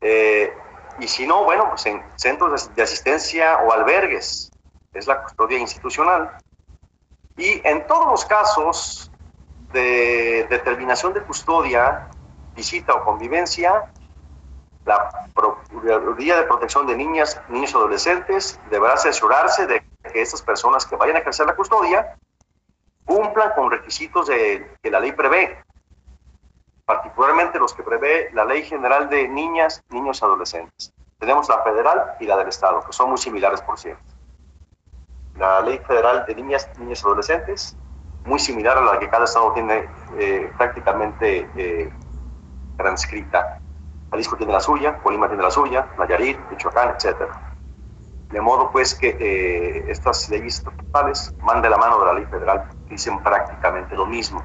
Eh, 0.00 0.56
y 0.98 1.08
si 1.08 1.26
no, 1.26 1.44
bueno, 1.44 1.68
pues 1.68 1.84
en 1.86 2.02
centros 2.16 2.74
de 2.74 2.82
asistencia 2.82 3.58
o 3.58 3.72
albergues, 3.72 4.50
es 4.94 5.06
la 5.06 5.22
custodia 5.22 5.58
institucional. 5.58 6.38
Y 7.36 7.60
en 7.66 7.86
todos 7.86 8.06
los 8.06 8.24
casos 8.24 9.12
de 9.72 10.46
determinación 10.48 11.12
de 11.12 11.22
custodia, 11.22 12.08
visita 12.54 12.94
o 12.94 13.04
convivencia, 13.04 13.92
la 14.88 15.28
Procuraduría 15.34 16.36
de 16.38 16.44
Protección 16.44 16.86
de 16.86 16.96
Niñas, 16.96 17.40
Niños 17.48 17.72
y 17.72 17.76
Adolescentes 17.76 18.58
deberá 18.70 18.94
asesorarse 18.94 19.66
de 19.66 19.84
que 20.12 20.22
estas 20.22 20.42
personas 20.42 20.86
que 20.86 20.96
vayan 20.96 21.16
a 21.16 21.18
ejercer 21.20 21.46
la 21.46 21.54
custodia 21.54 22.16
cumplan 23.04 23.52
con 23.54 23.70
requisitos 23.70 24.26
de, 24.26 24.70
que 24.82 24.90
la 24.90 24.98
ley 25.00 25.12
prevé, 25.12 25.62
particularmente 26.84 27.58
los 27.58 27.74
que 27.74 27.82
prevé 27.82 28.30
la 28.32 28.44
Ley 28.44 28.62
General 28.62 29.08
de 29.08 29.28
Niñas, 29.28 29.84
Niños 29.90 30.20
y 30.20 30.24
Adolescentes. 30.24 30.92
Tenemos 31.18 31.48
la 31.48 31.62
federal 31.62 32.16
y 32.20 32.26
la 32.26 32.36
del 32.36 32.48
Estado, 32.48 32.82
que 32.84 32.92
son 32.92 33.10
muy 33.10 33.18
similares, 33.18 33.60
por 33.60 33.78
cierto. 33.78 34.02
La 35.36 35.60
Ley 35.60 35.78
Federal 35.78 36.24
de 36.26 36.34
Niñas, 36.34 36.68
Niños 36.78 37.02
y 37.02 37.06
Adolescentes, 37.06 37.76
muy 38.24 38.38
similar 38.38 38.78
a 38.78 38.82
la 38.82 38.98
que 38.98 39.08
cada 39.08 39.24
Estado 39.24 39.52
tiene 39.52 39.88
eh, 40.18 40.50
prácticamente 40.56 41.48
eh, 41.56 41.92
transcrita 42.76 43.57
Jalisco 44.18 44.36
tiene 44.36 44.52
la 44.52 44.60
suya, 44.60 44.98
Colima 44.98 45.28
tiene 45.28 45.44
la 45.44 45.50
suya, 45.50 45.86
Nayarit, 45.96 46.36
Michoacán, 46.50 46.88
etc. 46.90 47.30
De 48.30 48.40
modo 48.40 48.68
pues 48.72 48.96
que 48.96 49.16
eh, 49.20 49.84
estas 49.88 50.28
leyes 50.28 50.56
estatales 50.56 51.32
van 51.44 51.62
de 51.62 51.70
la 51.70 51.76
mano 51.76 52.00
de 52.00 52.06
la 52.06 52.14
ley 52.14 52.24
federal, 52.24 52.68
dicen 52.88 53.22
prácticamente 53.22 53.94
lo 53.94 54.06
mismo. 54.06 54.42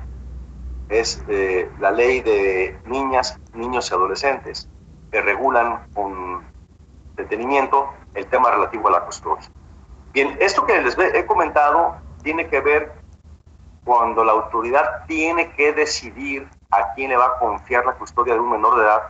Es 0.90 1.24
eh, 1.28 1.72
la 1.80 1.90
ley 1.90 2.22
de 2.22 2.80
niñas, 2.86 3.40
niños 3.54 3.90
y 3.90 3.96
adolescentes. 3.96 4.70
que 5.12 5.22
regulan 5.22 5.88
con 5.96 6.44
detenimiento 7.16 7.94
el 8.14 8.28
tema 8.28 8.52
relativo 8.52 8.90
a 8.90 8.92
la 8.92 9.06
custodia. 9.06 9.50
Bien, 10.12 10.38
esto 10.40 10.66
que 10.68 10.82
les 10.82 10.96
he 11.00 11.26
comentado 11.26 11.96
tiene 12.22 12.48
que 12.48 12.62
ver 12.62 12.92
cuando 13.84 14.24
la 14.24 14.34
autoridad 14.34 15.06
tiene 15.08 15.52
que 15.54 15.74
decidir 15.74 16.48
a 16.70 16.94
quién 16.94 17.10
le 17.10 17.18
va 17.18 17.26
a 17.26 17.40
confiar 17.40 17.86
la 17.86 17.94
custodia 17.94 18.34
de 18.36 18.40
un 18.40 18.52
menor 18.52 18.78
de 18.78 18.84
edad 18.84 19.02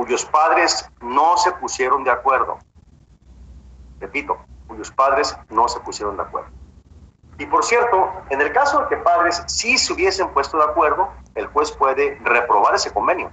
cuyos 0.00 0.24
padres 0.24 0.90
no 1.02 1.36
se 1.36 1.52
pusieron 1.52 2.04
de 2.04 2.10
acuerdo. 2.10 2.56
Repito, 3.98 4.38
cuyos 4.66 4.90
padres 4.90 5.36
no 5.50 5.68
se 5.68 5.78
pusieron 5.80 6.16
de 6.16 6.22
acuerdo. 6.22 6.48
Y 7.38 7.44
por 7.44 7.62
cierto, 7.64 8.10
en 8.30 8.40
el 8.40 8.50
caso 8.50 8.80
de 8.80 8.88
que 8.88 8.96
padres 8.96 9.42
sí 9.46 9.76
se 9.76 9.92
hubiesen 9.92 10.30
puesto 10.30 10.56
de 10.56 10.64
acuerdo, 10.64 11.10
el 11.34 11.48
juez 11.48 11.70
puede 11.72 12.18
reprobar 12.24 12.74
ese 12.74 12.90
convenio. 12.94 13.30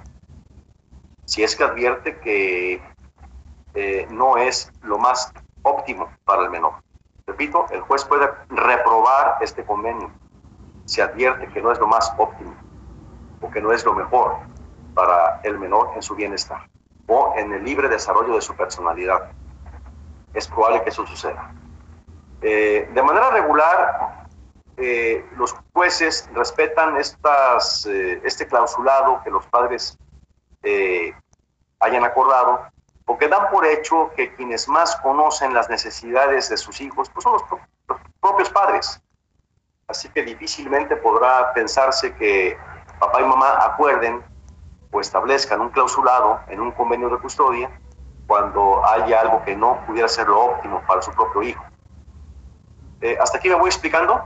Si 1.24 1.42
es 1.42 1.56
que 1.56 1.64
advierte 1.64 2.20
que 2.20 2.82
eh, 3.74 4.06
no 4.10 4.36
es 4.36 4.70
lo 4.82 4.98
más 4.98 5.32
óptimo 5.62 6.12
para 6.26 6.44
el 6.44 6.50
menor. 6.50 6.74
Repito, 7.28 7.66
el 7.70 7.80
juez 7.80 8.04
puede 8.04 8.30
reprobar 8.50 9.38
este 9.40 9.64
convenio 9.64 10.12
si 10.84 11.00
advierte 11.00 11.48
que 11.48 11.62
no 11.62 11.72
es 11.72 11.80
lo 11.80 11.88
más 11.88 12.14
óptimo 12.18 12.54
o 13.40 13.50
que 13.50 13.62
no 13.62 13.72
es 13.72 13.86
lo 13.86 13.94
mejor 13.94 14.36
para 14.98 15.42
el 15.44 15.60
menor 15.60 15.92
en 15.96 16.02
su 16.02 16.16
bienestar 16.16 16.68
o 17.06 17.36
en 17.38 17.54
el 17.54 17.64
libre 17.64 17.88
desarrollo 17.88 18.34
de 18.34 18.42
su 18.42 18.56
personalidad. 18.56 19.30
Es 20.34 20.48
probable 20.48 20.82
que 20.82 20.90
eso 20.90 21.06
suceda. 21.06 21.54
Eh, 22.42 22.90
de 22.92 23.04
manera 23.04 23.30
regular, 23.30 24.26
eh, 24.76 25.24
los 25.38 25.56
jueces 25.72 26.28
respetan 26.34 26.98
estas, 26.98 27.86
eh, 27.86 28.20
este 28.24 28.48
clausulado 28.48 29.22
que 29.24 29.30
los 29.30 29.46
padres 29.46 29.98
hayan 31.80 32.04
acordado, 32.04 32.62
porque 33.06 33.30
dan 33.30 33.50
por 33.50 33.66
hecho 33.66 34.12
que 34.18 34.34
quienes 34.34 34.68
más 34.68 34.98
conocen 34.98 35.54
las 35.54 35.70
necesidades 35.70 36.50
de 36.50 36.58
sus 36.58 36.82
hijos 36.82 37.10
pues 37.12 37.24
son 37.24 37.34
los, 37.34 37.44
los 37.88 38.00
propios 38.20 38.50
padres. 38.50 39.02
Así 39.88 40.10
que 40.10 40.24
difícilmente 40.24 40.98
podrá 40.98 41.54
pensarse 41.54 42.14
que 42.16 42.58
papá 43.00 43.22
y 43.22 43.26
mamá 43.26 43.60
acuerden 43.64 44.22
o 44.92 45.02
establezcan 45.02 45.62
un 45.62 45.70
clausulado 45.70 46.40
en 46.48 46.60
un 46.62 46.72
convenio 46.72 47.10
de 47.10 47.18
custodia 47.20 47.70
cuando 48.26 48.86
haya 48.86 49.22
algo 49.22 49.44
que 49.44 49.56
no 49.56 49.84
pudiera 49.86 50.08
ser 50.08 50.28
lo 50.28 50.40
óptimo 50.40 50.82
para 50.86 51.02
su 51.02 51.12
propio 51.12 51.44
hijo. 51.44 51.64
Eh, 53.02 53.18
¿Hasta 53.22 53.38
aquí 53.38 53.50
me 53.50 53.56
voy 53.56 53.68
explicando? 53.68 54.22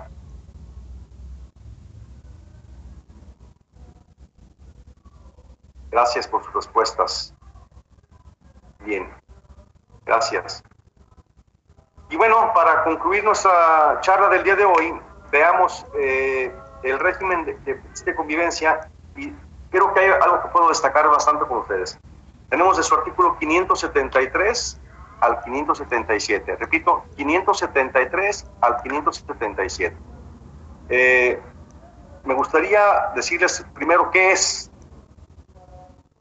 Gracias 5.91 6.27
por 6.27 6.43
sus 6.43 6.53
respuestas. 6.53 7.33
Bien, 8.79 9.13
gracias. 10.05 10.63
Y 12.09 12.17
bueno, 12.17 12.51
para 12.53 12.83
concluir 12.83 13.23
nuestra 13.23 13.99
charla 14.01 14.29
del 14.29 14.43
día 14.43 14.55
de 14.55 14.65
hoy, 14.65 14.99
veamos 15.31 15.85
eh, 15.95 16.53
el 16.83 16.99
régimen 16.99 17.45
de, 17.45 18.15
convivencia 18.15 18.89
y 19.15 19.33
creo 19.71 19.93
que 19.93 20.01
hay 20.01 20.11
algo 20.21 20.41
que 20.43 20.49
puedo 20.49 20.69
destacar 20.69 21.07
bastante 21.07 21.45
con 21.45 21.59
ustedes. 21.59 21.97
Tenemos 22.49 22.77
de 22.77 22.83
su 22.83 22.93
artículo 22.93 23.37
573 23.39 24.79
al 25.21 25.41
577. 25.41 26.57
Repito, 26.57 27.05
573 27.15 28.45
al 28.61 28.81
577. 28.83 29.97
Eh, 30.89 31.41
me 32.23 32.33
gustaría 32.33 33.11
decirles 33.15 33.65
primero 33.73 34.11
qué 34.11 34.33
es 34.33 34.71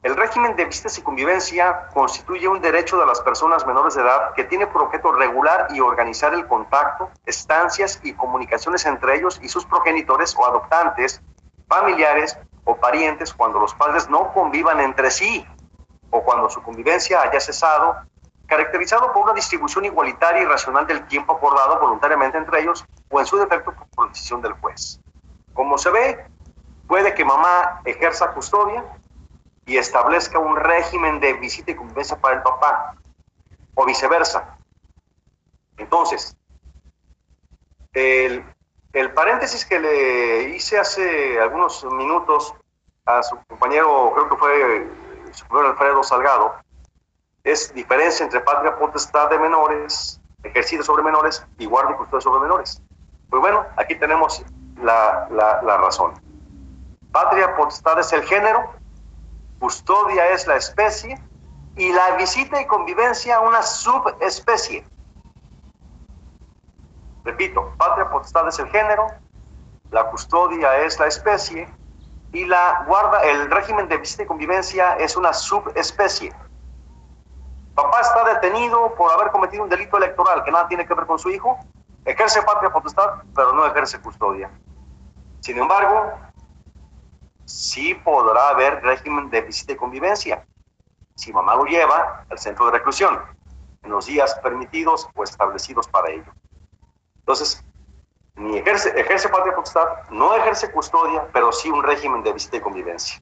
el 0.03 0.15
régimen 0.15 0.55
de 0.55 0.65
visitas 0.65 0.97
y 0.97 1.03
convivencia 1.03 1.87
constituye 1.93 2.47
un 2.47 2.59
derecho 2.59 2.97
de 2.97 3.05
las 3.05 3.21
personas 3.21 3.67
menores 3.67 3.93
de 3.93 4.01
edad 4.01 4.33
que 4.33 4.45
tiene 4.45 4.65
por 4.65 4.81
objeto 4.83 5.11
regular 5.11 5.67
y 5.75 5.79
organizar 5.79 6.33
el 6.33 6.47
contacto, 6.47 7.11
estancias 7.27 7.99
y 8.01 8.13
comunicaciones 8.13 8.85
entre 8.87 9.17
ellos 9.17 9.39
y 9.43 9.49
sus 9.49 9.63
progenitores 9.65 10.35
o 10.35 10.45
adoptantes, 10.47 11.21
familiares 11.67 12.35
o 12.63 12.75
parientes 12.75 13.33
cuando 13.33 13.59
los 13.59 13.73
padres 13.73 14.09
no 14.09 14.33
convivan 14.33 14.79
entre 14.79 15.11
sí 15.11 15.45
o 16.09 16.23
cuando 16.23 16.49
su 16.49 16.61
convivencia 16.61 17.21
haya 17.21 17.39
cesado, 17.39 17.95
caracterizado 18.45 19.11
por 19.13 19.23
una 19.23 19.33
distribución 19.33 19.85
igualitaria 19.85 20.43
y 20.43 20.45
racional 20.45 20.85
del 20.85 21.07
tiempo 21.07 21.33
acordado 21.33 21.79
voluntariamente 21.79 22.37
entre 22.37 22.61
ellos 22.61 22.85
o 23.09 23.19
en 23.19 23.25
su 23.25 23.37
defecto 23.37 23.73
por 23.95 24.09
decisión 24.09 24.41
del 24.41 24.53
juez. 24.53 24.99
Como 25.53 25.77
se 25.77 25.89
ve, 25.89 26.25
puede 26.87 27.13
que 27.13 27.23
mamá 27.23 27.81
ejerza 27.85 28.31
custodia 28.33 28.83
y 29.65 29.77
establezca 29.77 30.39
un 30.39 30.57
régimen 30.57 31.19
de 31.19 31.33
visita 31.33 31.71
y 31.71 31.75
convivencia 31.75 32.17
para 32.17 32.35
el 32.35 32.41
papá, 32.41 32.95
o 33.75 33.85
viceversa. 33.85 34.57
Entonces, 35.77 36.35
el, 37.93 38.43
el 38.93 39.13
paréntesis 39.13 39.65
que 39.65 39.79
le 39.79 40.43
hice 40.55 40.79
hace 40.79 41.39
algunos 41.39 41.83
minutos 41.85 42.53
a 43.05 43.23
su 43.23 43.37
compañero, 43.47 44.11
creo 44.13 44.29
que 44.29 44.35
fue 44.37 44.87
su 45.31 45.45
compañero 45.45 45.71
Alfredo 45.71 46.03
Salgado, 46.03 46.55
es 47.43 47.73
diferencia 47.73 48.23
entre 48.23 48.41
patria 48.41 48.77
potestad 48.77 49.29
de 49.29 49.39
menores, 49.39 50.19
ejercicio 50.43 50.83
sobre 50.83 51.03
menores 51.03 51.45
y 51.57 51.65
guardia 51.65 51.95
y 51.95 51.97
custodia 51.97 52.21
sobre 52.21 52.41
menores. 52.41 52.81
Pues 53.29 53.41
bueno, 53.41 53.65
aquí 53.77 53.95
tenemos 53.95 54.43
la 54.77 55.77
razón. 55.79 56.13
Patria 57.11 57.55
potestad 57.55 57.99
es 57.99 58.13
el 58.13 58.23
género, 58.23 58.73
custodia 59.59 60.31
es 60.31 60.47
la 60.47 60.57
especie 60.57 61.19
y 61.75 61.91
la 61.91 62.15
visita 62.17 62.61
y 62.61 62.65
convivencia 62.65 63.39
una 63.39 63.61
subespecie. 63.63 64.85
Repito, 67.23 67.73
patria 67.77 68.09
potestad 68.09 68.47
es 68.47 68.57
el 68.59 68.67
género, 68.69 69.07
la 69.91 70.09
custodia 70.09 70.77
es 70.79 70.99
la 70.99 71.07
especie 71.07 71.67
y 72.31 72.45
la 72.45 72.83
guarda, 72.87 73.21
el 73.23 73.51
régimen 73.51 73.87
de 73.87 73.97
visita 73.97 74.23
y 74.23 74.25
convivencia 74.25 74.95
es 74.95 75.15
una 75.15 75.33
subespecie. 75.33 76.33
Papá 77.75 78.01
está 78.01 78.23
detenido 78.23 78.95
por 78.95 79.11
haber 79.11 79.31
cometido 79.31 79.63
un 79.63 79.69
delito 79.69 79.97
electoral 79.97 80.43
que 80.43 80.51
nada 80.51 80.67
tiene 80.67 80.85
que 80.85 80.93
ver 80.93 81.05
con 81.05 81.19
su 81.19 81.29
hijo, 81.29 81.57
ejerce 82.05 82.41
patria 82.41 82.71
potestad, 82.71 83.23
pero 83.35 83.53
no 83.53 83.65
ejerce 83.65 83.99
custodia. 84.01 84.49
Sin 85.41 85.57
embargo, 85.57 86.13
sí 87.45 87.93
podrá 87.93 88.49
haber 88.49 88.81
régimen 88.81 89.29
de 89.29 89.41
visita 89.41 89.73
y 89.73 89.75
convivencia, 89.75 90.45
si 91.15 91.31
mamá 91.31 91.55
lo 91.55 91.65
lleva 91.65 92.25
al 92.29 92.39
centro 92.39 92.65
de 92.65 92.71
reclusión, 92.71 93.19
en 93.83 93.91
los 93.91 94.05
días 94.05 94.35
permitidos 94.41 95.09
o 95.15 95.23
establecidos 95.23 95.87
para 95.87 96.09
ello. 96.09 96.31
Entonces, 97.21 97.63
ni 98.35 98.57
ejerce, 98.57 98.89
ejerce 98.99 99.29
patria 99.29 99.55
potestad, 99.55 99.87
no 100.09 100.35
ejerce 100.35 100.71
custodia, 100.71 101.27
pero 101.33 101.51
sí 101.51 101.69
un 101.69 101.83
régimen 101.83 102.23
de 102.23 102.33
visita 102.33 102.57
y 102.57 102.61
convivencia. 102.61 103.21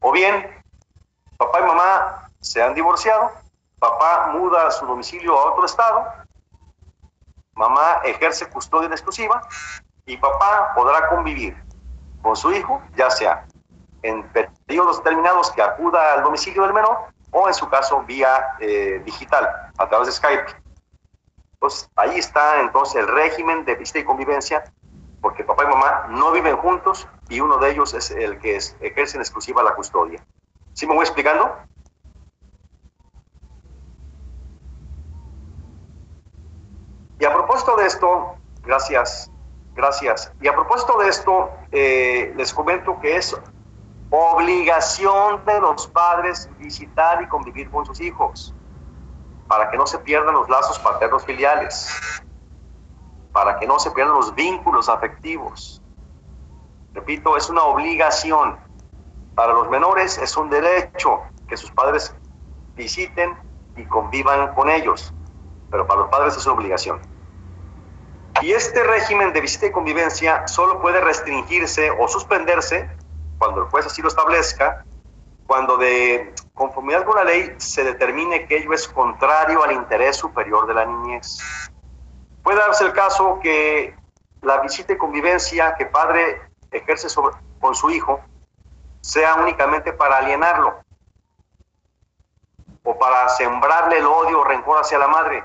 O 0.00 0.12
bien, 0.12 0.62
papá 1.36 1.60
y 1.60 1.62
mamá 1.64 2.30
se 2.40 2.62
han 2.62 2.74
divorciado, 2.74 3.30
papá 3.78 4.30
muda 4.32 4.70
su 4.70 4.86
domicilio 4.86 5.38
a 5.38 5.52
otro 5.52 5.66
estado, 5.66 6.06
mamá 7.54 8.00
ejerce 8.04 8.48
custodia 8.48 8.86
en 8.86 8.92
exclusiva 8.92 9.42
y 10.06 10.16
papá 10.16 10.72
podrá 10.74 11.08
convivir 11.08 11.56
con 12.22 12.36
su 12.36 12.52
hijo, 12.52 12.82
ya 12.96 13.10
sea 13.10 13.46
en 14.02 14.22
periodos 14.30 14.98
determinados 14.98 15.50
que 15.50 15.62
acuda 15.62 16.14
al 16.14 16.22
domicilio 16.22 16.62
del 16.62 16.72
menor 16.72 17.08
o 17.32 17.48
en 17.48 17.54
su 17.54 17.68
caso 17.68 18.02
vía 18.02 18.56
eh, 18.60 19.02
digital, 19.04 19.70
a 19.76 19.88
través 19.88 20.06
de 20.06 20.12
Skype. 20.12 20.67
Entonces, 21.60 21.90
ahí 21.96 22.18
está 22.18 22.60
entonces 22.60 22.96
el 22.96 23.08
régimen 23.08 23.64
de 23.64 23.74
visita 23.74 23.98
y 23.98 24.04
convivencia, 24.04 24.64
porque 25.20 25.42
papá 25.42 25.64
y 25.64 25.66
mamá 25.66 26.06
no 26.08 26.30
viven 26.30 26.56
juntos 26.56 27.08
y 27.28 27.40
uno 27.40 27.58
de 27.58 27.72
ellos 27.72 27.94
es 27.94 28.12
el 28.12 28.38
que 28.38 28.56
ejerce 28.56 29.16
en 29.16 29.22
exclusiva 29.22 29.62
la 29.62 29.74
custodia. 29.74 30.24
¿Sí 30.72 30.86
me 30.86 30.94
voy 30.94 31.02
explicando? 31.02 31.56
Y 37.18 37.24
a 37.24 37.32
propósito 37.32 37.76
de 37.76 37.86
esto, 37.86 38.36
gracias 38.62 39.32
Gracias. 39.78 40.32
Y 40.40 40.48
a 40.48 40.54
propósito 40.54 40.98
de 40.98 41.08
esto, 41.08 41.52
eh, 41.70 42.34
les 42.36 42.52
comento 42.52 42.98
que 42.98 43.14
es 43.14 43.40
obligación 44.10 45.44
de 45.44 45.60
los 45.60 45.86
padres 45.86 46.50
visitar 46.58 47.22
y 47.22 47.28
convivir 47.28 47.70
con 47.70 47.86
sus 47.86 48.00
hijos 48.00 48.52
para 49.48 49.70
que 49.70 49.76
no 49.76 49.86
se 49.86 49.98
pierdan 49.98 50.34
los 50.34 50.48
lazos 50.48 50.78
paternos 50.78 51.24
filiales, 51.24 51.90
para 53.32 53.58
que 53.58 53.66
no 53.66 53.78
se 53.78 53.90
pierdan 53.90 54.14
los 54.14 54.34
vínculos 54.34 54.88
afectivos. 54.88 55.82
Repito, 56.92 57.36
es 57.36 57.48
una 57.48 57.62
obligación. 57.64 58.58
Para 59.34 59.52
los 59.52 59.70
menores 59.70 60.18
es 60.18 60.36
un 60.36 60.50
derecho 60.50 61.22
que 61.48 61.56
sus 61.56 61.70
padres 61.70 62.14
visiten 62.76 63.36
y 63.76 63.84
convivan 63.84 64.54
con 64.54 64.68
ellos, 64.68 65.14
pero 65.70 65.86
para 65.86 66.00
los 66.00 66.10
padres 66.10 66.36
es 66.36 66.44
una 66.46 66.56
obligación. 66.56 67.00
Y 68.42 68.52
este 68.52 68.84
régimen 68.84 69.32
de 69.32 69.40
visita 69.40 69.66
y 69.66 69.72
convivencia 69.72 70.46
solo 70.46 70.80
puede 70.80 71.00
restringirse 71.00 71.90
o 71.90 72.06
suspenderse 72.06 72.88
cuando 73.38 73.62
el 73.62 73.68
juez 73.68 73.86
así 73.86 74.02
lo 74.02 74.08
establezca, 74.08 74.84
cuando 75.46 75.76
de 75.76 76.34
conformidad 76.58 77.04
con 77.04 77.16
la 77.16 77.24
ley, 77.24 77.54
se 77.58 77.84
determine 77.84 78.46
que 78.46 78.58
ello 78.58 78.72
es 78.72 78.88
contrario 78.88 79.62
al 79.62 79.72
interés 79.72 80.16
superior 80.16 80.66
de 80.66 80.74
la 80.74 80.84
niñez. 80.84 81.38
Puede 82.42 82.58
darse 82.58 82.84
el 82.84 82.92
caso 82.92 83.38
que 83.40 83.96
la 84.42 84.60
visita 84.60 84.92
y 84.92 84.98
convivencia 84.98 85.74
que 85.76 85.86
padre 85.86 86.42
ejerce 86.72 87.08
sobre, 87.08 87.36
con 87.60 87.74
su 87.74 87.90
hijo 87.90 88.20
sea 89.00 89.36
únicamente 89.36 89.92
para 89.92 90.18
alienarlo 90.18 90.80
o 92.82 92.98
para 92.98 93.28
sembrarle 93.28 93.98
el 93.98 94.06
odio 94.06 94.40
o 94.40 94.44
rencor 94.44 94.78
hacia 94.80 94.98
la 94.98 95.08
madre. 95.08 95.44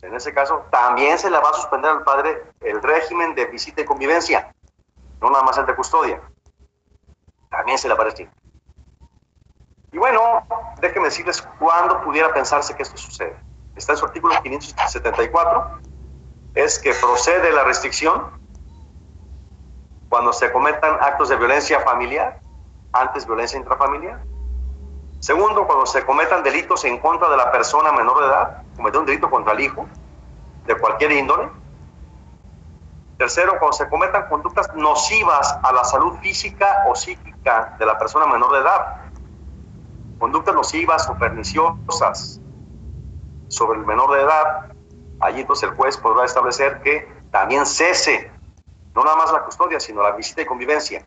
En 0.00 0.14
ese 0.14 0.32
caso, 0.32 0.64
también 0.70 1.18
se 1.18 1.30
le 1.30 1.38
va 1.38 1.50
a 1.50 1.54
suspender 1.54 1.90
al 1.90 2.04
padre 2.04 2.42
el 2.60 2.80
régimen 2.82 3.34
de 3.34 3.46
visita 3.46 3.82
y 3.82 3.84
convivencia, 3.84 4.54
no 5.20 5.30
nada 5.30 5.44
más 5.44 5.58
el 5.58 5.66
de 5.66 5.74
custodia. 5.74 6.22
También 7.50 7.78
se 7.78 7.88
le 7.88 7.94
va 7.94 8.02
a 8.02 8.04
restringir. 8.04 8.37
Bueno, 9.98 10.46
déjenme 10.80 11.08
decirles 11.08 11.42
cuándo 11.58 12.00
pudiera 12.02 12.32
pensarse 12.32 12.74
que 12.74 12.82
esto 12.82 12.96
sucede. 12.96 13.36
Está 13.74 13.92
en 13.92 13.98
su 13.98 14.06
artículo 14.06 14.40
574, 14.42 15.80
es 16.54 16.78
que 16.78 16.92
procede 16.94 17.52
la 17.52 17.64
restricción 17.64 18.26
cuando 20.08 20.32
se 20.32 20.50
cometan 20.50 20.96
actos 21.00 21.28
de 21.28 21.36
violencia 21.36 21.80
familiar, 21.80 22.40
antes 22.92 23.26
violencia 23.26 23.58
intrafamiliar. 23.58 24.20
Segundo, 25.20 25.66
cuando 25.66 25.84
se 25.84 26.04
cometan 26.04 26.42
delitos 26.42 26.84
en 26.84 26.98
contra 26.98 27.28
de 27.28 27.36
la 27.36 27.50
persona 27.50 27.92
menor 27.92 28.20
de 28.20 28.26
edad, 28.26 28.62
cometer 28.76 29.00
un 29.00 29.06
delito 29.06 29.28
contra 29.28 29.52
el 29.52 29.60
hijo, 29.60 29.86
de 30.66 30.76
cualquier 30.76 31.12
índole. 31.12 31.50
Tercero, 33.18 33.58
cuando 33.58 33.72
se 33.72 33.88
cometan 33.88 34.28
conductas 34.28 34.72
nocivas 34.74 35.58
a 35.62 35.72
la 35.72 35.82
salud 35.82 36.18
física 36.20 36.84
o 36.86 36.94
psíquica 36.94 37.74
de 37.78 37.84
la 37.84 37.98
persona 37.98 38.26
menor 38.26 38.52
de 38.52 38.60
edad. 38.60 39.07
Conductas 40.18 40.54
nocivas 40.54 41.08
o 41.08 41.16
perniciosas 41.16 42.40
sobre 43.48 43.78
el 43.78 43.86
menor 43.86 44.12
de 44.12 44.22
edad. 44.22 44.72
Allí 45.20 45.40
entonces 45.40 45.68
el 45.68 45.76
juez 45.76 45.96
podrá 45.96 46.24
establecer 46.24 46.80
que 46.82 47.08
también 47.30 47.66
cese, 47.66 48.30
no 48.94 49.04
nada 49.04 49.16
más 49.16 49.32
la 49.32 49.44
custodia, 49.44 49.80
sino 49.80 50.02
la 50.02 50.12
visita 50.12 50.42
y 50.42 50.46
convivencia. 50.46 51.06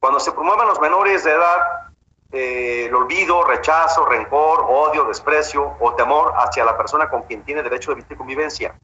Cuando 0.00 0.20
se 0.20 0.32
promuevan 0.32 0.68
los 0.68 0.80
menores 0.80 1.24
de 1.24 1.32
edad 1.32 1.84
eh, 2.36 2.86
el 2.86 2.94
olvido, 2.94 3.44
rechazo, 3.44 4.06
rencor, 4.06 4.66
odio, 4.68 5.04
desprecio 5.04 5.76
o 5.78 5.94
temor 5.94 6.32
hacia 6.36 6.64
la 6.64 6.76
persona 6.76 7.08
con 7.08 7.22
quien 7.22 7.44
tiene 7.44 7.62
derecho 7.62 7.92
de 7.92 8.02
vivir 8.02 8.16
convivencia. 8.16 8.74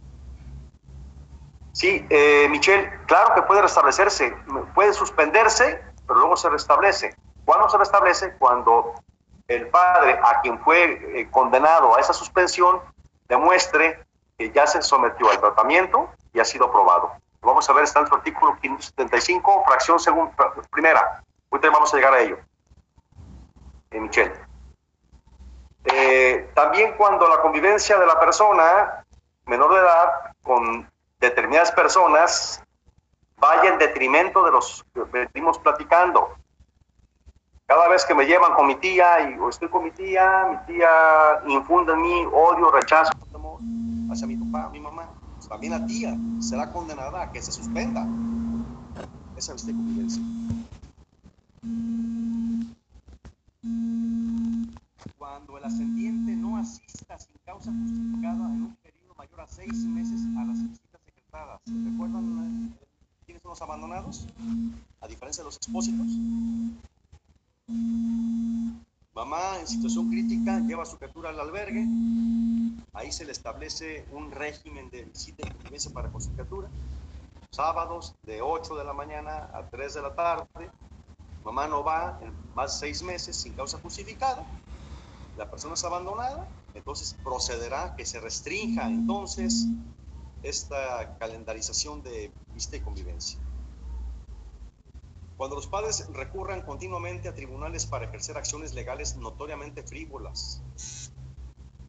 Sí, 1.72 2.06
eh, 2.10 2.46
Michelle, 2.48 2.88
claro 3.06 3.34
que 3.34 3.42
puede 3.42 3.62
restablecerse, 3.62 4.36
puede 4.72 4.92
suspenderse, 4.92 5.82
pero 6.06 6.20
luego 6.20 6.36
se 6.36 6.48
restablece. 6.48 7.16
¿Cuándo 7.44 7.68
se 7.68 7.78
restablece? 7.78 8.34
Cuando 8.38 8.94
el 9.48 9.68
padre 9.68 10.18
a 10.22 10.40
quien 10.40 10.58
fue 10.60 11.20
eh, 11.20 11.28
condenado 11.30 11.96
a 11.96 12.00
esa 12.00 12.12
suspensión 12.12 12.80
demuestre 13.28 14.04
que 14.38 14.50
ya 14.50 14.66
se 14.66 14.80
sometió 14.82 15.30
al 15.30 15.40
tratamiento 15.40 16.08
y 16.32 16.40
ha 16.40 16.44
sido 16.44 16.66
aprobado. 16.66 17.12
Vamos 17.42 17.68
a 17.68 17.72
ver, 17.72 17.84
está 17.84 18.00
en 18.00 18.06
su 18.06 18.14
artículo 18.14 18.56
575, 18.60 19.64
fracción 19.66 19.98
segunda, 19.98 20.52
primera. 20.70 21.22
Ahorita 21.50 21.70
vamos 21.70 21.92
a 21.92 21.96
llegar 21.96 22.14
a 22.14 22.20
ello. 22.20 22.38
Michelle. 23.90 24.32
Eh, 25.84 26.50
también 26.54 26.94
cuando 26.96 27.28
la 27.28 27.40
convivencia 27.40 27.98
de 27.98 28.06
la 28.06 28.20
persona 28.20 29.04
menor 29.46 29.72
de 29.74 29.80
edad 29.80 30.10
con 30.42 30.90
determinadas 31.18 31.72
personas 31.72 32.62
vaya 33.38 33.70
en 33.70 33.78
detrimento 33.78 34.44
de 34.44 34.52
los 34.52 34.84
que 34.94 35.00
venimos 35.04 35.58
platicando. 35.58 36.36
Cada 37.70 37.86
vez 37.86 38.04
que 38.04 38.16
me 38.16 38.24
llevan 38.24 38.52
con 38.54 38.66
mi 38.66 38.74
tía 38.74 39.30
y 39.30 39.38
o 39.38 39.48
estoy 39.48 39.68
con 39.68 39.84
mi 39.84 39.92
tía, 39.92 40.44
mi 40.50 40.74
tía 40.74 40.90
infunde 41.46 41.92
en 41.92 42.02
mí 42.02 42.26
odio, 42.32 42.68
rechazo, 42.72 43.12
amor 43.32 43.60
hacia 44.10 44.26
mi 44.26 44.36
papá, 44.36 44.70
mi 44.70 44.80
mamá. 44.80 45.08
Pues 45.36 45.48
también 45.48 45.74
la 45.74 45.86
tía 45.86 46.18
será 46.40 46.72
condenada 46.72 47.22
a 47.22 47.30
que 47.30 47.40
se 47.40 47.52
suspenda 47.52 48.04
esa 49.36 49.54
convivencia. 49.54 50.20
Cuando 55.16 55.56
el 55.56 55.64
ascendiente 55.64 56.32
no 56.32 56.56
asista 56.56 57.20
sin 57.20 57.36
causa 57.46 57.70
justificada 57.70 58.46
en 58.46 58.64
un 58.64 58.76
periodo 58.82 59.14
mayor 59.16 59.42
a 59.42 59.46
seis 59.46 59.84
meses 59.84 60.20
a 60.36 60.44
las 60.44 60.60
visitas 60.60 61.00
secretadas. 61.04 61.60
¿Recuerdan 61.68 62.74
eh, 62.74 62.84
quiénes 63.26 63.40
son 63.40 63.50
los 63.50 63.62
abandonados? 63.62 64.26
A 65.00 65.06
diferencia 65.06 65.44
de 65.44 65.46
los 65.46 65.56
expósitos. 65.56 66.08
En 69.60 69.66
situación 69.66 70.10
crítica 70.10 70.58
lleva 70.60 70.84
su 70.84 70.96
criatura 70.96 71.30
al 71.30 71.40
albergue. 71.40 71.86
Ahí 72.94 73.12
se 73.12 73.24
le 73.24 73.32
establece 73.32 74.06
un 74.10 74.30
régimen 74.32 74.90
de 74.90 75.04
visita 75.04 75.42
y 75.42 75.50
convivencia 75.50 75.92
para 75.92 76.10
con 76.10 76.20
su 76.20 76.32
criatura. 76.32 76.68
Sábados 77.50 78.14
de 78.26 78.40
8 78.40 78.76
de 78.76 78.84
la 78.84 78.92
mañana 78.92 79.50
a 79.52 79.68
3 79.70 79.94
de 79.94 80.02
la 80.02 80.14
tarde 80.14 80.70
mamá 81.44 81.66
no 81.66 81.82
va 81.82 82.18
en 82.22 82.32
más 82.54 82.72
de 82.72 82.86
seis 82.88 83.02
meses 83.02 83.36
sin 83.36 83.52
causa 83.54 83.78
justificada, 83.78 84.44
la 85.36 85.50
persona 85.50 85.74
es 85.74 85.84
abandonada, 85.84 86.48
entonces 86.74 87.16
procederá 87.24 87.94
que 87.96 88.04
se 88.04 88.20
restrinja 88.20 88.86
entonces 88.86 89.66
esta 90.42 91.16
calendarización 91.18 92.02
de 92.02 92.32
vista 92.54 92.76
y 92.76 92.80
convivencia. 92.80 93.38
Cuando 95.40 95.56
los 95.56 95.68
padres 95.68 96.06
recurran 96.12 96.60
continuamente 96.60 97.26
a 97.26 97.34
tribunales 97.34 97.86
para 97.86 98.04
ejercer 98.04 98.36
acciones 98.36 98.74
legales 98.74 99.16
notoriamente 99.16 99.82
frívolas, 99.82 100.62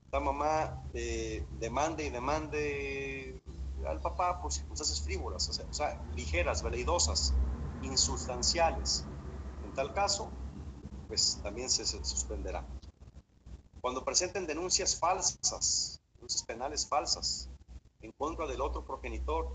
la 0.10 0.22
mamá 0.22 0.86
eh, 0.94 1.46
demande 1.60 2.06
y 2.06 2.10
demande 2.12 3.42
al 3.86 4.00
papá 4.00 4.42
por 4.42 4.54
circunstancias 4.54 5.02
frívolas, 5.02 5.50
o 5.50 5.74
sea, 5.74 6.02
ligeras, 6.16 6.64
veleidosas, 6.64 7.34
insustanciales, 7.82 9.04
en 9.66 9.74
tal 9.74 9.94
caso, 9.94 10.32
pues 11.10 11.42
también 11.44 11.70
se, 11.70 11.86
suspenderá. 11.86 12.66
Cuando 13.82 14.06
presenten 14.06 14.48
denuncias 14.48 14.98
falsas, 14.98 16.02
denuncias 16.16 16.44
penales 16.44 16.88
falsas, 16.88 17.50
en 18.02 18.14
contra 18.14 18.48
del 18.48 18.62
otro 18.62 18.86
progenitor, 18.86 19.50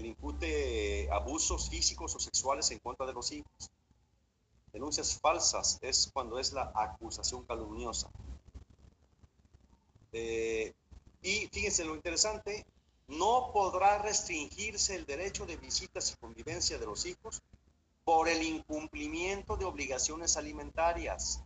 le 0.00 0.08
impute 0.08 1.10
abusos 1.10 1.68
físicos 1.68 2.14
o 2.14 2.18
sexuales 2.18 2.70
en 2.70 2.78
contra 2.78 3.06
de 3.06 3.12
los 3.12 3.30
hijos. 3.32 3.70
Denuncias 4.72 5.18
falsas 5.20 5.78
es 5.82 6.10
cuando 6.12 6.38
es 6.38 6.52
la 6.52 6.72
acusación 6.74 7.44
calumniosa. 7.44 8.08
Eh, 10.12 10.72
y 11.22 11.46
fíjense 11.52 11.84
lo 11.84 11.94
interesante, 11.94 12.64
no 13.08 13.50
podrá 13.52 13.98
restringirse 13.98 14.94
el 14.96 15.04
derecho 15.04 15.44
de 15.44 15.56
visitas 15.56 16.12
y 16.12 16.16
convivencia 16.16 16.78
de 16.78 16.86
los 16.86 17.04
hijos 17.04 17.42
por 18.04 18.28
el 18.28 18.42
incumplimiento 18.42 19.56
de 19.56 19.64
obligaciones 19.64 20.36
alimentarias. 20.36 21.42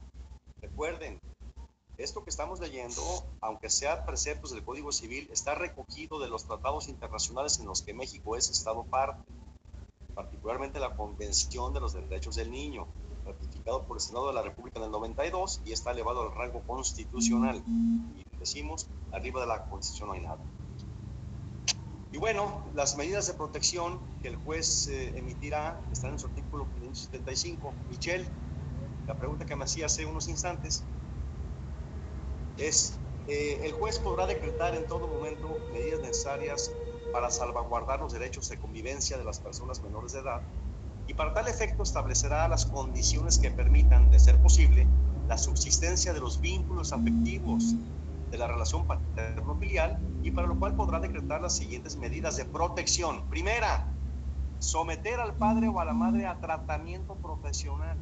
Recuerden, 0.61 1.21
esto 1.99 2.23
que 2.25 2.31
estamos 2.31 2.61
leyendo, 2.61 3.03
aunque 3.41 3.71
sea 3.71 4.05
preceptos 4.05 4.53
del 4.53 4.65
Código 4.65 4.93
Civil, 4.93 5.29
está 5.33 5.55
recogido 5.55 6.21
de 6.21 6.29
los 6.29 6.45
tratados 6.45 6.89
internacionales 6.89 7.59
en 7.59 7.67
los 7.67 7.83
que 7.83 7.95
México 7.95 8.37
es 8.37 8.51
Estado 8.51 8.85
parte, 8.85 9.23
particularmente 10.15 10.79
la 10.79 10.95
Convención 10.95 11.73
de 11.73 11.81
los 11.81 11.95
Derechos 11.95 12.37
del 12.37 12.51
Niño, 12.51 12.87
ratificado 13.25 13.85
por 13.85 13.97
el 13.97 14.01
Senado 14.01 14.29
de 14.29 14.35
la 14.35 14.43
República 14.43 14.79
en 14.79 14.85
el 14.85 14.91
92 14.91 15.63
y 15.65 15.73
está 15.73 15.93
elevado 15.93 16.23
al 16.23 16.35
rango 16.35 16.61
constitucional. 16.67 17.63
Y 17.67 18.39
decimos, 18.39 18.89
arriba 19.13 19.41
de 19.41 19.47
la 19.47 19.65
Constitución 19.65 20.09
no 20.09 20.15
hay 20.15 20.21
nada. 20.21 20.41
Y 22.13 22.19
bueno, 22.19 22.65
las 22.75 22.97
medidas 22.97 23.27
de 23.27 23.35
protección 23.35 24.01
que 24.23 24.29
el 24.29 24.37
juez 24.37 24.89
eh, 24.89 25.19
emitirá 25.19 25.81
están 25.93 26.13
en 26.13 26.19
su 26.19 26.27
artículo 26.27 26.67
575. 26.75 27.75
Michelle, 27.91 28.27
la 29.07 29.15
pregunta 29.19 29.45
que 29.45 29.57
me 29.57 29.65
hacía 29.65 29.87
hace 29.87 30.07
unos 30.07 30.29
instantes 30.29 30.85
es, 32.57 32.99
eh, 33.27 33.61
el 33.63 33.73
juez 33.73 33.99
podrá 33.99 34.27
decretar 34.27 34.75
en 34.75 34.87
todo 34.87 35.09
momento 35.09 35.49
medidas 35.73 36.01
necesarias 36.01 36.71
para 37.13 37.31
salvaguardar 37.31 38.01
los 38.01 38.13
derechos 38.13 38.49
de 38.49 38.59
convivencia 38.59 39.19
de 39.19 39.25
las 39.25 39.41
personas 39.41 39.83
menores 39.83 40.13
de 40.13 40.21
edad 40.21 40.43
y 41.07 41.15
para 41.15 41.33
tal 41.33 41.49
efecto 41.49 41.83
establecerá 41.83 42.49
las 42.49 42.67
condiciones 42.67 43.39
que 43.39 43.51
permitan, 43.51 44.11
de 44.11 44.19
ser 44.19 44.41
posible, 44.43 44.89
la 45.29 45.39
subsistencia 45.39 46.13
de 46.13 46.21
los 46.21 46.41
vínculos 46.41 46.93
afectivos 46.93 47.75
de 48.31 48.39
la 48.39 48.49
relación 48.49 48.87
paterno-filial 48.87 49.99
y 50.23 50.33
para 50.33 50.49
lo 50.49 50.59
cual 50.59 50.75
podrá 50.75 50.99
decretar 50.99 51.41
las 51.41 51.57
siguientes 51.57 51.97
medidas 51.97 52.37
de 52.37 52.45
protección. 52.45 53.29
Primera, 53.29 53.97
someter 54.59 55.21
al 55.21 55.37
padre 55.37 55.69
o 55.69 55.79
a 55.79 55.85
la 55.85 55.95
madre 55.95 56.27
a 56.27 56.41
tratamiento 56.41 57.21
profesional. 57.21 57.97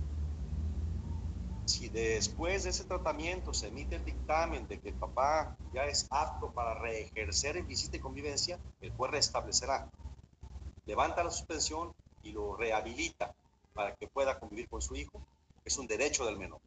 Si 1.67 1.89
después 1.89 2.65
de 2.65 2.71
ese 2.71 2.85
tratamiento 2.85 3.55
se 3.55 3.69
emite 3.69 3.97
el 3.97 4.05
dictamen 4.05 4.67
de 4.69 4.79
que 4.81 4.91
el 4.91 4.95
papá 4.95 5.57
ya 5.73 5.85
es 5.85 6.07
apto 6.11 6.53
para 6.53 6.75
reejercer 6.75 7.57
en 7.57 7.67
visita 7.67 7.97
y 7.97 8.01
convivencia, 8.01 8.59
el 8.81 8.93
juez 8.93 9.11
restablecerá, 9.11 9.89
levanta 10.87 11.25
la 11.25 11.31
suspensión 11.31 11.93
y 12.23 12.33
lo 12.33 12.57
rehabilita 12.57 13.35
para 13.73 13.95
que 13.95 14.07
pueda 14.09 14.39
convivir 14.39 14.69
con 14.69 14.83
su 14.83 14.95
hijo. 14.95 15.21
Es 15.65 15.79
un 15.79 15.87
derecho 15.87 16.27
del 16.27 16.39
menor. 16.39 16.61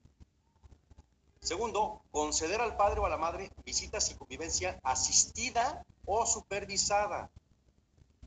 Segundo, 1.41 2.01
conceder 2.11 2.59
al 2.59 2.75
padre 2.75 2.99
o 2.99 3.05
a 3.05 3.09
la 3.09 3.17
madre 3.17 3.51
visitas 3.63 4.09
y 4.11 4.15
convivencia 4.15 4.79
asistida 4.83 5.83
o 6.05 6.25
supervisada. 6.25 7.29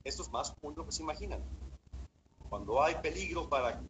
Esto 0.05 0.23
es 0.23 0.31
más 0.31 0.53
común 0.53 0.75
lo 0.77 0.87
que 0.87 0.93
se 0.93 1.03
imaginan. 1.03 1.43
Cuando 2.49 2.83
hay 2.83 2.95
peligro 2.97 3.49
para 3.49 3.83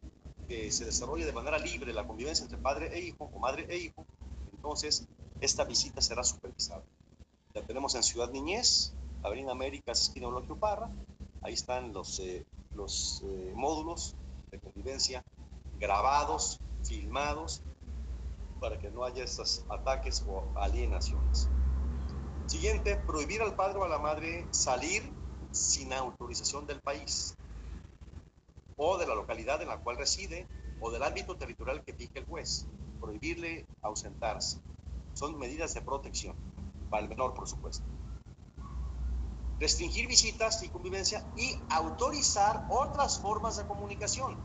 se 0.71 0.85
desarrolle 0.85 1.25
de 1.25 1.33
manera 1.33 1.57
libre 1.57 1.93
la 1.93 2.05
convivencia 2.05 2.43
entre 2.43 2.57
padre 2.57 2.89
e 2.93 2.99
hijo 2.99 3.29
o 3.33 3.39
madre 3.39 3.65
e 3.69 3.77
hijo, 3.77 4.05
entonces 4.53 5.07
esta 5.39 5.63
visita 5.63 6.01
será 6.01 6.23
supervisada. 6.23 6.83
La 7.53 7.61
tenemos 7.63 7.95
en 7.95 8.03
Ciudad 8.03 8.29
Niñez, 8.31 8.93
Avenida 9.23 9.51
América, 9.51 9.91
esquina 9.91 10.27
Bloque 10.27 10.53
Parra. 10.55 10.89
Ahí 11.41 11.53
están 11.53 11.93
los, 11.93 12.19
eh, 12.19 12.45
los 12.75 13.23
eh, 13.25 13.53
módulos 13.55 14.15
de 14.51 14.59
convivencia 14.59 15.23
grabados, 15.79 16.59
filmados, 16.83 17.61
para 18.59 18.77
que 18.77 18.91
no 18.91 19.03
haya 19.03 19.23
estos 19.23 19.65
ataques 19.69 20.23
o 20.27 20.43
alienaciones. 20.55 21.49
Siguiente, 22.45 22.95
prohibir 22.95 23.41
al 23.41 23.55
padre 23.55 23.79
o 23.79 23.83
a 23.83 23.87
la 23.87 23.97
madre 23.97 24.45
salir 24.51 25.01
sin 25.51 25.91
autorización 25.93 26.67
del 26.67 26.79
país 26.79 27.35
o 28.77 28.97
de 28.97 29.07
la 29.07 29.15
localidad 29.15 29.61
en 29.61 29.67
la 29.67 29.77
cual 29.77 29.97
reside 29.97 30.47
o 30.79 30.91
del 30.91 31.03
ámbito 31.03 31.37
territorial 31.37 31.83
que 31.83 31.93
fije 31.93 32.19
el 32.19 32.25
juez. 32.25 32.67
Prohibirle 32.99 33.65
ausentarse. 33.81 34.59
Son 35.13 35.37
medidas 35.37 35.73
de 35.73 35.81
protección, 35.81 36.35
para 36.89 37.03
el 37.03 37.09
menor, 37.09 37.33
por 37.33 37.47
supuesto. 37.47 37.85
Restringir 39.59 40.07
visitas 40.07 40.63
y 40.63 40.69
convivencia 40.69 41.23
y 41.37 41.55
autorizar 41.69 42.65
otras 42.69 43.19
formas 43.19 43.57
de 43.57 43.65
comunicación 43.65 44.35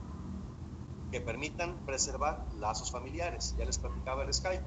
que 1.10 1.20
permitan 1.20 1.76
preservar 1.86 2.44
lazos 2.58 2.90
familiares. 2.90 3.54
Ya 3.56 3.64
les 3.64 3.78
platicaba 3.78 4.24
el 4.24 4.34
Skype. 4.34 4.64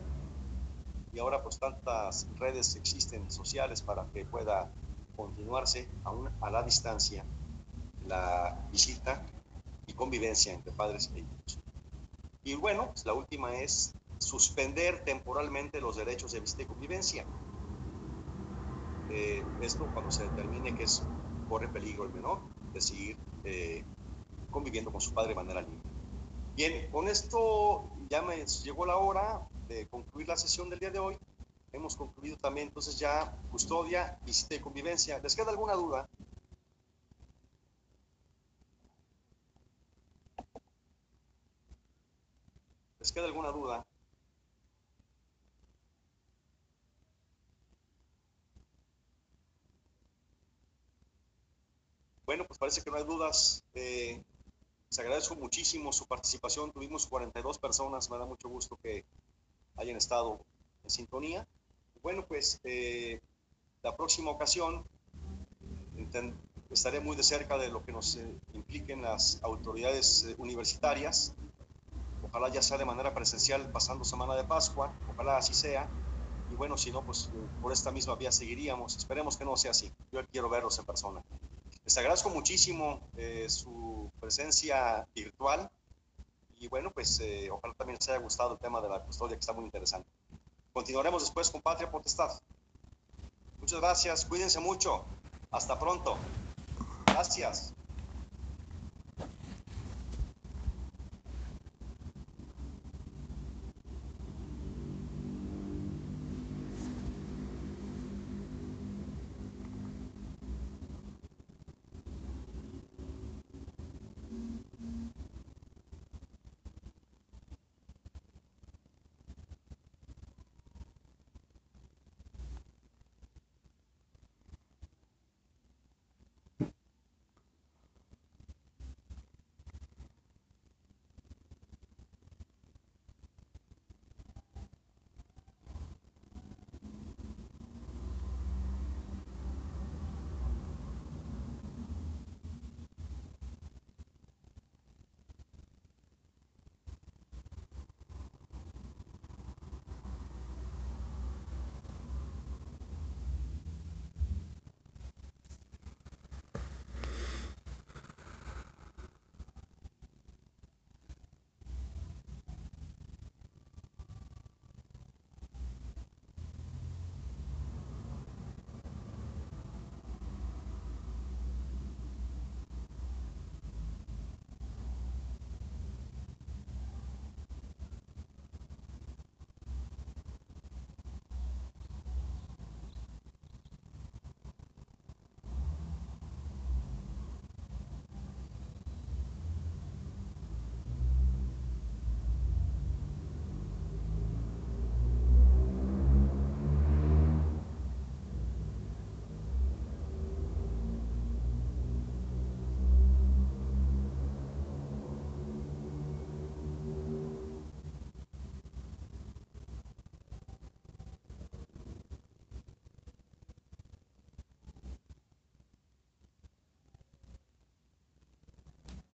Y 1.11 1.19
ahora 1.19 1.43
pues 1.43 1.59
tantas 1.59 2.27
redes 2.37 2.75
existen 2.75 3.29
sociales 3.29 3.81
para 3.81 4.05
que 4.11 4.25
pueda 4.25 4.71
continuarse 5.15 5.89
aún 6.03 6.29
a 6.41 6.49
la 6.49 6.63
distancia 6.63 7.25
la 8.07 8.67
visita 8.71 9.23
convivencia 9.99 10.53
entre 10.53 10.71
padres 10.71 11.11
e 11.13 11.19
hijos. 11.19 11.59
Y 12.43 12.55
bueno, 12.55 12.87
pues, 12.87 13.05
la 13.05 13.13
última 13.13 13.53
es 13.59 13.93
suspender 14.17 15.03
temporalmente 15.03 15.81
los 15.81 15.97
derechos 15.97 16.31
de 16.31 16.39
visita 16.39 16.63
y 16.63 16.65
convivencia. 16.65 17.25
Eh, 19.09 19.43
esto 19.61 19.87
cuando 19.93 20.09
se 20.09 20.23
determine 20.23 20.73
que 20.73 20.83
es, 20.83 21.03
corre 21.49 21.67
peligro 21.67 22.05
el 22.05 22.13
menor 22.13 22.39
de 22.73 22.81
seguir 22.81 23.17
eh, 23.43 23.83
conviviendo 24.49 24.91
con 24.91 25.01
su 25.01 25.13
padre 25.13 25.29
de 25.29 25.35
manera 25.35 25.61
libre. 25.61 25.79
Bien, 26.55 26.89
con 26.91 27.07
esto 27.07 27.83
ya 28.09 28.21
me 28.21 28.45
llegó 28.45 28.85
la 28.85 28.97
hora 28.97 29.41
de 29.67 29.85
concluir 29.87 30.27
la 30.27 30.37
sesión 30.37 30.69
del 30.69 30.79
día 30.79 30.91
de 30.91 30.99
hoy. 30.99 31.17
Hemos 31.73 31.95
concluido 31.95 32.37
también 32.37 32.67
entonces 32.67 32.97
ya 32.97 33.31
custodia, 33.51 34.17
visita 34.25 34.55
y 34.55 34.59
convivencia. 34.59 35.19
¿Les 35.19 35.35
queda 35.35 35.51
alguna 35.51 35.73
duda? 35.73 36.07
¿Les 42.99 43.11
queda 43.13 43.25
alguna 43.25 43.51
duda? 43.51 43.85
Bueno, 52.25 52.45
pues 52.45 52.59
parece 52.59 52.81
que 52.81 52.91
no 52.91 52.97
hay 52.97 53.05
dudas. 53.05 53.63
Eh, 53.73 54.21
les 54.89 54.99
agradezco 54.99 55.35
muchísimo 55.35 55.91
su 55.93 56.05
participación. 56.07 56.71
Tuvimos 56.71 57.07
42 57.07 57.57
personas. 57.57 58.09
Me 58.09 58.17
da 58.17 58.25
mucho 58.25 58.49
gusto 58.49 58.77
que 58.83 59.05
hayan 59.77 59.95
estado 59.95 60.39
en 60.83 60.89
sintonía. 60.89 61.47
Bueno, 62.01 62.25
pues 62.27 62.59
eh, 62.63 63.21
la 63.81 63.95
próxima 63.95 64.31
ocasión 64.31 64.85
estaré 66.69 66.99
muy 66.99 67.15
de 67.15 67.23
cerca 67.23 67.57
de 67.57 67.69
lo 67.69 67.83
que 67.83 67.91
nos 67.91 68.15
eh, 68.17 68.39
impliquen 68.53 69.01
las 69.01 69.39
autoridades 69.43 70.25
eh, 70.25 70.35
universitarias. 70.37 71.33
Ojalá 72.29 72.49
ya 72.49 72.61
sea 72.61 72.77
de 72.77 72.85
manera 72.85 73.13
presencial 73.13 73.71
pasando 73.71 74.05
Semana 74.05 74.35
de 74.35 74.43
Pascua. 74.43 74.93
Ojalá 75.13 75.37
así 75.37 75.53
sea. 75.53 75.89
Y 76.51 76.55
bueno, 76.55 76.77
si 76.77 76.91
no, 76.91 77.03
pues 77.03 77.29
por 77.61 77.71
esta 77.71 77.91
misma 77.91 78.15
vía 78.15 78.31
seguiríamos. 78.31 78.95
Esperemos 78.95 79.37
que 79.37 79.45
no 79.45 79.55
sea 79.57 79.71
así. 79.71 79.91
Yo 80.11 80.25
quiero 80.27 80.49
verlos 80.49 80.77
en 80.79 80.85
persona. 80.85 81.23
Les 81.85 81.97
agradezco 81.97 82.29
muchísimo 82.29 82.99
eh, 83.17 83.47
su 83.49 84.11
presencia 84.19 85.07
virtual 85.15 85.69
y 86.59 86.67
bueno, 86.67 86.91
pues 86.91 87.19
eh, 87.21 87.49
ojalá 87.51 87.73
también 87.73 87.97
les 87.99 88.09
haya 88.09 88.19
gustado 88.19 88.53
el 88.53 88.59
tema 88.59 88.81
de 88.81 88.89
la 88.89 89.01
custodia 89.01 89.35
que 89.35 89.39
está 89.39 89.53
muy 89.53 89.63
interesante. 89.63 90.07
Continuaremos 90.73 91.23
después 91.23 91.49
con 91.49 91.61
Patria 91.61 91.89
Potestad. 91.89 92.31
Muchas 93.59 93.79
gracias, 93.79 94.25
cuídense 94.25 94.59
mucho. 94.59 95.05
Hasta 95.51 95.79
pronto. 95.79 96.17
Gracias. 97.07 97.73